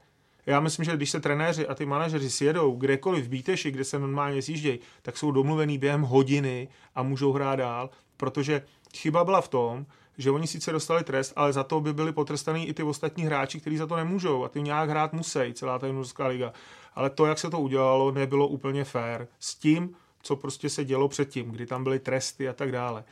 Já 0.46 0.60
myslím, 0.60 0.84
že 0.84 0.96
když 0.96 1.10
se 1.10 1.20
trenéři 1.20 1.66
a 1.66 1.74
ty 1.74 1.86
manažeři 1.86 2.30
sjedou 2.30 2.76
kdekoliv 2.76 3.24
v 3.24 3.28
Bíteši, 3.28 3.70
kde 3.70 3.84
se 3.84 3.98
normálně 3.98 4.42
sjíždějí, 4.42 4.78
tak 5.02 5.16
jsou 5.16 5.30
domluvený 5.30 5.78
během 5.78 6.02
hodiny 6.02 6.68
a 6.94 7.02
můžou 7.02 7.32
hrát 7.32 7.56
dál, 7.56 7.90
protože 8.16 8.62
chyba 8.96 9.24
byla 9.24 9.40
v 9.40 9.48
tom, 9.48 9.86
že 10.18 10.30
oni 10.30 10.46
sice 10.46 10.72
dostali 10.72 11.04
trest, 11.04 11.32
ale 11.36 11.52
za 11.52 11.64
to 11.64 11.80
by 11.80 11.92
byli 11.92 12.12
potrestaní 12.12 12.68
i 12.68 12.74
ty 12.74 12.82
ostatní 12.82 13.24
hráči, 13.24 13.60
kteří 13.60 13.76
za 13.76 13.86
to 13.86 13.96
nemůžou 13.96 14.44
a 14.44 14.48
ty 14.48 14.62
nějak 14.62 14.90
hrát 14.90 15.12
musí, 15.12 15.54
celá 15.54 15.78
ta 15.78 15.86
juniorská 15.86 16.26
liga. 16.26 16.52
Ale 17.00 17.10
to, 17.10 17.26
jak 17.26 17.38
se 17.38 17.50
to 17.50 17.60
udělalo, 17.60 18.10
nebylo 18.10 18.48
úplně 18.48 18.84
fair 18.84 19.26
s 19.38 19.54
tím, 19.54 19.96
co 20.22 20.36
prostě 20.36 20.68
se 20.68 20.84
dělo 20.84 21.08
předtím, 21.08 21.50
kdy 21.50 21.66
tam 21.66 21.84
byly 21.84 21.98
tresty 21.98 22.48
a 22.48 22.52
tak 22.52 22.72
dále. 22.72 23.04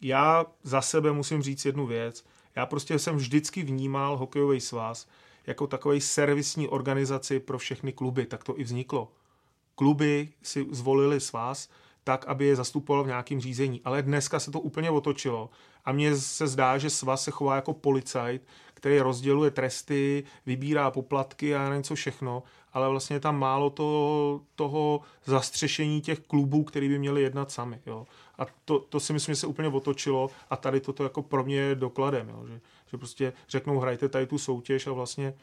Já 0.00 0.46
za 0.62 0.82
sebe 0.82 1.12
musím 1.12 1.42
říct 1.42 1.64
jednu 1.64 1.86
věc. 1.86 2.24
Já 2.56 2.66
prostě 2.66 2.98
jsem 2.98 3.16
vždycky 3.16 3.62
vnímal 3.62 4.16
hokejový 4.16 4.60
svaz 4.60 5.08
jako 5.46 5.66
takový 5.66 6.00
servisní 6.00 6.68
organizaci 6.68 7.40
pro 7.40 7.58
všechny 7.58 7.92
kluby. 7.92 8.26
Tak 8.26 8.44
to 8.44 8.60
i 8.60 8.64
vzniklo. 8.64 9.12
Kluby 9.74 10.28
si 10.42 10.66
zvolili 10.70 11.20
svaz 11.20 11.68
tak, 12.04 12.26
aby 12.26 12.46
je 12.46 12.56
zastupoval 12.56 13.04
v 13.04 13.06
nějakém 13.06 13.40
řízení. 13.40 13.80
Ale 13.84 14.02
dneska 14.02 14.40
se 14.40 14.50
to 14.50 14.60
úplně 14.60 14.90
otočilo. 14.90 15.50
A 15.84 15.92
mně 15.92 16.16
se 16.16 16.46
zdá, 16.46 16.78
že 16.78 16.90
svaz 16.90 17.24
se 17.24 17.30
chová 17.30 17.56
jako 17.56 17.72
policajt, 17.74 18.42
který 18.74 18.98
rozděluje 18.98 19.50
tresty, 19.50 20.24
vybírá 20.46 20.90
poplatky 20.90 21.54
a 21.54 21.76
něco 21.76 21.94
všechno, 21.94 22.42
ale 22.72 22.88
vlastně 22.88 23.20
tam 23.20 23.38
málo 23.38 23.70
to, 23.70 24.40
toho 24.54 25.00
zastřešení 25.24 26.00
těch 26.00 26.20
klubů, 26.20 26.64
který 26.64 26.88
by 26.88 26.98
měli 26.98 27.22
jednat 27.22 27.50
sami. 27.50 27.80
Jo. 27.86 28.06
A 28.38 28.46
to, 28.64 28.78
to 28.78 29.00
si 29.00 29.12
myslím, 29.12 29.34
že 29.34 29.40
se 29.40 29.46
úplně 29.46 29.68
otočilo 29.68 30.30
a 30.50 30.56
tady 30.56 30.80
toto 30.80 31.02
jako 31.02 31.22
pro 31.22 31.44
mě 31.44 31.56
je 31.56 31.74
dokladem, 31.74 32.28
jo. 32.28 32.46
Že, 32.46 32.60
že 32.90 32.98
prostě 32.98 33.32
řeknou, 33.48 33.78
hrajte 33.78 34.08
tady 34.08 34.26
tu 34.26 34.38
soutěž 34.38 34.86
a 34.86 34.92
vlastně 34.92 35.34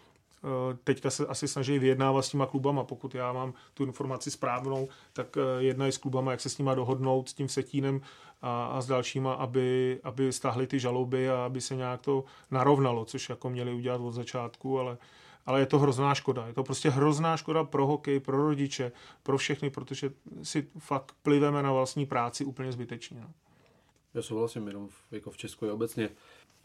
Eh, 0.44 0.78
teďka 0.84 1.10
se 1.10 1.28
asi 1.28 1.48
snaží 1.48 1.80
vyjednávat 1.80 2.26
s 2.26 2.30
těma 2.30 2.46
klubama, 2.46 2.84
pokud 2.84 3.16
já 3.16 3.34
mám 3.34 3.54
tu 3.74 3.84
informaci 3.84 4.32
správnou, 4.32 4.88
tak 5.14 5.38
eh, 5.38 5.64
jednají 5.64 5.92
s 5.92 5.98
klubama, 5.98 6.32
jak 6.32 6.42
se 6.42 6.50
s 6.50 6.58
nima 6.58 6.76
dohodnout, 6.76 7.30
s 7.30 7.34
tím 7.34 7.50
Setínem 7.50 8.02
a, 8.42 8.66
a 8.66 8.82
s 8.82 8.88
dalšíma, 8.88 9.34
aby, 9.34 10.00
aby 10.04 10.34
stáhli 10.34 10.68
ty 10.68 10.80
žaloby 10.80 11.30
a 11.30 11.46
aby 11.46 11.62
se 11.62 11.76
nějak 11.76 12.02
to 12.02 12.24
narovnalo, 12.52 13.06
což 13.06 13.30
jako 13.30 13.50
měli 13.50 13.74
udělat 13.74 14.02
od 14.02 14.12
začátku, 14.12 14.80
ale, 14.80 14.98
ale 15.46 15.60
je 15.60 15.66
to 15.66 15.80
hrozná 15.80 16.16
škoda. 16.16 16.48
Je 16.48 16.54
to 16.54 16.64
prostě 16.64 16.90
hrozná 16.90 17.38
škoda 17.38 17.64
pro 17.64 17.88
hokej, 17.88 18.20
pro 18.20 18.38
rodiče, 18.38 18.92
pro 19.24 19.38
všechny, 19.38 19.70
protože 19.70 20.12
si 20.44 20.68
fakt 20.80 21.16
pliveme 21.24 21.64
na 21.64 21.72
vlastní 21.72 22.06
práci 22.06 22.46
úplně 22.46 22.72
zbytečně. 22.72 23.22
No. 23.22 23.30
Já 24.14 24.22
souhlasím, 24.22 24.68
jenom 24.68 24.88
v, 24.88 25.04
jako 25.12 25.32
v 25.32 25.38
Česku 25.38 25.66
je 25.66 25.72
obecně 25.72 26.10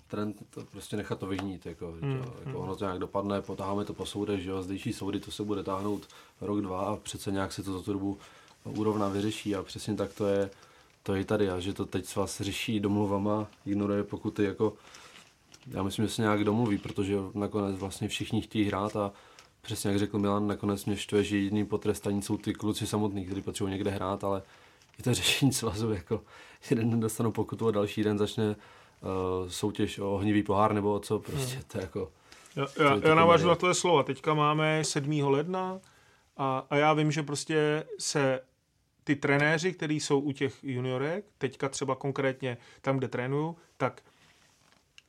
trend 0.06 0.42
to 0.50 0.64
prostě 0.64 0.96
nechat 0.96 1.18
to 1.18 1.26
vyhnít. 1.26 1.66
Jako, 1.66 1.92
hmm, 2.00 2.00
to, 2.00 2.34
jako 2.38 2.50
hmm. 2.50 2.56
Ono 2.56 2.76
to 2.76 2.84
nějak 2.84 2.98
dopadne, 2.98 3.42
potáháme 3.42 3.84
to 3.84 3.94
po 3.94 4.06
soudech, 4.06 4.40
že 4.40 4.50
jo, 4.50 4.62
zdejší 4.62 4.92
soudy 4.92 5.20
to 5.20 5.30
se 5.30 5.42
bude 5.42 5.62
táhnout 5.62 6.08
rok, 6.40 6.60
dva 6.60 6.80
a 6.80 6.96
přece 6.96 7.32
nějak 7.32 7.52
se 7.52 7.62
to 7.62 7.72
za 7.72 7.82
tu 7.82 7.92
dobu 7.92 8.18
úrovna 8.64 9.08
vyřeší 9.08 9.56
a 9.56 9.62
přesně 9.62 9.94
tak 9.94 10.12
to 10.12 10.26
je, 10.26 10.50
to 11.02 11.14
je 11.14 11.24
tady 11.24 11.50
a 11.50 11.60
že 11.60 11.72
to 11.72 11.86
teď 11.86 12.06
s 12.06 12.16
vás 12.16 12.40
řeší 12.40 12.80
domluvama, 12.80 13.46
ignoruje 13.66 14.04
pokuty 14.04 14.44
jako 14.44 14.72
já 15.66 15.82
myslím, 15.82 16.04
že 16.04 16.10
se 16.10 16.22
nějak 16.22 16.44
domluví, 16.44 16.78
protože 16.78 17.16
nakonec 17.34 17.78
vlastně 17.78 18.08
všichni 18.08 18.42
chtějí 18.42 18.64
hrát 18.64 18.96
a 18.96 19.12
přesně 19.60 19.90
jak 19.90 19.98
řekl 19.98 20.18
Milan, 20.18 20.46
nakonec 20.46 20.84
mě 20.84 20.96
štve, 20.96 21.24
že 21.24 21.36
jediný 21.36 21.66
potrestaní 21.66 22.22
jsou 22.22 22.36
ty 22.36 22.52
kluci 22.52 22.86
samotní, 22.86 23.24
kteří 23.26 23.42
potřebují 23.42 23.72
někde 23.72 23.90
hrát, 23.90 24.24
ale 24.24 24.42
je 24.98 25.04
to 25.04 25.14
řešení 25.14 25.52
svazu, 25.52 25.92
jako 25.92 26.20
jeden 26.70 26.90
den 26.90 27.00
dostanou 27.00 27.32
pokutu 27.32 27.68
a 27.68 27.70
další 27.70 28.02
den 28.02 28.18
začne 28.18 28.48
uh, 28.48 29.48
soutěž 29.48 29.98
o 29.98 30.14
ohnivý 30.14 30.42
pohár 30.42 30.72
nebo 30.72 30.94
o 30.94 31.00
co, 31.00 31.18
prostě 31.18 31.54
hmm. 31.54 31.64
to 31.72 31.78
je 31.78 31.82
jako... 31.82 32.12
Já, 32.56 32.66
já, 32.78 33.00
já 33.08 33.14
navážu 33.14 33.48
na 33.48 33.54
tvoje 33.54 33.74
slova. 33.74 34.02
Teďka 34.02 34.34
máme 34.34 34.84
7. 34.84 35.20
ledna 35.24 35.80
a, 36.36 36.66
a 36.70 36.76
já 36.76 36.92
vím, 36.92 37.12
že 37.12 37.22
prostě 37.22 37.84
se 37.98 38.40
ty 39.04 39.16
trenéři, 39.16 39.72
kteří 39.72 40.00
jsou 40.00 40.20
u 40.20 40.32
těch 40.32 40.64
juniorek, 40.64 41.24
teďka 41.38 41.68
třeba 41.68 41.94
konkrétně 41.94 42.56
tam, 42.80 42.98
kde 42.98 43.08
trénuju, 43.08 43.56
tak 43.76 44.02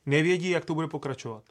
nevědí, 0.06 0.50
jak 0.50 0.64
to 0.64 0.74
bude 0.74 0.86
pokračovat. 0.86 1.44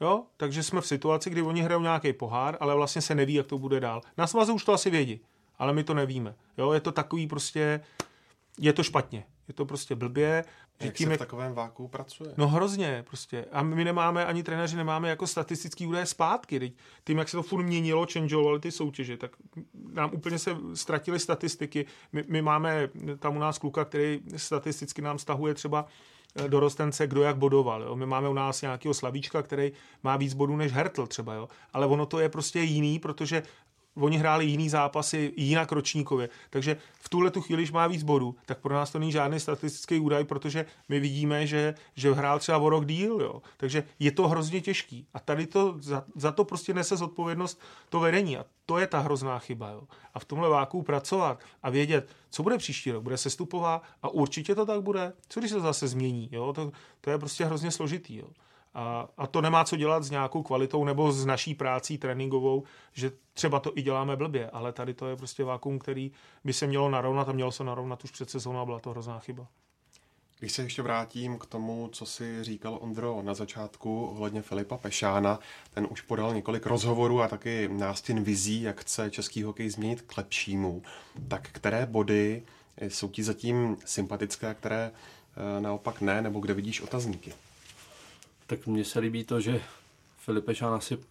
Jo? 0.00 0.22
Takže 0.36 0.62
jsme 0.62 0.80
v 0.80 0.86
situaci, 0.86 1.30
kdy 1.30 1.42
oni 1.42 1.62
hrajou 1.62 1.82
nějaký 1.82 2.12
pohár, 2.12 2.56
ale 2.60 2.74
vlastně 2.74 3.02
se 3.02 3.14
neví, 3.14 3.34
jak 3.34 3.46
to 3.46 3.58
bude 3.58 3.80
dál. 3.80 4.00
Na 4.18 4.26
svaze 4.26 4.52
už 4.52 4.64
to 4.64 4.72
asi 4.72 4.90
vědí, 4.90 5.20
ale 5.58 5.72
my 5.72 5.84
to 5.84 5.94
nevíme. 5.94 6.34
Jo? 6.58 6.72
Je 6.72 6.80
to 6.80 6.92
takový 6.92 7.26
prostě, 7.26 7.80
je 8.58 8.72
to 8.72 8.82
špatně. 8.82 9.24
Je 9.48 9.54
to 9.54 9.64
prostě 9.64 9.94
blbě. 9.94 10.44
Že 10.80 10.86
jak 10.86 10.96
tím, 10.96 11.08
se 11.08 11.14
v 11.14 11.18
takovém 11.18 11.54
váku 11.54 11.88
pracuje? 11.88 12.34
No 12.36 12.48
hrozně 12.48 13.04
prostě. 13.06 13.44
A 13.52 13.62
my 13.62 13.84
nemáme, 13.84 14.26
ani 14.26 14.42
trenéři 14.42 14.76
nemáme 14.76 15.08
jako 15.08 15.26
statistický 15.26 15.86
údaje 15.86 16.06
zpátky. 16.06 16.72
Tím, 17.04 17.18
jak 17.18 17.28
se 17.28 17.36
to 17.36 17.42
furt 17.42 17.62
měnilo, 17.62 18.06
changeovali 18.12 18.60
ty 18.60 18.70
soutěže, 18.70 19.16
tak 19.16 19.30
nám 19.92 20.10
úplně 20.14 20.38
se 20.38 20.56
ztratily 20.74 21.18
statistiky. 21.18 21.86
My, 22.12 22.24
my 22.28 22.42
máme 22.42 22.88
tam 23.18 23.36
u 23.36 23.38
nás 23.38 23.58
kluka, 23.58 23.84
který 23.84 24.20
statisticky 24.36 25.02
nám 25.02 25.18
stahuje 25.18 25.54
třeba 25.54 25.86
dorostence, 26.48 27.06
kdo 27.06 27.22
jak 27.22 27.36
bodoval. 27.36 27.82
Jo. 27.82 27.96
My 27.96 28.06
máme 28.06 28.28
u 28.28 28.32
nás 28.32 28.62
nějakého 28.62 28.94
slavíčka, 28.94 29.42
který 29.42 29.72
má 30.02 30.16
víc 30.16 30.34
bodů 30.34 30.56
než 30.56 30.72
Hertl 30.72 31.06
třeba, 31.06 31.34
jo. 31.34 31.48
ale 31.72 31.86
ono 31.86 32.06
to 32.06 32.20
je 32.20 32.28
prostě 32.28 32.60
jiný, 32.60 32.98
protože 32.98 33.42
oni 33.96 34.18
hráli 34.18 34.44
jiný 34.44 34.68
zápasy 34.68 35.32
jinak 35.36 35.72
ročníkově. 35.72 36.28
Takže 36.50 36.76
v 37.00 37.08
tuhle 37.08 37.30
tu 37.30 37.40
chvíli, 37.40 37.62
když 37.62 37.72
má 37.72 37.86
víc 37.86 38.02
bodů, 38.02 38.36
tak 38.46 38.58
pro 38.58 38.74
nás 38.74 38.90
to 38.90 38.98
není 38.98 39.12
žádný 39.12 39.40
statistický 39.40 39.98
údaj, 39.98 40.24
protože 40.24 40.66
my 40.88 41.00
vidíme, 41.00 41.46
že, 41.46 41.74
že 41.94 42.14
hrál 42.14 42.38
třeba 42.38 42.58
o 42.58 42.68
rok 42.68 42.86
díl. 42.86 43.20
Jo. 43.20 43.42
Takže 43.56 43.84
je 43.98 44.12
to 44.12 44.28
hrozně 44.28 44.60
těžký. 44.60 45.06
A 45.14 45.20
tady 45.20 45.46
to, 45.46 45.74
za, 45.80 46.04
za 46.14 46.32
to 46.32 46.44
prostě 46.44 46.74
nese 46.74 46.96
zodpovědnost 46.96 47.60
to 47.88 48.00
vedení. 48.00 48.36
A 48.38 48.44
to 48.66 48.78
je 48.78 48.86
ta 48.86 48.98
hrozná 48.98 49.38
chyba. 49.38 49.70
Jo. 49.70 49.82
A 50.14 50.18
v 50.18 50.24
tomhle 50.24 50.48
váku 50.48 50.82
pracovat 50.82 51.40
a 51.62 51.70
vědět, 51.70 52.08
co 52.30 52.42
bude 52.42 52.58
příští 52.58 52.90
rok, 52.90 53.02
bude 53.02 53.16
sestupová 53.16 53.82
a 54.02 54.08
určitě 54.08 54.54
to 54.54 54.66
tak 54.66 54.82
bude. 54.82 55.12
Co 55.28 55.40
když 55.40 55.50
se 55.50 55.60
zase 55.60 55.88
změní? 55.88 56.28
Jo? 56.32 56.52
To, 56.52 56.72
to 57.00 57.10
je 57.10 57.18
prostě 57.18 57.44
hrozně 57.44 57.70
složitý. 57.70 58.16
Jo. 58.16 58.28
A, 58.74 59.08
a 59.16 59.26
to 59.26 59.40
nemá 59.40 59.64
co 59.64 59.76
dělat 59.76 60.04
s 60.04 60.10
nějakou 60.10 60.42
kvalitou 60.42 60.84
nebo 60.84 61.12
s 61.12 61.26
naší 61.26 61.54
prácí 61.54 61.98
tréninkovou, 61.98 62.62
že 62.92 63.12
třeba 63.34 63.60
to 63.60 63.72
i 63.74 63.82
děláme 63.82 64.16
blbě, 64.16 64.50
ale 64.50 64.72
tady 64.72 64.94
to 64.94 65.06
je 65.06 65.16
prostě 65.16 65.44
vákum, 65.44 65.78
který 65.78 66.12
by 66.44 66.52
se 66.52 66.66
mělo 66.66 66.90
narovnat 66.90 67.28
a 67.28 67.32
mělo 67.32 67.52
se 67.52 67.64
narovnat 67.64 68.04
už 68.04 68.10
před 68.10 68.30
sezónou 68.30 68.60
a 68.60 68.64
byla 68.64 68.80
to 68.80 68.90
hrozná 68.90 69.18
chyba. 69.18 69.46
Když 70.42 70.52
se 70.52 70.62
ještě 70.62 70.82
vrátím 70.82 71.38
k 71.38 71.46
tomu, 71.46 71.88
co 71.92 72.06
si 72.06 72.44
říkal 72.44 72.78
Ondro 72.80 73.22
na 73.22 73.34
začátku 73.34 74.06
ohledně 74.06 74.42
Filipa 74.42 74.76
Pešána, 74.76 75.38
ten 75.74 75.86
už 75.90 76.00
podal 76.00 76.34
několik 76.34 76.66
rozhovorů 76.66 77.22
a 77.22 77.28
taky 77.28 77.68
nástin 77.72 78.24
vizí, 78.24 78.62
jak 78.62 78.80
chce 78.80 79.10
český 79.10 79.42
hokej 79.42 79.70
změnit 79.70 80.02
k 80.02 80.16
lepšímu. 80.16 80.82
Tak 81.28 81.48
které 81.52 81.86
body 81.86 82.42
jsou 82.80 83.08
ti 83.08 83.22
zatím 83.22 83.76
sympatické, 83.84 84.54
které 84.54 84.90
eh, 84.90 85.60
naopak 85.60 86.00
ne, 86.00 86.22
nebo 86.22 86.40
kde 86.40 86.54
vidíš 86.54 86.80
otazníky? 86.80 87.32
Tak 88.52 88.66
mně 88.66 88.84
se 88.84 88.98
líbí 88.98 89.24
to, 89.24 89.40
že 89.40 89.62
Filip 90.18 90.44
Pešán 90.44 90.74
asi 90.74 90.96
uh, 90.96 91.02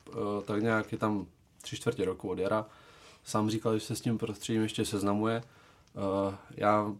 tak 0.45 0.61
nějak 0.61 0.91
je 0.91 0.97
tam 0.97 1.25
tři 1.61 1.75
čtvrtě 1.75 2.05
roku 2.05 2.29
od 2.29 2.39
jara. 2.39 2.65
Sám 3.23 3.49
říkal, 3.49 3.77
že 3.77 3.85
se 3.85 3.95
s 3.95 4.01
tím 4.01 4.17
prostředím 4.17 4.61
ještě 4.61 4.85
seznamuje. 4.85 5.43
Uh, 5.93 6.33
já 6.57 6.93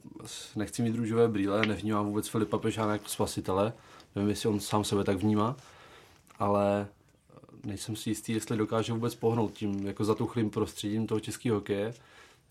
nechci 0.55 0.81
mít 0.81 0.95
růžové 0.95 1.27
brýle, 1.27 1.65
nevnímám 1.65 2.05
vůbec 2.05 2.27
Filipa 2.27 2.57
Pešána 2.57 2.93
jako 2.93 3.07
spasitele. 3.07 3.73
Nevím, 4.15 4.29
jestli 4.29 4.49
on 4.49 4.59
sám 4.59 4.83
sebe 4.83 5.03
tak 5.03 5.17
vnímá, 5.17 5.55
ale 6.39 6.87
nejsem 7.63 7.95
si 7.95 8.09
jistý, 8.09 8.33
jestli 8.33 8.57
dokáže 8.57 8.93
vůbec 8.93 9.15
pohnout 9.15 9.53
tím 9.53 9.87
jako 9.87 10.05
zatuchlým 10.05 10.49
prostředím 10.49 11.07
toho 11.07 11.19
českého 11.19 11.55
hokeje. 11.57 11.93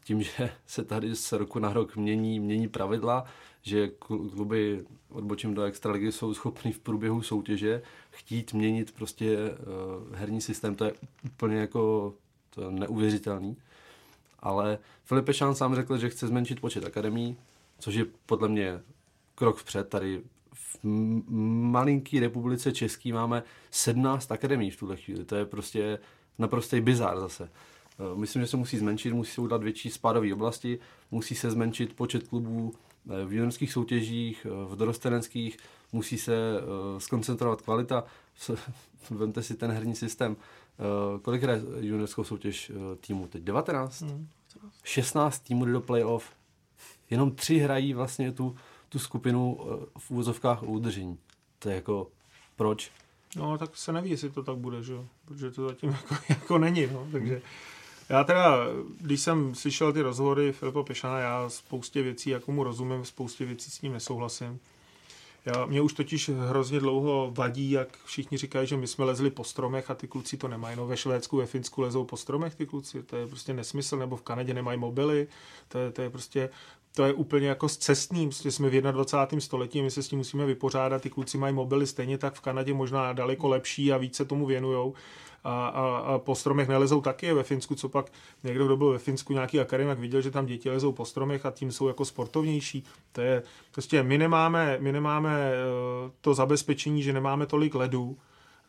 Tím, 0.05 0.23
že 0.23 0.51
se 0.67 0.85
tady 0.85 1.17
z 1.17 1.33
roku 1.33 1.59
na 1.59 1.73
rok 1.73 1.97
mění, 1.97 2.41
mění 2.41 2.69
pravidla, 2.69 3.25
že 3.63 3.89
kluby 3.89 4.85
odbočím 5.09 5.55
do 5.55 5.63
extraligy 5.63 6.13
jsou 6.13 6.35
schopný 6.35 6.73
v 6.73 6.79
průběhu 6.79 7.23
soutěže 7.23 7.83
chtít 8.11 8.53
měnit 8.53 8.93
prostě 8.93 9.37
uh, 9.39 10.17
herní 10.17 10.41
systém, 10.41 10.75
to 10.75 10.85
je 10.85 10.93
úplně 11.25 11.57
jako 11.57 12.15
to 12.51 12.63
je 12.63 12.71
neuvěřitelný. 12.71 13.57
Ale 14.39 14.79
Filip 15.05 15.25
Pešán 15.25 15.55
sám 15.55 15.75
řekl, 15.75 15.99
že 15.99 16.09
chce 16.09 16.27
zmenšit 16.27 16.61
počet 16.61 16.85
akademí, 16.85 17.37
což 17.79 17.95
je 17.95 18.07
podle 18.27 18.49
mě 18.49 18.81
krok 19.35 19.57
vpřed. 19.57 19.89
Tady 19.89 20.23
v 20.55 20.85
malinký 21.71 22.21
republice 22.21 22.73
Český 22.73 23.13
máme 23.13 23.43
17 23.71 24.33
akademí 24.33 24.71
v 24.71 24.77
tuhle 24.77 24.97
chvíli. 24.97 25.25
To 25.25 25.37
je 25.37 25.47
prostě 25.47 25.99
naprostý 26.39 26.81
bizár 26.81 27.21
zase. 27.21 27.51
Eh, 28.01 28.17
myslím, 28.17 28.43
že 28.43 28.49
se 28.49 28.57
musí 28.57 28.79
zmenšit, 28.79 29.13
musí 29.13 29.33
se 29.33 29.41
udělat 29.41 29.63
větší 29.63 29.91
spádové 29.91 30.35
oblasti, 30.35 30.79
musí 31.11 31.35
se 31.35 31.51
zmenšit 31.51 31.97
počet 31.97 32.29
klubů 32.29 32.75
eh, 32.75 33.25
v 33.25 33.33
juniorských 33.33 33.73
soutěžích, 33.73 34.47
eh, 34.47 34.75
v 34.75 34.77
dorosteneckých, 34.77 35.59
musí 35.93 36.19
se 36.19 36.37
skoncentrovat 36.99 37.63
kvalita. 37.63 38.05
Vemte 39.11 39.43
si 39.43 39.55
ten 39.55 39.71
herní 39.71 39.95
systém. 39.95 40.37
Kolik 41.23 41.43
hraje 41.43 41.63
juniorskou 41.81 42.25
soutěž 42.25 42.73
týmu 43.01 43.27
teď? 43.27 43.43
19? 43.43 44.03
Hmm. 44.03 44.29
16 44.85 45.39
týmů 45.39 45.65
jde 45.65 45.73
do 45.73 45.81
playoff. 45.81 46.33
Jenom 47.11 47.31
tři 47.31 47.59
hrají 47.59 47.95
vlastně 47.95 48.33
tu, 48.33 48.57
tu 48.89 48.99
skupinu 48.99 49.59
v 49.99 50.11
úvozovkách 50.11 50.63
udržení. 50.63 51.19
To 51.59 51.69
je 51.69 51.75
jako, 51.75 52.11
proč? 52.57 52.91
No, 53.37 53.59
tak 53.59 53.77
se 53.77 53.93
neví, 53.93 54.11
jestli 54.11 54.31
to 54.31 54.43
tak 54.43 54.57
bude, 54.57 54.83
že 54.83 54.93
jo? 54.93 55.07
Protože 55.25 55.51
to 55.51 55.69
zatím 55.69 55.91
jako, 56.11 56.15
jako 56.29 56.59
není, 56.59 56.87
no, 56.87 57.09
takže... 57.13 57.43
Já 58.11 58.25
teda, 58.25 58.57
když 59.01 59.21
jsem 59.21 59.55
slyšel 59.55 59.93
ty 59.93 60.03
rozhovory 60.03 60.53
Filipa 60.53 60.83
Pešana, 60.83 61.19
já 61.19 61.49
spoustě 61.49 62.03
věcí, 62.03 62.31
jako 62.31 62.53
mu 62.53 62.65
rozumím, 62.65 63.05
spoustě 63.05 63.45
věcí 63.45 63.71
s 63.71 63.83
ním 63.83 63.93
nesouhlasím. 63.93 64.61
Já, 65.47 65.67
mě 65.67 65.81
už 65.81 65.93
totiž 65.93 66.29
hrozně 66.29 66.81
dlouho 66.81 67.31
vadí, 67.35 67.71
jak 67.71 67.99
všichni 68.05 68.39
říkají, 68.39 68.67
že 68.67 68.77
my 68.77 68.87
jsme 68.87 69.05
lezli 69.05 69.31
po 69.31 69.45
stromech 69.45 69.91
a 69.91 69.95
ty 69.95 70.09
kluci 70.09 70.37
to 70.37 70.49
nemají. 70.49 70.77
No 70.77 70.87
ve 70.87 70.97
Švédsku, 70.97 71.37
ve 71.37 71.47
Finsku 71.47 71.81
lezou 71.81 72.05
po 72.05 72.17
stromech 72.17 72.55
ty 72.55 72.67
kluci, 72.67 73.03
to 73.03 73.17
je 73.17 73.27
prostě 73.27 73.53
nesmysl, 73.53 73.97
nebo 73.97 74.17
v 74.17 74.23
Kanadě 74.23 74.55
nemají 74.55 74.79
mobily, 74.79 75.29
to 75.69 75.79
je, 75.79 75.91
to 75.91 76.03
je 76.03 76.11
prostě 76.11 76.51
to 76.95 77.05
je 77.05 77.13
úplně 77.13 77.49
jako 77.49 77.69
s 77.69 77.77
cestním, 77.77 78.29
prostě 78.29 78.51
jsme 78.51 78.69
v 78.69 78.81
21. 78.81 79.41
století, 79.41 79.83
my 79.83 79.91
se 79.91 80.03
s 80.03 80.09
tím 80.09 80.19
musíme 80.19 80.47
vypořádat, 80.47 81.03
ty 81.03 81.11
kluci 81.11 81.39
mají 81.39 81.55
mobily 81.55 81.87
stejně 81.87 82.19
tak 82.19 82.35
v 82.35 82.41
Kanadě 82.41 82.75
možná 82.75 83.13
daleko 83.13 83.49
lepší 83.49 83.93
a 83.93 83.97
více 83.97 84.25
tomu 84.25 84.47
věnujou 84.47 84.95
a, 85.45 85.67
a, 85.67 85.97
a 85.97 86.19
po 86.19 86.35
stromech 86.35 86.69
nelezou 86.69 87.01
taky 87.01 87.33
ve 87.33 87.43
Finsku, 87.43 87.75
co 87.75 87.89
pak 87.89 88.13
někdo, 88.45 88.67
kdo 88.67 88.77
byl 88.77 88.91
ve 88.91 88.99
Finsku 88.99 89.33
nějaký 89.33 89.61
akademik, 89.61 89.99
viděl, 89.99 90.21
že 90.21 90.31
tam 90.31 90.47
děti 90.47 90.71
lezou 90.71 90.93
po 90.93 91.05
stromech 91.05 91.47
a 91.47 91.51
tím 91.51 91.73
jsou 91.73 91.89
jako 91.89 92.05
sportovnější. 92.05 92.85
To 93.13 93.21
je, 93.21 93.43
prostě 93.73 94.03
my 94.03 94.19
nemáme, 94.19 94.77
my 94.81 94.93
nemáme 94.93 95.53
eh, 95.53 96.11
to 96.21 96.35
zabezpečení, 96.35 97.03
že 97.03 97.13
nemáme 97.13 97.47
tolik 97.47 97.75
ledů, 97.75 98.17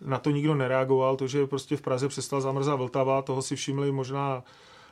na 0.01 0.17
to 0.19 0.29
nikdo 0.29 0.55
nereagoval, 0.55 1.15
to, 1.15 1.27
že 1.27 1.47
prostě 1.47 1.77
v 1.77 1.81
Praze 1.81 2.07
přestal 2.07 2.41
zamrzat 2.41 2.77
Vltava, 2.77 3.21
toho 3.21 3.41
si 3.41 3.55
všimli 3.55 3.91
možná 3.91 4.43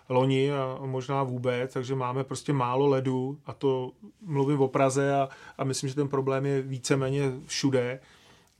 loni 0.09 0.51
a 0.53 0.79
možná 0.85 1.23
vůbec, 1.23 1.73
takže 1.73 1.95
máme 1.95 2.23
prostě 2.23 2.53
málo 2.53 2.87
ledu 2.87 3.39
a 3.45 3.53
to 3.53 3.91
mluvím 4.21 4.61
o 4.61 4.67
Praze 4.67 5.13
a, 5.13 5.29
a 5.57 5.63
myslím, 5.63 5.89
že 5.89 5.95
ten 5.95 6.07
problém 6.07 6.45
je 6.45 6.61
víceméně 6.61 7.31
všude. 7.45 7.99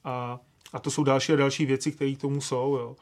A 0.03 0.39
a 0.73 0.79
to 0.79 0.91
jsou 0.91 1.03
další 1.03 1.33
a 1.33 1.35
další 1.35 1.65
věci, 1.65 1.91
které 1.91 2.15
tomu 2.15 2.41
jsou. 2.41 2.75
Jo. 2.75 2.95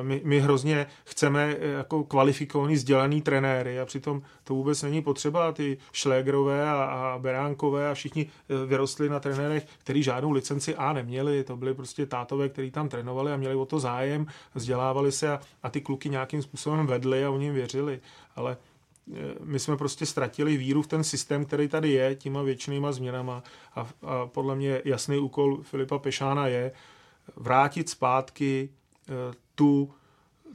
E, 0.00 0.02
my, 0.02 0.20
my 0.24 0.40
hrozně 0.40 0.86
chceme 1.04 1.56
e, 1.60 1.66
jako 1.68 2.04
kvalifikovaný, 2.04 2.74
vzdělaný 2.74 3.22
trenéry 3.22 3.80
a 3.80 3.86
přitom 3.86 4.22
to 4.44 4.54
vůbec 4.54 4.82
není 4.82 5.02
potřeba. 5.02 5.52
Ty 5.52 5.78
Šlégrové 5.92 6.70
a, 6.70 6.84
a 6.84 7.18
Beránkové 7.18 7.90
a 7.90 7.94
všichni 7.94 8.26
e, 8.62 8.66
vyrostli 8.66 9.08
na 9.08 9.20
trenérech, 9.20 9.66
kteří 9.78 10.02
žádnou 10.02 10.30
licenci 10.30 10.74
A 10.74 10.92
neměli. 10.92 11.44
To 11.44 11.56
byli 11.56 11.74
prostě 11.74 12.06
tátové, 12.06 12.48
kteří 12.48 12.70
tam 12.70 12.88
trénovali 12.88 13.32
a 13.32 13.36
měli 13.36 13.54
o 13.54 13.66
to 13.66 13.80
zájem, 13.80 14.26
vzdělávali 14.54 15.12
se 15.12 15.32
a, 15.32 15.40
a 15.62 15.70
ty 15.70 15.80
kluky 15.80 16.08
nějakým 16.08 16.42
způsobem 16.42 16.86
vedli 16.86 17.24
a 17.24 17.30
oni 17.30 17.44
jim 17.44 17.54
věřili. 17.54 18.00
Ale 18.36 18.56
my 19.44 19.58
jsme 19.58 19.76
prostě 19.76 20.06
ztratili 20.06 20.56
víru 20.56 20.82
v 20.82 20.86
ten 20.86 21.04
systém, 21.04 21.44
který 21.44 21.68
tady 21.68 21.90
je, 21.90 22.14
těma 22.14 22.42
věčnýma 22.42 22.92
změnama 22.92 23.42
a, 23.74 23.80
a 23.80 24.26
podle 24.26 24.56
mě 24.56 24.82
jasný 24.84 25.18
úkol 25.18 25.62
Filipa 25.62 25.98
Pešána 25.98 26.46
je, 26.46 26.72
vrátit 27.36 27.88
zpátky 27.88 28.68
eh, 29.08 29.12
tu, 29.54 29.90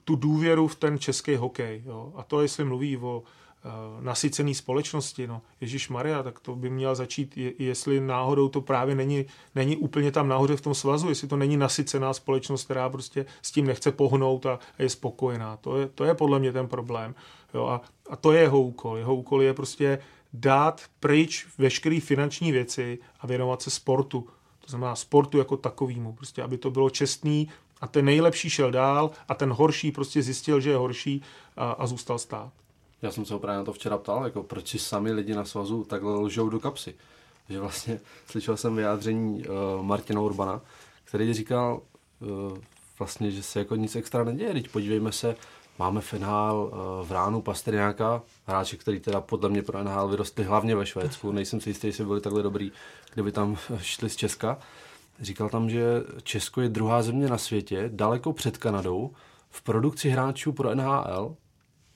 tu 0.03 0.15
důvěru 0.15 0.67
v 0.67 0.75
ten 0.75 0.99
český 0.99 1.35
hokej. 1.35 1.83
Jo. 1.85 2.13
A 2.15 2.23
to, 2.23 2.41
jestli 2.41 2.63
mluví 2.63 2.97
o 2.97 3.23
eh, 3.23 3.69
nasycený 4.03 4.55
společnosti, 4.55 5.27
no, 5.27 5.41
Ježíš 5.61 5.89
Maria, 5.89 6.23
tak 6.23 6.39
to 6.39 6.55
by 6.55 6.69
měl 6.69 6.95
začít, 6.95 7.37
jestli 7.59 7.99
náhodou 7.99 8.49
to 8.49 8.61
právě 8.61 8.95
není, 8.95 9.25
není 9.55 9.77
úplně 9.77 10.11
tam 10.11 10.27
nahoře 10.27 10.55
v 10.55 10.61
tom 10.61 10.75
svazu, 10.75 11.09
jestli 11.09 11.27
to 11.27 11.37
není 11.37 11.57
nasycená 11.57 12.13
společnost, 12.13 12.63
která 12.63 12.89
prostě 12.89 13.25
s 13.41 13.51
tím 13.51 13.67
nechce 13.67 13.91
pohnout 13.91 14.45
a, 14.45 14.59
a 14.79 14.83
je 14.83 14.89
spokojená. 14.89 15.57
To 15.57 15.77
je, 15.77 15.87
to 15.87 16.03
je 16.03 16.13
podle 16.13 16.39
mě 16.39 16.51
ten 16.51 16.67
problém. 16.67 17.15
Jo, 17.53 17.65
a, 17.65 17.81
a 18.09 18.15
to 18.15 18.31
je 18.31 18.41
jeho 18.41 18.61
úkol. 18.61 18.97
Jeho 18.97 19.15
úkol 19.15 19.41
je 19.41 19.53
prostě 19.53 19.99
dát 20.33 20.81
pryč 20.99 21.47
veškeré 21.57 21.99
finanční 21.99 22.51
věci 22.51 22.99
a 23.19 23.27
věnovat 23.27 23.61
se 23.61 23.69
sportu 23.69 24.27
to 24.69 24.71
znamená 24.71 24.95
sportu 24.95 25.37
jako 25.37 25.57
takovýmu, 25.57 26.13
prostě 26.13 26.43
aby 26.43 26.57
to 26.57 26.71
bylo 26.71 26.89
čestný 26.89 27.49
a 27.81 27.87
ten 27.87 28.05
nejlepší 28.05 28.49
šel 28.49 28.71
dál 28.71 29.11
a 29.27 29.33
ten 29.33 29.49
horší 29.49 29.91
prostě 29.91 30.21
zjistil, 30.21 30.59
že 30.59 30.69
je 30.69 30.75
horší 30.75 31.21
a, 31.57 31.71
a 31.71 31.87
zůstal 31.87 32.19
stát. 32.19 32.51
Já 33.01 33.11
jsem 33.11 33.25
se 33.25 33.33
ho 33.33 33.39
právě 33.39 33.57
na 33.57 33.63
to 33.63 33.73
včera 33.73 33.97
ptal, 33.97 34.23
jako 34.23 34.43
proč 34.43 34.67
si 34.67 34.79
sami 34.79 35.11
lidi 35.11 35.35
na 35.35 35.45
svazu 35.45 35.83
takhle 35.83 36.15
lžou 36.15 36.49
do 36.49 36.59
kapsy. 36.59 36.95
Že 37.49 37.59
vlastně 37.59 37.99
slyšel 38.27 38.57
jsem 38.57 38.75
vyjádření 38.75 39.43
uh, 39.47 39.85
Martina 39.85 40.21
Urbana, 40.21 40.61
který 41.03 41.33
říkal 41.33 41.81
uh, 42.19 42.57
vlastně, 42.99 43.31
že 43.31 43.43
se 43.43 43.59
jako 43.59 43.75
nic 43.75 43.95
extra 43.95 44.23
neděje. 44.23 44.53
Teď 44.53 44.69
podívejme 44.69 45.11
se, 45.11 45.35
Máme 45.79 46.01
finál 46.01 46.71
eh, 46.71 47.05
v 47.05 47.11
ránu 47.11 47.41
Pastrňáka, 47.41 48.21
hráči, 48.45 48.77
který 48.77 48.99
teda 48.99 49.21
podle 49.21 49.49
mě 49.49 49.63
pro 49.63 49.83
NHL 49.83 50.07
vyrostli 50.07 50.43
hlavně 50.43 50.75
ve 50.75 50.85
Švédsku. 50.85 51.31
Nejsem 51.31 51.61
si 51.61 51.69
jistý, 51.69 51.87
jestli 51.87 52.05
byli 52.05 52.21
takhle 52.21 52.43
dobrý, 52.43 52.71
kdyby 53.13 53.31
tam 53.31 53.57
šli 53.77 54.09
z 54.09 54.15
Česka. 54.15 54.57
Říkal 55.19 55.49
tam, 55.49 55.69
že 55.69 56.03
Česko 56.23 56.61
je 56.61 56.69
druhá 56.69 57.01
země 57.01 57.27
na 57.27 57.37
světě, 57.37 57.89
daleko 57.93 58.33
před 58.33 58.57
Kanadou, 58.57 59.11
v 59.49 59.61
produkci 59.61 60.09
hráčů 60.09 60.51
pro 60.51 60.75
NHL 60.75 61.35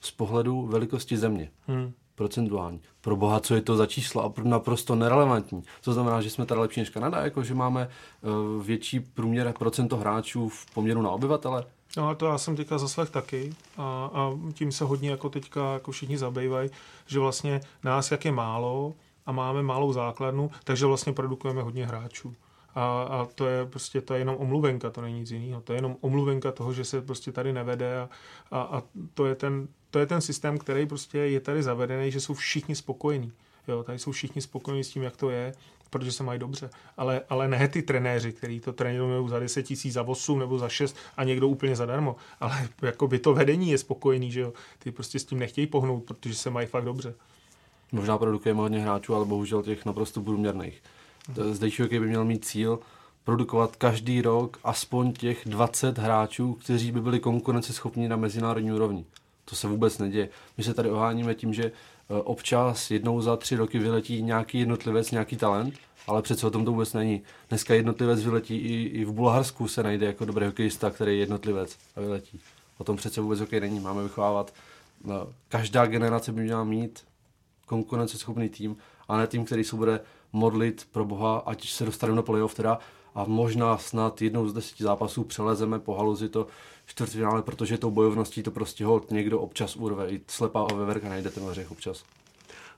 z 0.02 0.12
pohledu 0.12 0.68
velikosti 0.68 1.18
země. 1.18 1.52
Hmm. 1.68 1.94
Procentuální. 2.16 2.82
Pro 3.02 3.16
boha, 3.16 3.40
co 3.40 3.56
je 3.56 3.62
to 3.62 3.76
za 3.76 3.86
číslo 3.86 4.26
a 4.26 4.34
naprosto 4.44 4.96
nerelevantní. 4.96 5.64
To 5.84 5.94
znamená, 5.94 6.22
že 6.22 6.30
jsme 6.30 6.46
tady 6.46 6.62
lepší 6.62 6.80
než 6.80 6.90
Kanada, 6.90 7.22
jako 7.22 7.44
že 7.44 7.54
máme 7.54 7.90
uh, 8.22 8.64
větší 8.64 9.00
průměr 9.00 9.54
procento 9.60 9.98
hráčů 9.98 10.50
v 10.50 10.66
poměru 10.74 11.02
na 11.02 11.10
obyvatele. 11.10 11.66
No 11.98 12.10
a 12.10 12.16
to 12.16 12.26
já 12.26 12.38
jsem 12.38 12.56
teďka 12.56 12.78
zaslech 12.78 13.10
taky 13.10 13.54
a, 13.78 14.10
a 14.14 14.32
tím 14.54 14.72
se 14.72 14.86
hodně 14.86 15.10
jako 15.10 15.30
teďka 15.30 15.74
jako 15.74 15.92
všichni 15.92 16.18
zabývají, 16.18 16.70
že 17.06 17.20
vlastně 17.20 17.62
nás 17.84 18.12
jak 18.12 18.26
je 18.26 18.32
málo 18.32 18.94
a 19.26 19.32
máme 19.32 19.64
malou 19.64 19.94
základnu, 19.94 20.52
takže 20.64 20.86
vlastně 20.86 21.14
produkujeme 21.14 21.62
hodně 21.62 21.86
hráčů. 21.86 22.36
A, 22.76 23.04
a 23.04 23.28
to 23.36 23.48
je 23.48 23.66
prostě 23.66 24.02
to 24.02 24.14
je 24.14 24.20
jenom 24.20 24.36
omluvenka, 24.36 24.90
to 24.90 25.02
není 25.02 25.20
nic 25.20 25.32
jiného. 25.32 25.62
To 25.62 25.74
je 25.74 25.78
jenom 25.78 25.98
omluvenka 26.02 26.52
toho, 26.52 26.74
že 26.74 26.86
se 26.86 27.02
prostě 27.02 27.32
tady 27.32 27.54
nevede 27.54 28.02
a, 28.02 28.10
a, 28.52 28.62
a 28.62 28.84
to, 29.14 29.26
je 29.26 29.36
ten, 29.36 29.68
to 29.92 30.00
je 30.00 30.06
ten 30.06 30.22
systém, 30.22 30.58
který 30.58 30.86
prostě 30.86 31.18
je 31.18 31.40
tady 31.40 31.64
zavedený, 31.64 32.12
že 32.12 32.22
jsou 32.22 32.34
všichni 32.34 32.76
spokojení. 32.76 33.32
Jo, 33.68 33.84
tady 33.84 34.00
jsou 34.00 34.12
všichni 34.12 34.42
spokojení 34.42 34.84
s 34.84 34.90
tím, 34.90 35.04
jak 35.04 35.18
to 35.18 35.30
je 35.30 35.54
protože 35.94 36.12
se 36.12 36.24
mají 36.24 36.40
dobře. 36.40 36.70
Ale, 36.98 37.22
ale 37.30 37.48
ne 37.48 37.68
ty 37.68 37.82
trenéři, 37.82 38.34
kteří 38.34 38.60
to 38.60 38.74
trénují 38.74 39.30
za 39.30 39.40
10 39.40 39.64
tisíc, 39.64 39.94
za 39.94 40.04
8 40.04 40.40
nebo 40.40 40.58
za 40.58 40.70
6 40.70 40.96
a 41.18 41.24
někdo 41.24 41.48
úplně 41.48 41.76
zadarmo. 41.76 42.16
Ale 42.40 42.68
jako 42.82 43.08
by 43.08 43.20
to 43.20 43.34
vedení 43.34 43.72
je 43.72 43.78
spokojený, 43.78 44.32
že 44.32 44.40
jo. 44.40 44.54
Ty 44.80 44.92
prostě 44.92 45.20
s 45.20 45.26
tím 45.26 45.40
nechtějí 45.40 45.68
pohnout, 45.68 46.04
protože 46.04 46.36
se 46.36 46.50
mají 46.50 46.68
fakt 46.68 46.86
dobře. 46.86 47.14
Možná 47.92 48.18
produkujeme 48.18 48.60
hodně 48.60 48.80
hráčů, 48.80 49.16
ale 49.16 49.26
bohužel 49.26 49.64
těch 49.64 49.86
naprosto 49.86 50.22
průměrných. 50.22 50.84
Zdejší 51.52 51.84
by 51.84 52.00
měl 52.00 52.26
mít 52.26 52.46
cíl 52.46 52.80
produkovat 53.24 53.76
každý 53.76 54.22
rok 54.22 54.60
aspoň 54.64 55.14
těch 55.14 55.42
20 55.46 55.98
hráčů, 55.98 56.54
kteří 56.54 56.92
by 56.92 57.02
byli 57.02 57.20
konkurenceschopní 57.20 58.08
na 58.08 58.16
mezinárodní 58.16 58.72
úrovni. 58.72 59.06
To 59.46 59.56
se 59.56 59.68
vůbec 59.68 59.98
neděje. 59.98 60.30
My 60.58 60.64
se 60.64 60.74
tady 60.74 60.90
oháníme 60.90 61.36
tím, 61.36 61.54
že 61.54 61.72
občas 62.24 62.92
jednou 62.92 63.22
za 63.22 63.38
tři 63.38 63.56
roky 63.56 63.80
vyletí 63.80 64.22
nějaký 64.22 64.60
jednotlivec, 64.60 65.12
nějaký 65.12 65.38
talent, 65.38 65.74
ale 66.08 66.22
přece 66.22 66.48
o 66.48 66.52
tom 66.52 66.66
to 66.66 66.72
vůbec 66.72 66.94
není. 66.94 67.22
Dneska 67.50 67.74
jednotlivec 67.74 68.24
vyletí, 68.24 68.58
i, 68.58 68.84
i 68.84 69.06
v 69.06 69.12
Bulharsku 69.12 69.68
se 69.68 69.84
najde 69.84 70.06
jako 70.06 70.26
dobrý 70.26 70.46
hokejista, 70.46 70.90
který 70.90 71.12
je 71.12 71.18
jednotlivec 71.18 71.78
a 71.96 72.00
vyletí. 72.00 72.40
O 72.78 72.84
tom 72.84 72.98
přece 72.98 73.22
vůbec 73.22 73.40
hokej 73.40 73.60
není. 73.60 73.80
Máme 73.80 74.04
vychovávat. 74.04 74.54
No, 75.04 75.28
každá 75.50 75.86
generace 75.86 76.32
by 76.32 76.42
měla 76.42 76.64
mít 76.64 77.04
konkurenceschopný 77.66 78.50
tým, 78.50 78.78
a 79.08 79.18
ne 79.18 79.28
tým, 79.28 79.46
který 79.46 79.64
se 79.64 79.76
bude 79.76 80.00
modlit 80.34 80.88
pro 80.92 81.06
Boha, 81.06 81.38
ať 81.38 81.70
se 81.70 81.86
dostaneme 81.86 82.16
do 82.16 82.24
playoff 82.24 82.54
teda, 82.54 82.80
a 83.16 83.24
možná 83.28 83.78
snad 83.78 84.22
jednou 84.22 84.48
z 84.48 84.54
deseti 84.54 84.84
zápasů 84.84 85.24
přelezeme 85.24 85.80
po 85.80 85.96
haluzi 85.96 86.30
to 86.30 86.48
čtvrtfinále, 86.86 87.42
protože 87.42 87.78
tou 87.78 87.92
bojovností 87.92 88.44
to 88.44 88.52
prostě 88.52 88.86
hod 88.86 89.12
někdo 89.12 89.40
občas 89.40 89.76
urve. 89.76 90.10
I 90.10 90.22
slepá 90.28 90.64
veverka 90.64 91.10
najde 91.10 91.30
ten 91.30 91.44
ořech 91.44 91.72
občas. 91.72 92.04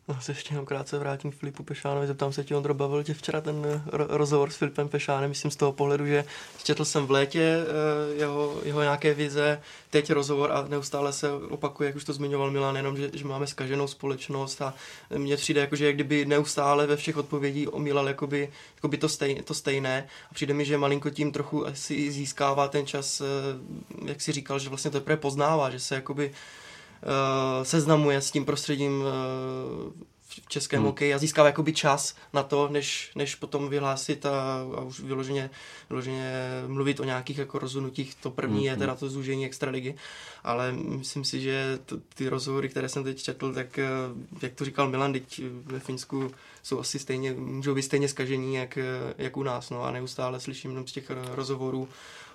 No, 0.07 0.21
se 0.21 0.31
ještě 0.31 0.53
jenom 0.53 0.65
krátce 0.65 0.99
vrátím 0.99 1.31
k 1.31 1.35
Filipu 1.35 1.63
Pešánovi. 1.63 2.07
Zeptám 2.07 2.33
se 2.33 2.43
tě, 2.43 2.55
Ondro, 2.55 2.73
bavil 2.73 3.03
tě 3.03 3.13
včera 3.13 3.41
ten 3.41 3.65
eh, 3.65 3.97
ro- 3.97 4.07
rozhovor 4.09 4.49
s 4.49 4.55
Filipem 4.55 4.89
Pešánem, 4.89 5.29
myslím 5.29 5.51
z 5.51 5.55
toho 5.55 5.71
pohledu, 5.71 6.05
že 6.05 6.25
četl 6.63 6.85
jsem 6.85 7.05
v 7.05 7.11
létě 7.11 7.41
eh, 7.41 8.15
jeho, 8.15 8.59
jeho 8.63 8.81
nějaké 8.81 9.13
vize, 9.13 9.61
teď 9.89 10.11
rozhovor 10.11 10.51
a 10.51 10.65
neustále 10.67 11.13
se 11.13 11.31
opakuje, 11.31 11.87
jak 11.87 11.95
už 11.95 12.03
to 12.03 12.13
zmiňoval 12.13 12.51
Milan, 12.51 12.75
jenom, 12.75 12.97
že, 12.97 13.09
že 13.13 13.25
máme 13.25 13.47
skaženou 13.47 13.87
společnost 13.87 14.61
a 14.61 14.73
mně 15.17 15.37
přijde, 15.37 15.61
jako, 15.61 15.75
že 15.75 15.85
jak 15.85 15.95
kdyby 15.95 16.25
neustále 16.25 16.87
ve 16.87 16.95
všech 16.97 17.17
odpovědí 17.17 17.67
omílal 17.67 18.07
jakoby, 18.07 18.49
jakoby 18.75 18.97
to, 18.97 19.09
stej, 19.09 19.41
to 19.41 19.53
stejné 19.53 20.07
a 20.31 20.33
přijde 20.33 20.53
mi, 20.53 20.65
že 20.65 20.77
malinko 20.77 21.09
tím 21.09 21.31
trochu 21.31 21.67
asi 21.67 22.11
získává 22.11 22.67
ten 22.67 22.85
čas, 22.85 23.21
eh, 23.21 23.25
jak 24.05 24.21
si 24.21 24.31
říkal, 24.31 24.59
že 24.59 24.69
vlastně 24.69 24.91
teprve 24.91 25.17
poznává, 25.17 25.69
že 25.69 25.79
se 25.79 25.95
jakoby 25.95 26.31
seznamuje 27.63 28.21
s 28.21 28.31
tím 28.31 28.45
prostředím 28.45 29.01
uh, 29.01 29.93
v 30.27 30.47
českém 30.47 30.79
hmm. 30.79 30.85
hokeji 30.85 31.13
a 31.13 31.17
získává 31.17 31.47
jakoby 31.47 31.73
čas 31.73 32.15
na 32.33 32.43
to, 32.43 32.67
než, 32.67 33.11
než 33.15 33.35
potom 33.35 33.69
vyhlásit 33.69 34.25
a, 34.25 34.65
a 34.77 34.81
už 34.81 34.99
vyloženě, 34.99 35.49
vyloženě 35.89 36.41
mluvit 36.67 36.99
o 36.99 37.03
nějakých 37.03 37.37
jako 37.37 37.59
rozhodnutích. 37.59 38.15
To 38.15 38.31
první 38.31 38.57
hmm. 38.57 38.65
je 38.65 38.77
teda 38.77 38.95
to 38.95 39.09
zúžení 39.09 39.45
extraligy, 39.45 39.95
ale 40.43 40.71
myslím 40.71 41.23
si, 41.23 41.41
že 41.41 41.79
to, 41.85 41.97
ty 42.15 42.29
rozhovory, 42.29 42.69
které 42.69 42.89
jsem 42.89 43.03
teď 43.03 43.23
četl, 43.23 43.53
tak 43.53 43.79
jak 44.41 44.53
to 44.53 44.65
říkal 44.65 44.89
Milan, 44.89 45.13
teď 45.13 45.41
ve 45.63 45.79
Finsku 45.79 46.31
jsou 46.63 46.79
asi 46.79 46.99
stejně, 46.99 47.33
můžou 47.33 47.75
být 47.75 47.81
stejně 47.81 48.07
skažení, 48.07 48.55
jak, 48.55 48.77
jak 49.17 49.37
u 49.37 49.43
nás, 49.43 49.69
no 49.69 49.83
a 49.83 49.91
neustále 49.91 50.39
slyším 50.39 50.71
jenom 50.71 50.87
z 50.87 50.91
těch 50.91 51.11
rozhovorů 51.31 51.87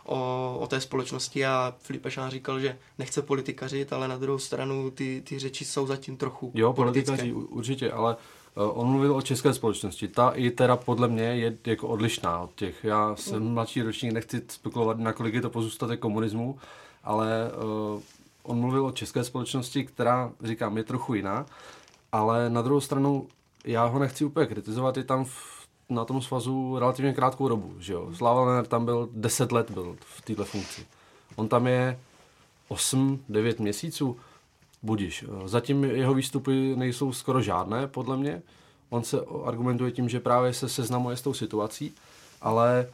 o, 0.04 0.56
o 0.60 0.66
té 0.66 0.80
společnosti 0.80 1.46
a 1.46 1.74
Filip 1.78 2.02
Pešán 2.02 2.30
říkal, 2.30 2.60
že 2.60 2.78
nechce 2.98 3.22
politikařit, 3.22 3.92
ale 3.92 4.08
na 4.08 4.16
druhou 4.16 4.38
stranu 4.38 4.90
ty, 4.90 5.22
ty 5.26 5.38
řeči 5.38 5.64
jsou 5.64 5.86
zatím 5.86 6.16
trochu 6.16 6.52
Jo, 6.54 6.72
politikaři 6.72 7.32
určitě, 7.32 7.92
ale 7.92 8.16
uh, 8.56 8.80
on 8.80 8.88
mluvil 8.88 9.16
o 9.16 9.22
české 9.22 9.52
společnosti. 9.52 10.08
Ta 10.08 10.30
i 10.30 10.50
teda 10.50 10.76
podle 10.76 11.08
mě 11.08 11.22
je 11.22 11.58
jako 11.66 11.88
odlišná 11.88 12.40
od 12.40 12.54
těch. 12.54 12.84
Já 12.84 13.16
jsem 13.16 13.42
mm. 13.42 13.54
mladší 13.54 13.82
ročník, 13.82 14.12
nechci 14.12 14.42
spekulovat, 14.48 14.98
nakolik 14.98 15.34
je 15.34 15.40
to 15.40 15.50
pozůstatek 15.50 16.00
komunismu, 16.00 16.58
ale 17.04 17.50
uh, 17.94 18.00
on 18.42 18.58
mluvil 18.58 18.86
o 18.86 18.92
české 18.92 19.24
společnosti, 19.24 19.84
která, 19.84 20.32
říkám, 20.42 20.76
je 20.76 20.84
trochu 20.84 21.14
jiná, 21.14 21.46
ale 22.12 22.50
na 22.50 22.62
druhou 22.62 22.80
stranu 22.80 23.26
já 23.64 23.84
ho 23.84 23.98
nechci 23.98 24.24
úplně 24.24 24.46
kritizovat, 24.46 24.96
je 24.96 25.04
tam 25.04 25.24
v 25.24 25.59
na 25.90 26.04
tom 26.04 26.22
svazu 26.22 26.78
relativně 26.78 27.12
krátkou 27.12 27.48
dobu. 27.48 27.74
Že 27.78 27.92
jo? 27.92 28.10
Slava 28.14 28.44
Lenner 28.44 28.66
tam 28.66 28.84
byl 28.84 29.08
10 29.12 29.52
let 29.52 29.70
byl 29.70 29.96
v 30.00 30.22
této 30.22 30.44
funkci. 30.44 30.86
On 31.36 31.48
tam 31.48 31.66
je 31.66 31.98
8-9 32.70 33.54
měsíců, 33.58 34.16
budiš. 34.82 35.24
Zatím 35.44 35.84
jeho 35.84 36.14
výstupy 36.14 36.76
nejsou 36.76 37.12
skoro 37.12 37.42
žádné, 37.42 37.86
podle 37.86 38.16
mě. 38.16 38.42
On 38.90 39.04
se 39.04 39.20
argumentuje 39.44 39.92
tím, 39.92 40.08
že 40.08 40.20
právě 40.20 40.54
se 40.54 40.68
seznamuje 40.68 41.16
s 41.16 41.22
tou 41.22 41.34
situací, 41.34 41.94
ale 42.40 42.86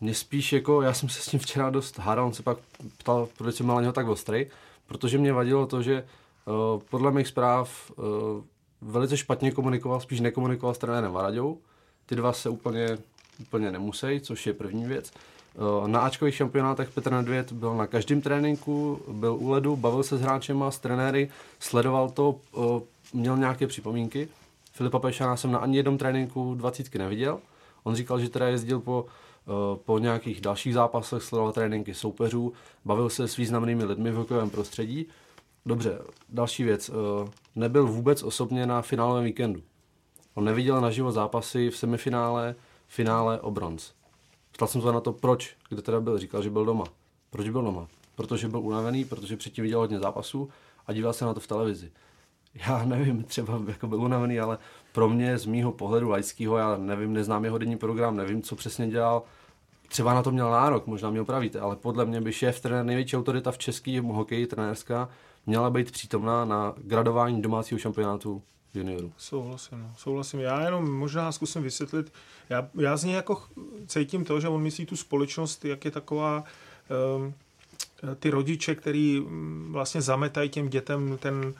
mě 0.00 0.14
spíš 0.14 0.52
jako, 0.52 0.82
já 0.82 0.92
jsem 0.92 1.08
se 1.08 1.22
s 1.22 1.26
tím 1.26 1.40
včera 1.40 1.70
dost 1.70 1.98
hádal, 1.98 2.26
on 2.26 2.32
se 2.32 2.42
pak 2.42 2.58
ptal, 2.98 3.28
proč 3.38 3.54
jsem 3.54 3.66
mal 3.66 3.80
něho 3.80 3.92
tak 3.92 4.08
ostrý, 4.08 4.46
protože 4.86 5.18
mě 5.18 5.32
vadilo 5.32 5.66
to, 5.66 5.82
že 5.82 6.04
uh, 6.44 6.82
podle 6.90 7.12
mých 7.12 7.26
zpráv 7.28 7.90
uh, 7.90 8.04
velice 8.80 9.16
špatně 9.16 9.50
komunikoval, 9.50 10.00
spíš 10.00 10.20
nekomunikoval 10.20 10.74
s 10.74 10.78
trenérem 10.78 11.12
Varaďou, 11.12 11.58
ty 12.08 12.16
dva 12.16 12.32
se 12.32 12.48
úplně, 12.48 12.98
úplně 13.40 13.70
nemusí, 13.70 14.20
což 14.20 14.46
je 14.46 14.52
první 14.52 14.86
věc. 14.86 15.12
Eh, 15.58 15.88
na 15.88 16.00
Ačkových 16.00 16.34
šampionátech 16.34 16.90
Petr 16.90 17.12
Nedvěd 17.12 17.52
byl 17.52 17.76
na 17.76 17.86
každém 17.86 18.20
tréninku, 18.20 19.00
byl 19.12 19.34
u 19.34 19.50
ledu, 19.50 19.76
bavil 19.76 20.02
se 20.02 20.16
s 20.16 20.20
hráčema, 20.20 20.70
s 20.70 20.78
trenéry, 20.78 21.30
sledoval 21.58 22.10
to, 22.10 22.36
eh, 22.56 22.60
měl 23.12 23.36
nějaké 23.36 23.66
připomínky. 23.66 24.28
Filipa 24.72 24.98
Pešana 24.98 25.36
jsem 25.36 25.52
na 25.52 25.58
ani 25.58 25.76
jednom 25.76 25.98
tréninku 25.98 26.54
dvacítky 26.54 26.98
neviděl. 26.98 27.38
On 27.84 27.94
říkal, 27.94 28.20
že 28.20 28.28
teda 28.28 28.48
jezdil 28.48 28.80
po, 28.80 29.06
eh, 29.06 29.50
po 29.84 29.98
nějakých 29.98 30.40
dalších 30.40 30.74
zápasech, 30.74 31.22
sledoval 31.22 31.52
tréninky 31.52 31.94
soupeřů, 31.94 32.52
bavil 32.84 33.10
se 33.10 33.28
s 33.28 33.36
významnými 33.36 33.84
lidmi 33.84 34.10
v 34.10 34.14
hokejovém 34.14 34.50
prostředí. 34.50 35.06
Dobře, 35.66 35.98
další 36.28 36.64
věc. 36.64 36.90
Nebyl 37.56 37.86
vůbec 37.86 38.22
osobně 38.22 38.66
na 38.66 38.82
finálovém 38.82 39.24
víkendu. 39.24 39.62
On 40.38 40.44
neviděl 40.44 40.80
naživo 40.80 41.12
zápasy 41.12 41.70
v 41.70 41.76
semifinále, 41.76 42.54
finále 42.88 43.40
o 43.40 43.50
bronz. 43.50 43.92
Ptal 44.52 44.68
jsem 44.68 44.82
se 44.82 44.92
na 44.92 45.00
to, 45.00 45.12
proč, 45.12 45.56
kde 45.68 45.82
teda 45.82 46.00
byl. 46.00 46.18
Říkal, 46.18 46.42
že 46.42 46.50
byl 46.50 46.64
doma. 46.64 46.84
Proč 47.30 47.48
byl 47.48 47.62
doma? 47.62 47.86
Protože 48.14 48.48
byl 48.48 48.60
unavený, 48.60 49.04
protože 49.04 49.36
předtím 49.36 49.62
viděl 49.62 49.78
hodně 49.78 49.98
zápasů 49.98 50.48
a 50.86 50.92
díval 50.92 51.12
se 51.12 51.24
na 51.24 51.34
to 51.34 51.40
v 51.40 51.46
televizi. 51.46 51.90
Já 52.54 52.84
nevím, 52.84 53.24
třeba 53.24 53.60
jako 53.66 53.86
byl 53.86 54.00
unavený, 54.00 54.40
ale 54.40 54.58
pro 54.92 55.08
mě 55.08 55.38
z 55.38 55.46
mýho 55.46 55.72
pohledu 55.72 56.08
laického, 56.08 56.56
já 56.56 56.76
nevím, 56.76 57.12
neznám 57.12 57.44
jeho 57.44 57.58
denní 57.58 57.76
program, 57.76 58.16
nevím, 58.16 58.42
co 58.42 58.56
přesně 58.56 58.88
dělal, 58.88 59.22
třeba 59.88 60.14
na 60.14 60.22
to 60.22 60.30
měl 60.30 60.50
nárok, 60.50 60.86
možná 60.86 61.10
mě 61.10 61.20
opravíte, 61.20 61.60
ale 61.60 61.76
podle 61.76 62.04
mě 62.04 62.20
by 62.20 62.32
šéf 62.32 62.60
trenér, 62.60 62.84
největší 62.84 63.16
autorita 63.16 63.50
v 63.50 63.58
český 63.58 63.98
hokeji, 63.98 64.46
trenérská, 64.46 65.08
měla 65.46 65.70
být 65.70 65.90
přítomná 65.90 66.44
na 66.44 66.74
gradování 66.76 67.42
domácího 67.42 67.78
šampionátu 67.78 68.42
juniorů. 68.74 69.12
Souhlasím, 69.16 69.80
no. 69.80 69.94
souhlasím. 69.96 70.40
Já 70.40 70.64
jenom 70.64 70.92
možná 70.92 71.32
zkusím 71.32 71.62
vysvětlit. 71.62 72.12
Já, 72.48 72.68
já 72.74 72.96
z 72.96 73.04
něj 73.04 73.14
jako 73.14 73.42
cítím 73.86 74.24
to, 74.24 74.40
že 74.40 74.48
on 74.48 74.62
myslí 74.62 74.86
tu 74.86 74.96
společnost, 74.96 75.64
jak 75.64 75.84
je 75.84 75.90
taková 75.90 76.44
um, 77.16 77.34
ty 78.18 78.30
rodiče, 78.30 78.74
který 78.74 79.20
mm, 79.20 79.68
vlastně 79.72 80.02
zametají 80.02 80.48
těm 80.48 80.68
dětem 80.68 81.18
ten, 81.18 81.54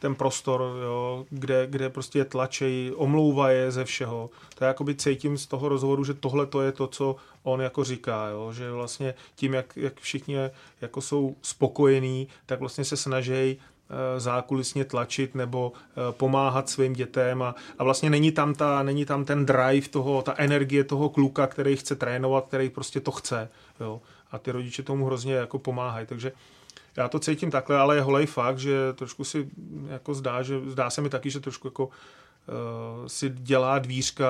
ten 0.00 0.14
prostor, 0.14 0.60
jo, 0.84 1.26
kde, 1.30 1.66
kde 1.66 1.90
prostě 1.90 2.18
je 2.18 2.24
tlačej, 2.24 2.92
omlouvá 2.96 3.50
je 3.50 3.70
ze 3.70 3.84
všeho. 3.84 4.30
To 4.54 4.64
já 4.64 4.68
jakoby 4.68 4.94
cítím 4.94 5.38
z 5.38 5.46
toho 5.46 5.68
rozhovoru, 5.68 6.04
že 6.04 6.14
tohle 6.14 6.46
to 6.46 6.62
je 6.62 6.72
to, 6.72 6.86
co 6.86 7.16
on 7.42 7.60
jako 7.60 7.84
říká, 7.84 8.28
jo, 8.28 8.52
že 8.52 8.72
vlastně 8.72 9.14
tím, 9.34 9.54
jak, 9.54 9.76
jak 9.76 10.00
všichni 10.00 10.36
jako 10.80 11.00
jsou 11.00 11.36
spokojení, 11.42 12.28
tak 12.46 12.60
vlastně 12.60 12.84
se 12.84 12.96
snaží 12.96 13.58
zákulisně 14.16 14.84
tlačit 14.84 15.34
nebo 15.34 15.72
eh, 15.76 16.12
pomáhat 16.12 16.68
svým 16.68 16.92
dětem 16.92 17.42
a, 17.42 17.54
a 17.78 17.84
vlastně 17.84 18.10
není 18.10 18.32
tam, 18.32 18.54
ta, 18.54 18.82
není 18.82 19.04
tam 19.04 19.24
ten 19.24 19.46
drive 19.46 19.88
toho, 19.88 20.22
ta 20.22 20.34
energie 20.36 20.84
toho 20.84 21.08
kluka, 21.08 21.46
který 21.46 21.76
chce 21.76 21.96
trénovat, 21.96 22.46
který 22.46 22.70
prostě 22.70 23.00
to 23.00 23.10
chce. 23.10 23.48
Jo. 23.80 24.00
A 24.32 24.38
ty 24.38 24.50
rodiče 24.50 24.82
tomu 24.82 25.06
hrozně 25.06 25.34
jako 25.34 25.58
pomáhají, 25.58 26.06
takže 26.06 26.32
já 26.96 27.08
to 27.08 27.18
cítím 27.18 27.50
takhle, 27.50 27.78
ale 27.78 27.96
je 27.96 28.02
holej 28.02 28.26
fakt, 28.26 28.58
že 28.58 28.92
trošku 28.92 29.24
si 29.24 29.48
jako 29.88 30.14
zdá, 30.14 30.42
že 30.42 30.60
zdá 30.66 30.90
se 30.90 31.00
mi 31.00 31.08
taky, 31.08 31.30
že 31.30 31.40
trošku 31.40 31.66
jako 31.66 31.86
uh, 31.86 31.92
si 33.06 33.28
dělá 33.28 33.78
dvířka 33.78 34.28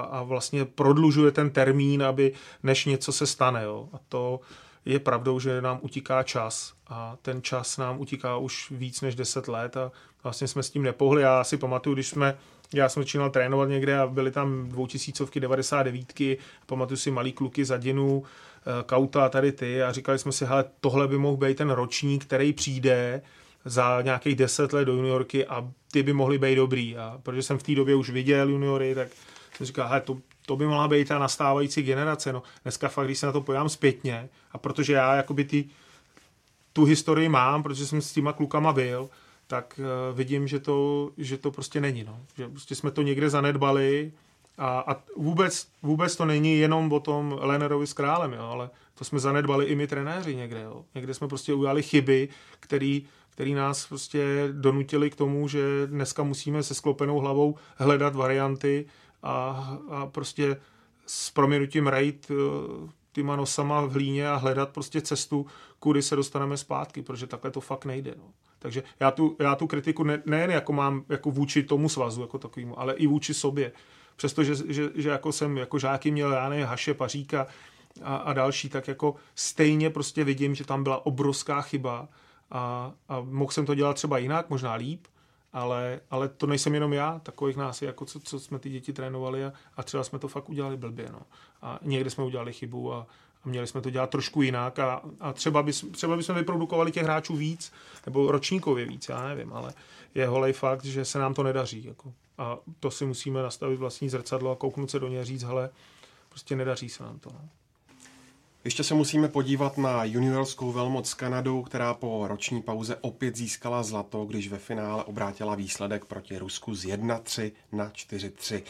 a 0.00 0.22
vlastně 0.22 0.64
prodlužuje 0.64 1.30
ten 1.30 1.50
termín, 1.50 2.02
aby 2.02 2.32
než 2.62 2.84
něco 2.84 3.12
se 3.12 3.26
stane. 3.26 3.64
Jo. 3.64 3.88
A 3.92 3.96
to 4.08 4.40
je 4.84 4.98
pravdou, 4.98 5.40
že 5.40 5.62
nám 5.62 5.78
utíká 5.82 6.22
čas 6.22 6.72
a 6.88 7.16
ten 7.22 7.42
čas 7.42 7.78
nám 7.78 8.00
utíká 8.00 8.36
už 8.36 8.70
víc 8.70 9.00
než 9.00 9.14
10 9.14 9.48
let 9.48 9.76
a 9.76 9.92
vlastně 10.22 10.48
jsme 10.48 10.62
s 10.62 10.70
tím 10.70 10.82
nepohli. 10.82 11.22
Já 11.22 11.44
si 11.44 11.56
pamatuju, 11.56 11.94
když 11.94 12.08
jsme 12.08 12.38
já 12.74 12.88
jsem 12.88 13.02
začínal 13.02 13.30
trénovat 13.30 13.68
někde 13.68 13.98
a 13.98 14.06
byly 14.06 14.30
tam 14.30 14.68
dvoutisícovky, 14.68 15.40
99, 15.40 16.38
pamatuju 16.66 16.96
si 16.96 17.10
malý 17.10 17.32
kluky 17.32 17.64
za 17.64 17.76
Dinu, 17.76 18.22
eh, 18.22 18.82
Kauta 18.86 19.24
a 19.24 19.28
tady 19.28 19.52
ty 19.52 19.82
a 19.82 19.92
říkali 19.92 20.18
jsme 20.18 20.32
si, 20.32 20.44
hele, 20.44 20.64
tohle 20.80 21.08
by 21.08 21.18
mohl 21.18 21.36
být 21.36 21.56
ten 21.56 21.70
ročník, 21.70 22.24
který 22.24 22.52
přijde 22.52 23.22
za 23.64 24.02
nějakých 24.02 24.36
10 24.36 24.72
let 24.72 24.84
do 24.84 24.92
juniorky 24.92 25.46
a 25.46 25.68
ty 25.92 26.02
by 26.02 26.12
mohly 26.12 26.38
být 26.38 26.56
dobrý. 26.56 26.96
A 26.96 27.20
protože 27.22 27.42
jsem 27.42 27.58
v 27.58 27.62
té 27.62 27.74
době 27.74 27.94
už 27.94 28.10
viděl 28.10 28.48
juniory, 28.48 28.94
tak 28.94 29.08
jsem 29.56 29.66
říkal, 29.66 29.88
hele, 29.88 30.00
to, 30.00 30.18
to 30.52 30.56
by 30.56 30.66
mohla 30.66 30.88
být 30.88 31.08
ta 31.08 31.18
nastávající 31.18 31.82
generace. 31.82 32.32
No, 32.32 32.42
dneska 32.62 32.88
fakt, 32.88 33.06
když 33.06 33.18
se 33.18 33.26
na 33.26 33.32
to 33.32 33.40
pojám 33.40 33.68
zpětně, 33.68 34.28
a 34.52 34.58
protože 34.58 34.92
já 34.92 35.14
jakoby 35.14 35.44
ty, 35.44 35.64
tu 36.72 36.84
historii 36.84 37.28
mám, 37.28 37.62
protože 37.62 37.86
jsem 37.86 38.02
s 38.02 38.12
těma 38.12 38.32
klukama 38.32 38.72
byl, 38.72 39.10
tak 39.46 39.80
uh, 39.80 40.16
vidím, 40.16 40.48
že 40.48 40.58
to, 40.58 41.10
že 41.16 41.38
to 41.38 41.50
prostě 41.50 41.80
není. 41.80 42.04
No. 42.04 42.20
Že 42.36 42.48
prostě 42.48 42.74
jsme 42.74 42.90
to 42.90 43.02
někde 43.02 43.30
zanedbali 43.30 44.12
a, 44.58 44.84
a 44.86 44.96
vůbec, 45.16 45.68
vůbec 45.82 46.16
to 46.16 46.24
není 46.24 46.58
jenom 46.58 46.92
o 46.92 47.00
tom 47.00 47.38
Lenerovi 47.40 47.86
s 47.86 47.92
králem, 47.92 48.32
jo, 48.32 48.42
ale 48.42 48.70
to 48.94 49.04
jsme 49.04 49.18
zanedbali 49.18 49.64
i 49.64 49.74
my 49.74 49.86
trenéři 49.86 50.36
někde. 50.36 50.60
Jo. 50.60 50.84
Někde 50.94 51.14
jsme 51.14 51.28
prostě 51.28 51.54
udělali 51.54 51.82
chyby, 51.82 52.28
který, 52.60 53.06
který 53.30 53.54
nás 53.54 53.86
prostě 53.86 54.48
donutili 54.52 55.10
k 55.10 55.16
tomu, 55.16 55.48
že 55.48 55.86
dneska 55.86 56.22
musíme 56.22 56.62
se 56.62 56.74
sklopenou 56.74 57.18
hlavou 57.18 57.54
hledat 57.76 58.14
varianty 58.14 58.86
a, 59.22 59.78
a 59.90 60.06
prostě 60.06 60.60
s 61.06 61.30
proměnutím 61.30 61.86
rejt 61.86 62.30
eh, 62.30 62.34
týma 63.12 63.36
nosama 63.36 63.80
v 63.80 63.92
hlíně 63.92 64.28
a 64.28 64.36
hledat 64.36 64.68
prostě 64.68 65.00
cestu, 65.00 65.46
kudy 65.78 66.02
se 66.02 66.16
dostaneme 66.16 66.56
zpátky, 66.56 67.02
protože 67.02 67.26
takhle 67.26 67.50
to 67.50 67.60
fakt 67.60 67.84
nejde. 67.84 68.14
No. 68.18 68.24
Takže 68.58 68.82
já 69.00 69.10
tu, 69.10 69.36
já 69.40 69.54
tu 69.54 69.66
kritiku 69.66 70.04
ne, 70.04 70.22
nejen 70.26 70.50
jako 70.50 70.72
mám 70.72 71.04
jako 71.08 71.30
vůči 71.30 71.62
tomu 71.62 71.88
svazu 71.88 72.20
jako 72.20 72.38
takovému, 72.38 72.80
ale 72.80 72.94
i 72.94 73.06
vůči 73.06 73.34
sobě. 73.34 73.72
Přestože 74.16 74.54
že, 74.68 74.90
že 74.94 75.08
jako 75.08 75.32
jsem 75.32 75.56
jako 75.56 75.78
žáky 75.78 76.10
měl, 76.10 76.32
já 76.32 76.48
nevím, 76.48 76.66
Haše, 76.66 76.94
Paříka 76.94 77.46
a, 78.02 78.16
a 78.16 78.32
další, 78.32 78.68
tak 78.68 78.88
jako 78.88 79.14
stejně 79.34 79.90
prostě 79.90 80.24
vidím, 80.24 80.54
že 80.54 80.64
tam 80.64 80.82
byla 80.82 81.06
obrovská 81.06 81.62
chyba 81.62 82.08
a, 82.50 82.92
a 83.08 83.20
mohl 83.20 83.50
jsem 83.50 83.66
to 83.66 83.74
dělat 83.74 83.94
třeba 83.94 84.18
jinak, 84.18 84.50
možná 84.50 84.74
líp, 84.74 85.06
ale, 85.52 86.00
ale 86.10 86.28
to 86.28 86.46
nejsem 86.46 86.74
jenom 86.74 86.92
já, 86.92 87.18
takových 87.18 87.56
nás 87.56 87.82
je, 87.82 87.86
jako 87.86 88.04
co, 88.04 88.20
co 88.20 88.40
jsme 88.40 88.58
ty 88.58 88.70
děti 88.70 88.92
trénovali 88.92 89.44
a, 89.44 89.52
a 89.76 89.82
třeba 89.82 90.04
jsme 90.04 90.18
to 90.18 90.28
fakt 90.28 90.48
udělali 90.48 90.76
blbě. 90.76 91.08
No. 91.12 91.20
A 91.62 91.78
někde 91.82 92.10
jsme 92.10 92.24
udělali 92.24 92.52
chybu 92.52 92.92
a, 92.92 93.06
a 93.44 93.48
měli 93.48 93.66
jsme 93.66 93.80
to 93.80 93.90
dělat 93.90 94.10
trošku 94.10 94.42
jinak 94.42 94.78
a, 94.78 95.02
a 95.20 95.32
třeba, 95.32 95.62
bys, 95.62 95.84
třeba 95.90 96.16
bychom 96.16 96.34
vyprodukovali 96.34 96.92
těch 96.92 97.02
hráčů 97.02 97.36
víc, 97.36 97.72
nebo 98.06 98.32
ročníkově 98.32 98.86
víc, 98.86 99.08
já 99.08 99.28
nevím, 99.28 99.52
ale 99.52 99.74
je 100.14 100.26
holej 100.26 100.52
fakt, 100.52 100.84
že 100.84 101.04
se 101.04 101.18
nám 101.18 101.34
to 101.34 101.42
nedaří. 101.42 101.84
Jako. 101.84 102.12
A 102.38 102.58
to 102.80 102.90
si 102.90 103.04
musíme 103.06 103.42
nastavit 103.42 103.76
vlastní 103.76 104.08
zrcadlo 104.08 104.50
a 104.50 104.56
kouknout 104.56 104.90
se 104.90 104.98
do 104.98 105.08
něj 105.08 105.20
a 105.20 105.24
říct, 105.24 105.42
hele, 105.42 105.70
prostě 106.28 106.56
nedaří 106.56 106.88
se 106.88 107.02
nám 107.02 107.18
to. 107.18 107.30
No. 107.32 107.48
Ještě 108.64 108.84
se 108.84 108.94
musíme 108.94 109.28
podívat 109.28 109.78
na 109.78 110.04
juniorskou 110.04 110.72
velmoc 110.72 111.14
Kanadu, 111.14 111.62
která 111.62 111.94
po 111.94 112.28
roční 112.28 112.62
pauze 112.62 112.96
opět 113.00 113.36
získala 113.36 113.82
zlato, 113.82 114.24
když 114.24 114.48
ve 114.48 114.58
finále 114.58 115.04
obrátila 115.04 115.54
výsledek 115.54 116.04
proti 116.04 116.38
Rusku 116.38 116.74
z 116.74 116.84
1-3 116.84 117.52
na 117.72 117.90
4-3. 117.90 118.62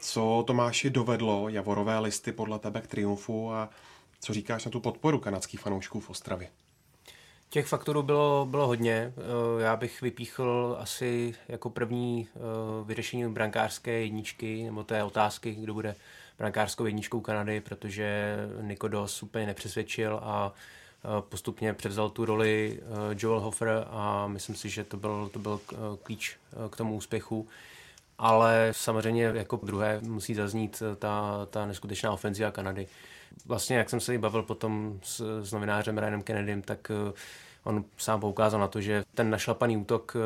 Co 0.00 0.44
Tomáši 0.46 0.90
dovedlo 0.90 1.48
Javorové 1.48 1.98
listy 1.98 2.32
podle 2.32 2.58
tebe 2.58 2.80
k 2.80 2.86
triumfu 2.86 3.52
a 3.52 3.68
co 4.20 4.32
říkáš 4.32 4.64
na 4.64 4.70
tu 4.70 4.80
podporu 4.80 5.18
kanadských 5.18 5.60
fanoušků 5.60 6.00
v 6.00 6.10
Ostravě? 6.10 6.48
Těch 7.48 7.66
faktorů 7.66 8.02
bylo, 8.02 8.46
bylo 8.50 8.66
hodně. 8.66 9.12
Eh, 9.16 9.62
já 9.62 9.76
bych 9.76 10.02
vypíchl 10.02 10.76
asi 10.80 11.34
jako 11.48 11.70
první 11.70 12.28
eh, 12.28 12.38
vyřešení 12.84 13.32
brankářské 13.32 13.92
jedničky, 14.00 14.64
nebo 14.64 14.84
té 14.84 15.04
otázky, 15.04 15.54
kdo 15.54 15.74
bude 15.74 15.94
brankářskou 16.38 16.86
jedničkou 16.86 17.20
Kanady, 17.20 17.60
protože 17.60 18.36
Nikodos 18.60 19.22
úplně 19.22 19.46
nepřesvědčil 19.46 20.20
a 20.22 20.52
postupně 21.20 21.74
převzal 21.74 22.10
tu 22.10 22.24
roli 22.24 22.80
Joel 23.18 23.40
Hofer 23.40 23.86
a 23.90 24.26
myslím 24.26 24.56
si, 24.56 24.68
že 24.68 24.84
to 24.84 24.96
byl, 24.96 25.30
to 25.32 25.38
byl 25.38 25.60
klíč 26.02 26.36
k 26.70 26.76
tomu 26.76 26.94
úspěchu. 26.94 27.48
Ale 28.18 28.68
samozřejmě 28.72 29.24
jako 29.34 29.60
druhé 29.62 30.00
musí 30.02 30.34
zaznít 30.34 30.82
ta, 30.98 31.46
ta 31.50 31.66
neskutečná 31.66 32.12
ofenziva 32.12 32.50
Kanady 32.50 32.86
vlastně, 33.46 33.76
jak 33.76 33.90
jsem 33.90 34.00
se 34.00 34.18
bavil 34.18 34.42
potom 34.42 35.00
s, 35.02 35.42
s 35.42 35.52
novinářem 35.52 35.98
Ryanem 35.98 36.22
Kennedym, 36.22 36.62
tak 36.62 36.90
on 37.64 37.84
sám 37.96 38.20
poukázal 38.20 38.60
na 38.60 38.68
to, 38.68 38.80
že 38.80 39.04
ten 39.14 39.30
našlapaný 39.30 39.76
útok 39.76 40.16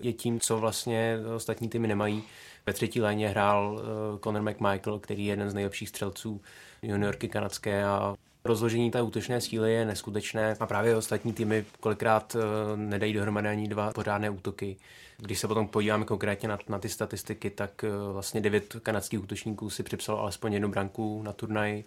je 0.00 0.12
tím, 0.12 0.40
co 0.40 0.58
vlastně 0.58 1.18
ostatní 1.36 1.68
týmy 1.68 1.88
nemají. 1.88 2.24
Ve 2.68 2.72
třetí 2.72 3.00
léně 3.00 3.28
hrál 3.28 3.72
uh, 3.72 4.18
Conor 4.20 4.42
McMichael, 4.42 4.98
který 4.98 5.26
je 5.26 5.32
jeden 5.32 5.50
z 5.50 5.54
nejlepších 5.54 5.88
střelců 5.88 6.40
juniorky 6.82 7.28
kanadské 7.28 7.84
a 7.84 8.14
rozložení 8.44 8.90
té 8.90 9.02
útočné 9.02 9.40
síly 9.40 9.72
je 9.72 9.84
neskutečné 9.84 10.56
a 10.60 10.66
právě 10.66 10.96
ostatní 10.96 11.32
týmy 11.32 11.64
kolikrát 11.80 12.36
nedají 12.76 13.12
dohromady 13.12 13.48
ani 13.48 13.68
dva 13.68 13.92
pořádné 13.92 14.30
útoky. 14.30 14.76
Když 15.16 15.38
se 15.38 15.48
potom 15.48 15.68
podíváme 15.68 16.04
konkrétně 16.04 16.48
na, 16.48 16.58
na 16.68 16.78
ty 16.78 16.88
statistiky, 16.88 17.50
tak 17.50 17.84
vlastně 18.12 18.40
devět 18.40 18.76
kanadských 18.82 19.22
útočníků 19.22 19.70
si 19.70 19.82
připsalo 19.82 20.20
alespoň 20.20 20.52
jednu 20.52 20.68
branku 20.68 21.22
na 21.22 21.32
turnaji 21.32 21.84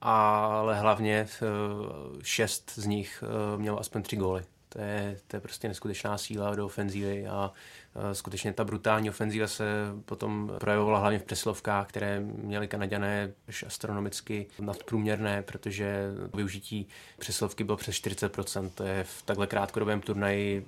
ale 0.00 0.80
hlavně 0.80 1.14
eh, 1.14 1.46
šest 2.22 2.72
z 2.74 2.86
nich 2.86 3.24
eh, 3.26 3.58
mělo 3.58 3.80
aspoň 3.80 4.02
tři 4.02 4.16
góly. 4.16 4.42
To 4.76 4.82
je, 4.82 5.16
to 5.26 5.36
je 5.36 5.40
prostě 5.40 5.68
neskutečná 5.68 6.18
síla 6.18 6.54
do 6.54 6.66
ofenzívy 6.66 7.26
a 7.26 7.52
eh, 7.94 8.14
skutečně 8.14 8.52
ta 8.52 8.64
brutální 8.64 9.10
ofenzíva 9.10 9.46
se 9.46 9.64
potom 10.04 10.52
projevovala 10.60 10.98
hlavně 10.98 11.18
v 11.18 11.22
přeslovkách, 11.22 11.88
které 11.88 12.20
měly 12.20 12.68
Kanaďané 12.68 13.32
až 13.48 13.64
astronomicky 13.66 14.46
nadprůměrné, 14.60 15.42
protože 15.42 16.04
využití 16.34 16.88
přeslovky 17.18 17.64
bylo 17.64 17.76
přes 17.76 17.94
40%. 17.94 18.70
To 18.74 18.82
je 18.82 19.04
v 19.04 19.22
takhle 19.22 19.46
krátkodobém 19.46 20.00
turnaji 20.00 20.66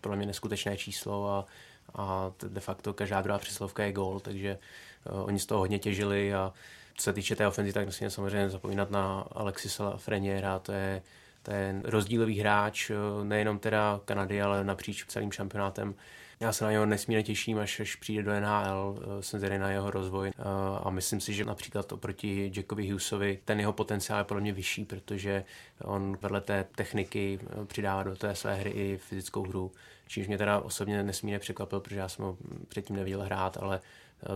pro 0.00 0.16
mě 0.16 0.26
neskutečné 0.26 0.76
číslo 0.76 1.30
a, 1.30 1.46
a 1.94 2.32
de 2.48 2.60
facto 2.60 2.94
každá 2.94 3.22
druhá 3.22 3.38
přeslovka 3.38 3.84
je 3.84 3.92
gól, 3.92 4.20
takže 4.20 4.58
oni 5.04 5.38
z 5.38 5.46
toho 5.46 5.60
hodně 5.60 5.78
těžili 5.78 6.34
a 6.34 6.52
co 6.96 7.04
se 7.04 7.12
týče 7.12 7.36
té 7.36 7.48
ofenzí, 7.48 7.72
tak 7.72 7.86
musíme 7.86 8.10
samozřejmě 8.10 8.50
zapomínat 8.50 8.90
na 8.90 9.26
Alexisa 9.32 9.96
Freniera, 9.96 10.58
to 10.58 10.72
je, 10.72 11.02
to 11.42 11.50
je 11.50 11.80
rozdílový 11.84 12.40
hráč, 12.40 12.90
eh, 12.90 13.24
nejenom 13.24 13.58
teda 13.58 14.00
Kanady, 14.04 14.42
ale 14.42 14.64
napříč 14.64 15.04
celým 15.06 15.32
šampionátem. 15.32 15.94
Já 16.40 16.52
se 16.52 16.64
na 16.64 16.70
něho 16.70 16.86
nesmírně 16.86 17.22
těším, 17.22 17.58
až, 17.58 17.80
až 17.80 17.96
přijde 17.96 18.22
do 18.22 18.32
NHL, 18.32 18.98
eh, 19.02 19.22
jsem 19.22 19.40
zvědavý 19.40 19.60
na 19.60 19.70
jeho 19.70 19.90
rozvoj 19.90 20.28
eh, 20.28 20.42
a 20.82 20.90
myslím 20.90 21.20
si, 21.20 21.32
že 21.32 21.44
například 21.44 21.92
oproti 21.92 22.52
Jackovi 22.56 22.88
Hughesovi 22.90 23.38
ten 23.44 23.60
jeho 23.60 23.72
potenciál 23.72 24.18
je 24.18 24.24
podle 24.24 24.40
mě 24.40 24.52
vyšší, 24.52 24.84
protože 24.84 25.44
on 25.84 26.18
vedle 26.22 26.40
té 26.40 26.64
techniky 26.74 27.38
přidává 27.66 28.02
do 28.02 28.16
té 28.16 28.34
své 28.34 28.54
hry 28.54 28.70
i 28.70 28.96
fyzickou 28.96 29.42
hru, 29.42 29.72
čímž 30.06 30.26
mě 30.26 30.38
teda 30.38 30.58
osobně 30.58 31.02
nesmírně 31.02 31.38
překvapil, 31.38 31.80
protože 31.80 32.00
já 32.00 32.08
jsem 32.08 32.24
ho 32.24 32.36
předtím 32.68 32.96
neviděl 32.96 33.22
hrát, 33.22 33.56
ale 33.60 33.80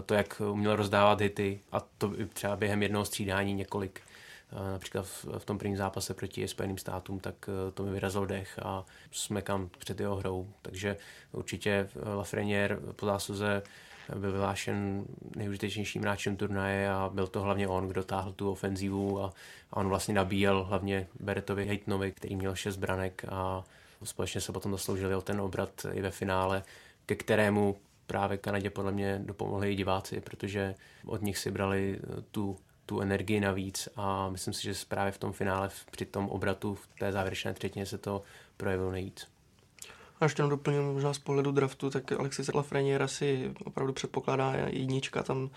to, 0.07 0.15
jak 0.15 0.43
uměl 0.53 0.77
rozdávat 0.77 1.21
hity 1.21 1.61
a 1.73 1.81
to 1.81 2.13
třeba 2.33 2.57
během 2.57 2.83
jednoho 2.83 3.05
střídání 3.05 3.55
několik. 3.55 4.01
Eh, 4.55 4.73
například 4.73 5.07
v 5.39 5.45
tom 5.45 5.59
prvním 5.59 5.77
zápase 5.77 6.15
proti 6.15 6.49
Spojeným 6.49 6.79
státům, 6.79 7.21
tak 7.21 7.35
eh, 7.49 7.71
to 7.73 7.83
mi 7.83 7.93
vyrazil 7.93 8.27
dech 8.27 8.59
a 8.63 8.85
jsme 9.11 9.43
kam 9.43 9.71
před 9.79 10.01
jeho 10.01 10.17
hrou. 10.17 10.49
Takže 10.63 10.97
určitě 11.33 11.89
Lafreniere 12.17 12.77
po 12.77 13.07
zásluze 13.07 13.63
byl 14.17 14.33
vyhlášen 14.33 15.05
nejužitečnějším 15.37 16.03
hráčem 16.03 16.37
turnaje 16.37 16.91
a 16.91 17.11
byl 17.15 17.27
to 17.27 17.41
hlavně 17.41 17.69
on, 17.69 17.89
kdo 17.89 18.05
táhl 18.05 18.33
tu 18.33 18.51
ofenzívu 18.51 19.23
a, 19.23 19.33
a 19.73 19.77
on 19.77 19.89
vlastně 19.89 20.15
nabíjel 20.15 20.65
hlavně 20.65 21.07
Beretovi 21.21 21.67
Hejtnovi, 21.67 22.13
který 22.13 22.37
měl 22.37 22.55
šest 22.55 22.77
branek 22.77 23.25
a 23.29 23.65
společně 24.05 24.41
se 24.41 24.53
potom 24.53 24.73
zasloužili 24.73 25.15
o 25.15 25.21
ten 25.21 25.41
obrat 25.41 25.87
i 25.93 26.01
ve 26.01 26.11
finále, 26.11 26.63
ke 27.07 27.15
kterému 27.15 27.77
právě 28.07 28.39
Kanadě 28.39 28.71
podle 28.71 28.93
mě 28.93 29.21
dopomohli 29.25 29.73
i 29.73 29.77
diváci, 29.77 30.21
protože 30.21 30.75
od 31.07 31.23
nich 31.23 31.39
si 31.39 31.51
brali 31.51 32.01
eh, 32.03 32.23
tu, 32.31 32.57
tu 32.87 33.01
energii 33.01 33.41
navíc 33.41 33.89
a 33.97 34.28
myslím 34.28 34.55
si, 34.55 34.62
že 34.62 34.74
právě 34.89 35.12
v 35.12 35.18
tom 35.18 35.32
finále, 35.32 35.70
při 35.91 36.05
tom 36.05 36.28
obratu 36.28 36.74
v 36.74 36.89
té 36.99 37.12
závěrečné 37.12 37.55
třetině 37.55 37.87
se 37.87 37.99
to 37.99 38.22
projevilo 38.57 38.91
nejvíc. 38.91 39.26
A 40.20 40.24
ještě 40.24 40.43
doplnil 40.43 40.93
možná 40.93 41.14
z 41.14 41.18
pohledu 41.18 41.53
draftu, 41.53 41.91
tak 41.91 42.12
Alexis 42.12 42.51
Lafreniere 42.55 43.05
asi 43.05 43.53
opravdu 43.64 43.93
předpokládá 43.93 44.53
jednička, 44.66 45.22
tam, 45.22 45.51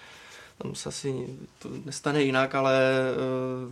tam 0.57 0.75
se 0.75 0.89
asi 0.89 1.37
to 1.59 1.69
nestane 1.85 2.23
jinak, 2.23 2.55
ale 2.55 2.81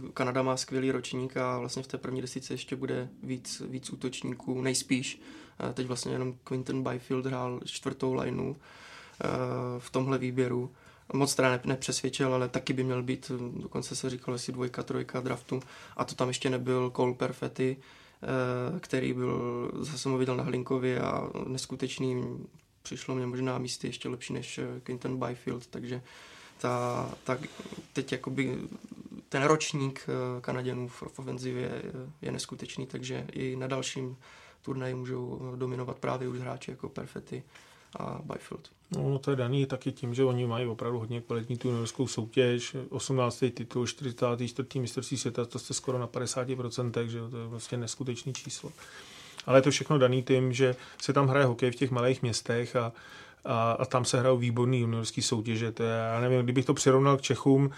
uh, 0.04 0.10
Kanada 0.10 0.42
má 0.42 0.58
skvělý 0.58 0.92
ročník 0.92 1.38
a 1.38 1.60
vlastně 1.60 1.84
v 1.84 1.88
té 1.88 1.98
první 1.98 2.22
desíce 2.22 2.54
ještě 2.54 2.76
bude 2.76 3.10
víc, 3.24 3.62
víc 3.70 3.90
útočníků, 3.90 4.62
nejspíš. 4.62 5.22
Teď 5.74 5.88
vlastně 5.88 6.12
jenom 6.12 6.34
Quinton 6.44 6.84
Byfield 6.84 7.26
hrál 7.26 7.60
čtvrtou 7.66 8.14
lineu 8.14 8.54
eh, 8.54 9.28
v 9.80 9.90
tomhle 9.90 10.18
výběru. 10.18 10.72
Moc 11.14 11.36
teda 11.36 11.60
nepřesvědčil, 11.66 12.34
ale 12.34 12.50
taky 12.50 12.74
by 12.74 12.84
měl 12.84 13.04
být, 13.04 13.32
dokonce 13.56 13.96
se 13.96 14.10
říkalo, 14.10 14.36
jestli 14.36 14.54
dvojka, 14.54 14.84
trojka 14.84 15.20
draftu. 15.20 15.60
A 15.98 16.06
to 16.06 16.16
tam 16.16 16.28
ještě 16.28 16.50
nebyl 16.50 16.92
Cole 16.96 17.14
Perfetti, 17.14 17.78
eh, 17.78 18.80
který 18.80 19.14
byl, 19.14 19.72
zase 19.80 20.10
ho 20.10 20.18
viděl 20.18 20.38
na 20.38 20.44
Hlinkově 20.44 21.02
a 21.02 21.30
neskutečný, 21.48 22.24
přišlo 22.82 23.16
mě 23.16 23.26
možná 23.26 23.58
místy 23.58 23.88
ještě 23.88 24.10
lepší 24.10 24.34
než 24.34 24.58
eh, 24.58 24.80
Quinton 24.84 25.20
Byfield, 25.20 25.68
takže 25.68 26.02
ta, 26.58 27.10
ta, 27.24 27.38
teď 27.94 28.12
jakoby 28.12 28.58
ten 29.30 29.44
ročník 29.44 30.08
Kanaděnů 30.42 30.88
v, 30.88 31.04
v 31.08 31.20
ofenzivě 31.20 31.64
je, 31.64 31.82
je 32.22 32.32
neskutečný, 32.32 32.88
takže 32.88 33.28
i 33.32 33.56
na 33.56 33.68
dalším 33.68 34.18
turnaji 34.62 34.96
můžou 34.96 35.52
dominovat 35.56 36.00
právě 36.00 36.28
už 36.28 36.40
hráči 36.40 36.72
jako 36.72 36.90
Perfetti 36.90 37.44
a 37.96 38.22
Byfield. 38.24 38.70
No, 38.92 39.20
to 39.20 39.32
je 39.32 39.38
daný 39.38 39.66
taky 39.66 39.92
tím, 39.92 40.14
že 40.14 40.24
oni 40.24 40.48
mají 40.48 40.66
opravdu 40.66 41.00
hodně 41.00 41.22
kvalitní 41.22 41.58
tu 41.58 41.68
juniorskou 41.68 42.08
soutěž. 42.08 42.76
18. 42.90 43.44
titul, 43.54 43.88
44. 43.88 44.80
mistrovství 44.80 45.18
světa, 45.18 45.46
to 45.46 45.60
jste 45.60 45.74
skoro 45.74 46.00
na 46.00 46.08
50%, 46.08 47.06
že 47.06 47.20
to 47.30 47.38
je 47.38 47.48
vlastně 47.48 47.78
neskutečný 47.78 48.34
číslo. 48.34 48.72
Ale 49.46 49.58
je 49.58 49.62
to 49.62 49.72
všechno 49.72 49.98
daný 49.98 50.24
tím, 50.24 50.54
že 50.54 50.76
se 51.02 51.14
tam 51.14 51.28
hraje 51.28 51.46
hokej 51.46 51.72
v 51.72 51.76
těch 51.76 51.92
malých 51.92 52.22
městech 52.22 52.76
a, 52.76 52.92
a, 53.46 53.72
a 53.72 53.86
tam 53.86 54.06
se 54.06 54.20
hrajou 54.20 54.38
výborný 54.38 54.80
juniorský 54.80 55.22
soutěže. 55.22 55.72
To 55.72 55.84
je, 55.84 55.90
já 55.90 56.20
nevím, 56.20 56.42
kdybych 56.42 56.66
to 56.66 56.74
přirovnal 56.74 57.18
k 57.18 57.22
Čechům, 57.22 57.70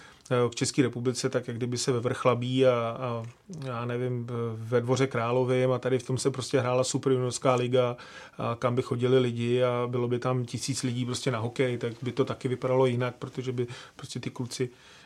k 0.49 0.55
České 0.55 0.81
republice, 0.81 1.29
tak 1.29 1.47
jak 1.47 1.57
kdyby 1.57 1.77
se 1.77 1.91
ve 1.91 1.99
Vrchlabí 1.99 2.65
a, 2.65 2.97
a 2.99 3.23
já 3.65 3.85
nevím, 3.85 4.27
ve 4.53 4.81
Dvoře 4.81 5.07
Královým 5.07 5.71
a 5.71 5.79
tady 5.79 5.99
v 5.99 6.03
tom 6.03 6.17
se 6.17 6.31
prostě 6.31 6.59
hrála 6.59 6.83
super 6.83 7.11
juniorská 7.11 7.55
liga, 7.55 7.97
a 8.37 8.55
kam 8.59 8.75
by 8.75 8.81
chodili 8.81 9.19
lidi 9.19 9.63
a 9.63 9.87
bylo 9.87 10.07
by 10.07 10.19
tam 10.19 10.45
tisíc 10.45 10.83
lidí 10.83 11.05
prostě 11.05 11.31
na 11.31 11.39
hokej, 11.39 11.77
tak 11.77 11.93
by 12.01 12.11
to 12.11 12.25
taky 12.25 12.47
vypadalo 12.47 12.85
jinak, 12.85 13.15
protože 13.15 13.51
by 13.51 13.67
prostě 13.95 14.19
ty 14.19 14.29
kluci 14.29 14.69
Eh, 14.69 14.96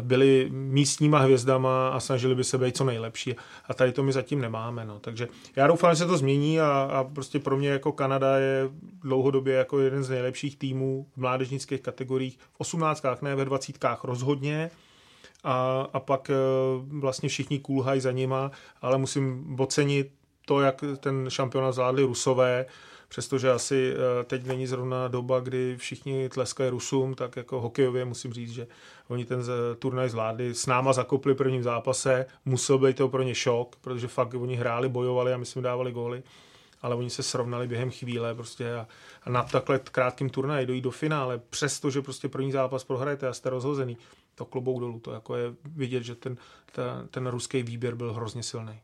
byli 0.00 0.48
místníma 0.50 1.18
hvězdama 1.18 1.88
a 1.88 2.00
snažili 2.00 2.34
by 2.34 2.44
se 2.44 2.58
být 2.58 2.76
co 2.76 2.84
nejlepší. 2.84 3.36
A 3.68 3.74
tady 3.74 3.92
to 3.92 4.02
my 4.02 4.12
zatím 4.12 4.40
nemáme. 4.40 4.84
No. 4.84 4.98
Takže 4.98 5.28
já 5.56 5.66
doufám, 5.66 5.90
že 5.90 5.96
se 5.96 6.06
to 6.06 6.16
změní 6.16 6.60
a, 6.60 6.90
a 6.92 7.04
prostě 7.04 7.38
pro 7.38 7.56
mě 7.56 7.68
jako 7.68 7.92
Kanada 7.92 8.36
je 8.36 8.68
dlouhodobě 9.02 9.54
jako 9.54 9.80
jeden 9.80 10.04
z 10.04 10.10
nejlepších 10.10 10.56
týmů 10.56 11.06
v 11.16 11.20
mládežnických 11.20 11.80
kategoriích. 11.80 12.38
V 12.52 12.60
18. 12.60 13.04
ne, 13.22 13.34
ve 13.34 13.44
20. 13.44 13.76
rozhodně. 14.02 14.70
A, 15.44 15.86
a 15.92 16.00
pak 16.00 16.30
eh, 16.30 16.34
vlastně 16.88 17.28
všichni 17.28 17.58
kulhají 17.58 18.00
za 18.00 18.12
nima, 18.12 18.50
ale 18.82 18.98
musím 18.98 19.56
ocenit 19.60 20.12
to, 20.46 20.60
jak 20.60 20.84
ten 21.00 21.30
šampionát 21.30 21.74
zvládli 21.74 22.02
Rusové, 22.02 22.66
přestože 23.10 23.50
asi 23.50 23.94
eh, 23.94 24.24
teď 24.24 24.46
není 24.46 24.66
zrovna 24.66 25.08
doba, 25.08 25.40
kdy 25.40 25.76
všichni 25.76 26.28
tleskají 26.28 26.70
Rusům, 26.70 27.14
tak 27.14 27.36
jako 27.36 27.60
hokejově 27.60 28.04
musím 28.04 28.32
říct, 28.32 28.50
že 28.50 28.66
oni 29.08 29.24
ten 29.24 29.42
turnaj 29.78 30.08
zvládli, 30.08 30.54
s 30.54 30.66
náma 30.66 30.92
zakopli 30.92 31.34
prvním 31.34 31.62
zápase, 31.62 32.26
musel 32.44 32.78
být 32.78 32.96
to 32.96 33.08
pro 33.08 33.22
ně 33.22 33.34
šok, 33.34 33.76
protože 33.76 34.08
fakt 34.08 34.34
oni 34.34 34.56
hráli, 34.56 34.88
bojovali 34.88 35.32
a 35.32 35.36
my 35.36 35.46
jsme 35.46 35.62
dávali 35.62 35.92
góly, 35.92 36.22
ale 36.82 36.94
oni 36.94 37.10
se 37.10 37.22
srovnali 37.22 37.68
během 37.68 37.90
chvíle 37.90 38.34
prostě 38.34 38.74
a, 38.74 38.86
a 39.22 39.30
na 39.30 39.42
takhle 39.42 39.78
krátkým 39.78 40.30
turnaji 40.30 40.66
dojít 40.66 40.84
do 40.84 40.90
finále, 40.90 41.40
přestože 41.50 42.02
prostě 42.02 42.28
první 42.28 42.52
zápas 42.52 42.84
prohrajete 42.84 43.28
a 43.28 43.32
jste 43.32 43.50
rozhozený, 43.50 43.96
to 44.34 44.44
klobouk 44.44 44.80
dolů, 44.80 45.00
to 45.00 45.12
jako 45.12 45.36
je 45.36 45.54
vidět, 45.64 46.02
že 46.02 46.14
ten, 46.14 46.36
ta, 46.72 47.06
ten 47.10 47.26
ruský 47.26 47.62
výběr 47.62 47.94
byl 47.94 48.12
hrozně 48.12 48.42
silný. 48.42 48.80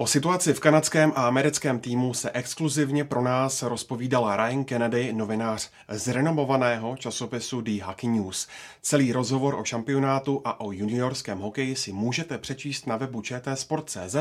O 0.00 0.06
situaci 0.06 0.54
v 0.54 0.60
kanadském 0.60 1.12
a 1.16 1.26
americkém 1.26 1.80
týmu 1.80 2.14
se 2.14 2.30
exkluzivně 2.30 3.04
pro 3.04 3.22
nás 3.22 3.62
rozpovídal 3.62 4.36
Ryan 4.36 4.64
Kennedy, 4.64 5.12
novinář 5.12 5.70
z 5.88 6.08
renomovaného 6.08 6.96
časopisu 6.96 7.60
The 7.60 7.82
Hockey 7.82 8.10
News. 8.10 8.48
Celý 8.82 9.12
rozhovor 9.12 9.54
o 9.54 9.64
šampionátu 9.64 10.42
a 10.44 10.60
o 10.60 10.72
juniorském 10.72 11.38
hokeji 11.38 11.76
si 11.76 11.92
můžete 11.92 12.38
přečíst 12.38 12.86
na 12.86 12.96
webu 12.96 13.22
čtsport.cz 13.22 14.16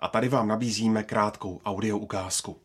a 0.00 0.08
tady 0.08 0.28
vám 0.28 0.48
nabízíme 0.48 1.02
krátkou 1.02 1.60
audio 1.64 1.98
ukázku. 1.98 2.56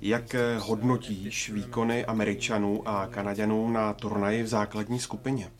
Jak 0.00 0.34
hodnotíš 0.58 1.50
výkony 1.50 2.04
Američanů 2.04 2.88
a 2.88 3.06
Kanaděnů 3.06 3.70
na 3.70 3.92
turnaji 3.92 4.42
v 4.42 4.48
základní 4.48 5.00
skupině? 5.00 5.50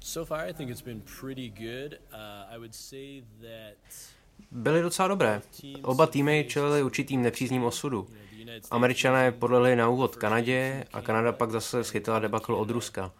So 0.00 0.28
far, 0.28 0.48
I 0.48 0.54
think 0.54 0.70
it's 0.70 0.82
been 0.82 1.02
pretty 1.20 1.48
good. 1.48 1.92
Uh, 2.12 2.54
I 2.54 2.58
would 2.58 2.74
say 2.74 3.22
that 3.40 4.13
byly 4.54 4.82
docela 4.82 5.08
dobré. 5.08 5.42
Oba 5.82 6.06
týmy 6.06 6.44
čelili 6.48 6.82
určitým 6.82 7.22
nepřízným 7.22 7.64
osudu. 7.64 8.06
Američané 8.70 9.32
podleli 9.32 9.76
na 9.76 9.88
úvod 9.88 10.16
Kanadě 10.16 10.84
a 10.92 11.00
Kanada 11.00 11.32
pak 11.32 11.50
zase 11.50 11.84
schytila 11.84 12.18
debakl 12.18 12.54
od 12.54 12.70
Ruska. 12.70 13.12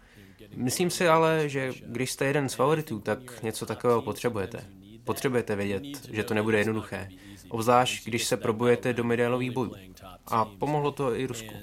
Myslím 0.56 0.90
si 0.90 1.08
ale, 1.08 1.48
že 1.48 1.72
když 1.86 2.12
jste 2.12 2.24
jeden 2.24 2.48
z 2.48 2.54
favoritů, 2.54 3.00
tak 3.00 3.42
něco 3.42 3.66
takového 3.66 4.02
potřebujete. 4.02 4.64
Potřebujete 5.04 5.56
vědět, 5.56 5.82
že 6.12 6.24
to 6.24 6.34
nebude 6.34 6.58
jednoduché. 6.58 7.08
Obzvlášť, 7.48 8.04
když 8.04 8.24
se 8.24 8.36
probujete 8.36 8.92
do 8.92 9.04
medailových 9.04 9.50
bojů. 9.50 9.74
A 10.26 10.44
pomohlo 10.44 10.90
to 10.90 11.16
i 11.16 11.26
Rusku. 11.26 11.54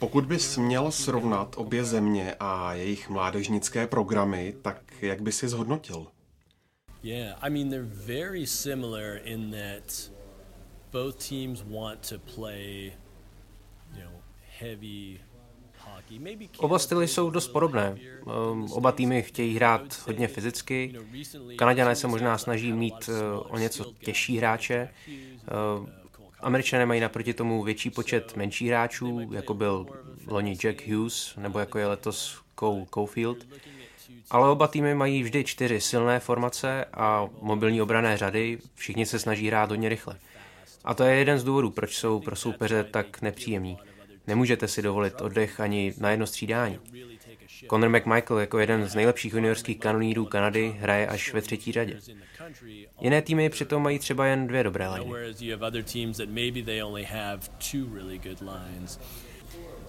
Pokud 0.00 0.26
bys 0.26 0.56
měl 0.56 0.92
srovnat 0.92 1.54
obě 1.58 1.84
země 1.84 2.34
a 2.40 2.74
jejich 2.74 3.08
mládežnické 3.08 3.86
programy, 3.86 4.54
tak 4.62 5.02
jak 5.02 5.22
bys 5.22 5.42
je 5.42 5.48
zhodnotil? 5.48 6.06
Yeah, 7.02 7.44
I 7.44 7.50
mean 7.50 7.70
they're 7.70 7.90
very 8.06 8.46
similar 8.46 9.20
in 9.24 9.50
that 9.50 10.10
both 10.92 11.28
teams 11.28 11.62
want 11.62 12.08
to 12.08 12.18
play, 12.34 12.92
you 13.96 14.02
know, 14.02 14.12
heavy 14.58 15.20
Oba 16.58 16.78
styly 16.78 17.08
jsou 17.08 17.30
dost 17.30 17.48
podobné. 17.48 17.96
Um, 18.52 18.72
oba 18.72 18.92
týmy 18.92 19.22
chtějí 19.22 19.56
hrát 19.56 20.02
hodně 20.06 20.28
fyzicky. 20.28 20.94
Kanaděné 21.56 21.96
se 21.96 22.06
možná 22.06 22.38
snaží 22.38 22.72
mít 22.72 23.08
uh, 23.08 23.54
o 23.54 23.58
něco 23.58 23.84
těžší 23.84 24.38
hráče. 24.38 24.88
Američané 26.42 26.86
mají 26.86 27.00
naproti 27.00 27.34
tomu 27.34 27.62
větší 27.62 27.90
počet 27.90 28.36
menších 28.36 28.68
hráčů, 28.68 29.28
jako 29.32 29.54
byl 29.54 29.86
loni 30.26 30.56
Jack 30.56 30.86
Hughes, 30.88 31.36
nebo 31.36 31.58
jako 31.58 31.78
je 31.78 31.86
letos 31.86 32.40
Cole 32.58 32.86
Caulfield. 32.94 33.38
Ale 34.30 34.50
oba 34.50 34.68
týmy 34.68 34.94
mají 34.94 35.22
vždy 35.22 35.44
čtyři 35.44 35.80
silné 35.80 36.20
formace 36.20 36.84
a 36.84 37.28
mobilní 37.40 37.82
obrané 37.82 38.16
řady, 38.16 38.58
všichni 38.74 39.06
se 39.06 39.18
snaží 39.18 39.46
hrát 39.46 39.70
hodně 39.70 39.88
rychle. 39.88 40.16
A 40.84 40.94
to 40.94 41.04
je 41.04 41.16
jeden 41.16 41.38
z 41.38 41.44
důvodů, 41.44 41.70
proč 41.70 41.96
jsou 41.96 42.20
pro 42.20 42.36
soupeře 42.36 42.84
tak 42.84 43.22
nepříjemní. 43.22 43.78
Nemůžete 44.26 44.68
si 44.68 44.82
dovolit 44.82 45.20
oddech 45.20 45.60
ani 45.60 45.94
na 45.98 46.10
jedno 46.10 46.26
střídání. 46.26 46.78
Conor 47.68 47.88
McMichael 47.88 48.40
jako 48.40 48.58
jeden 48.58 48.88
z 48.88 48.94
nejlepších 48.94 49.32
juniorských 49.32 49.78
kanonírů 49.78 50.24
Kanady 50.24 50.76
hraje 50.80 51.06
až 51.06 51.32
ve 51.32 51.42
třetí 51.42 51.72
řadě. 51.72 51.98
Jiné 53.00 53.22
týmy 53.22 53.50
přitom 53.50 53.82
mají 53.82 53.98
třeba 53.98 54.26
jen 54.26 54.46
dvě 54.46 54.64
dobré 54.64 54.88
liny. 54.88 55.12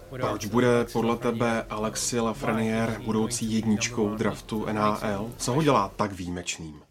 Proč 0.09 0.45
bude 0.45 0.86
podle 0.93 1.17
tebe 1.17 1.65
Alexi 1.69 2.19
Lafreniere 2.19 2.99
budoucí 3.05 3.53
jedničkou 3.53 4.15
draftu 4.15 4.65
NHL? 4.65 5.32
Co 5.38 5.53
ho 5.53 5.63
dělá 5.63 5.89
tak 5.95 6.11
výjimečným? 6.11 6.82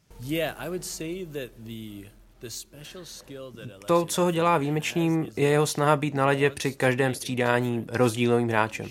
To, 3.87 4.07
co 4.07 4.23
ho 4.23 4.31
dělá 4.31 4.59
výjimečným, 4.59 5.29
je 5.37 5.49
jeho 5.49 5.67
snaha 5.67 5.97
být 5.97 6.15
na 6.15 6.27
ledě 6.27 6.51
při 6.51 6.73
každém 6.73 7.15
střídání 7.15 7.85
rozdílovým 7.89 8.49
hráčem. 8.49 8.87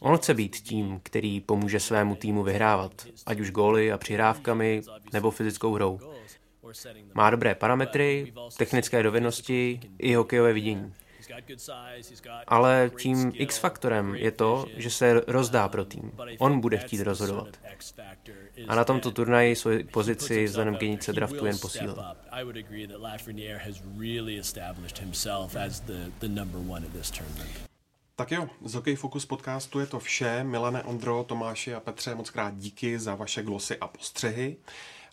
On 0.00 0.16
chce 0.16 0.34
být 0.34 0.56
tím, 0.56 1.00
který 1.02 1.40
pomůže 1.40 1.80
svému 1.80 2.16
týmu 2.16 2.42
vyhrávat, 2.42 3.06
ať 3.26 3.40
už 3.40 3.50
góly 3.50 3.92
a 3.92 3.98
přihrávkami 3.98 4.82
nebo 5.12 5.30
fyzickou 5.30 5.74
hrou. 5.74 6.00
Má 7.14 7.30
dobré 7.30 7.54
parametry, 7.54 8.32
technické 8.58 9.02
dovednosti 9.02 9.80
i 9.98 10.14
hokejové 10.14 10.52
vidění. 10.52 10.94
Ale 12.46 12.90
tím 12.98 13.32
X-faktorem 13.34 14.14
je 14.14 14.30
to, 14.30 14.66
že 14.76 14.90
se 14.90 15.22
rozdá 15.26 15.68
pro 15.68 15.84
tým. 15.84 16.12
On 16.38 16.60
bude 16.60 16.78
chtít 16.78 17.02
rozhodovat. 17.02 17.48
A 18.68 18.74
na 18.74 18.84
tomto 18.84 19.10
turnaji 19.10 19.56
svoji 19.56 19.84
pozici 19.84 20.44
vzhledem 20.44 20.76
k 20.76 20.82
jednice 20.82 21.12
draftu 21.12 21.46
jen 21.46 21.58
posílil. 21.58 21.96
Tak 28.20 28.30
jo, 28.30 28.48
z 28.64 28.74
Hokej 28.74 28.96
Focus 28.96 29.26
podcastu 29.26 29.80
je 29.80 29.86
to 29.86 29.98
vše. 29.98 30.44
Milane, 30.44 30.82
Ondro, 30.82 31.24
Tomáši 31.24 31.74
a 31.74 31.80
Petře, 31.80 32.14
moc 32.14 32.30
krát 32.30 32.56
díky 32.56 32.98
za 32.98 33.14
vaše 33.14 33.42
glosy 33.42 33.78
a 33.78 33.88
postřehy. 33.88 34.56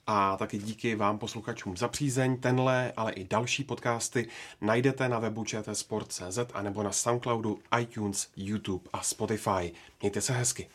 A 0.07 0.37
taky 0.37 0.57
díky 0.57 0.95
vám 0.95 1.19
posluchačům 1.19 1.77
za 1.77 1.87
přízeň. 1.87 2.37
Tenhle, 2.37 2.93
ale 2.97 3.11
i 3.11 3.23
další 3.23 3.63
podcasty 3.63 4.27
najdete 4.61 5.09
na 5.09 5.19
webu 5.19 5.43
čtsport.cz 5.43 6.39
a 6.53 6.61
nebo 6.61 6.83
na 6.83 6.91
Soundcloudu, 6.91 7.59
iTunes, 7.79 8.27
YouTube 8.35 8.89
a 8.93 9.01
Spotify. 9.01 9.71
Mějte 10.01 10.21
se 10.21 10.33
hezky. 10.33 10.67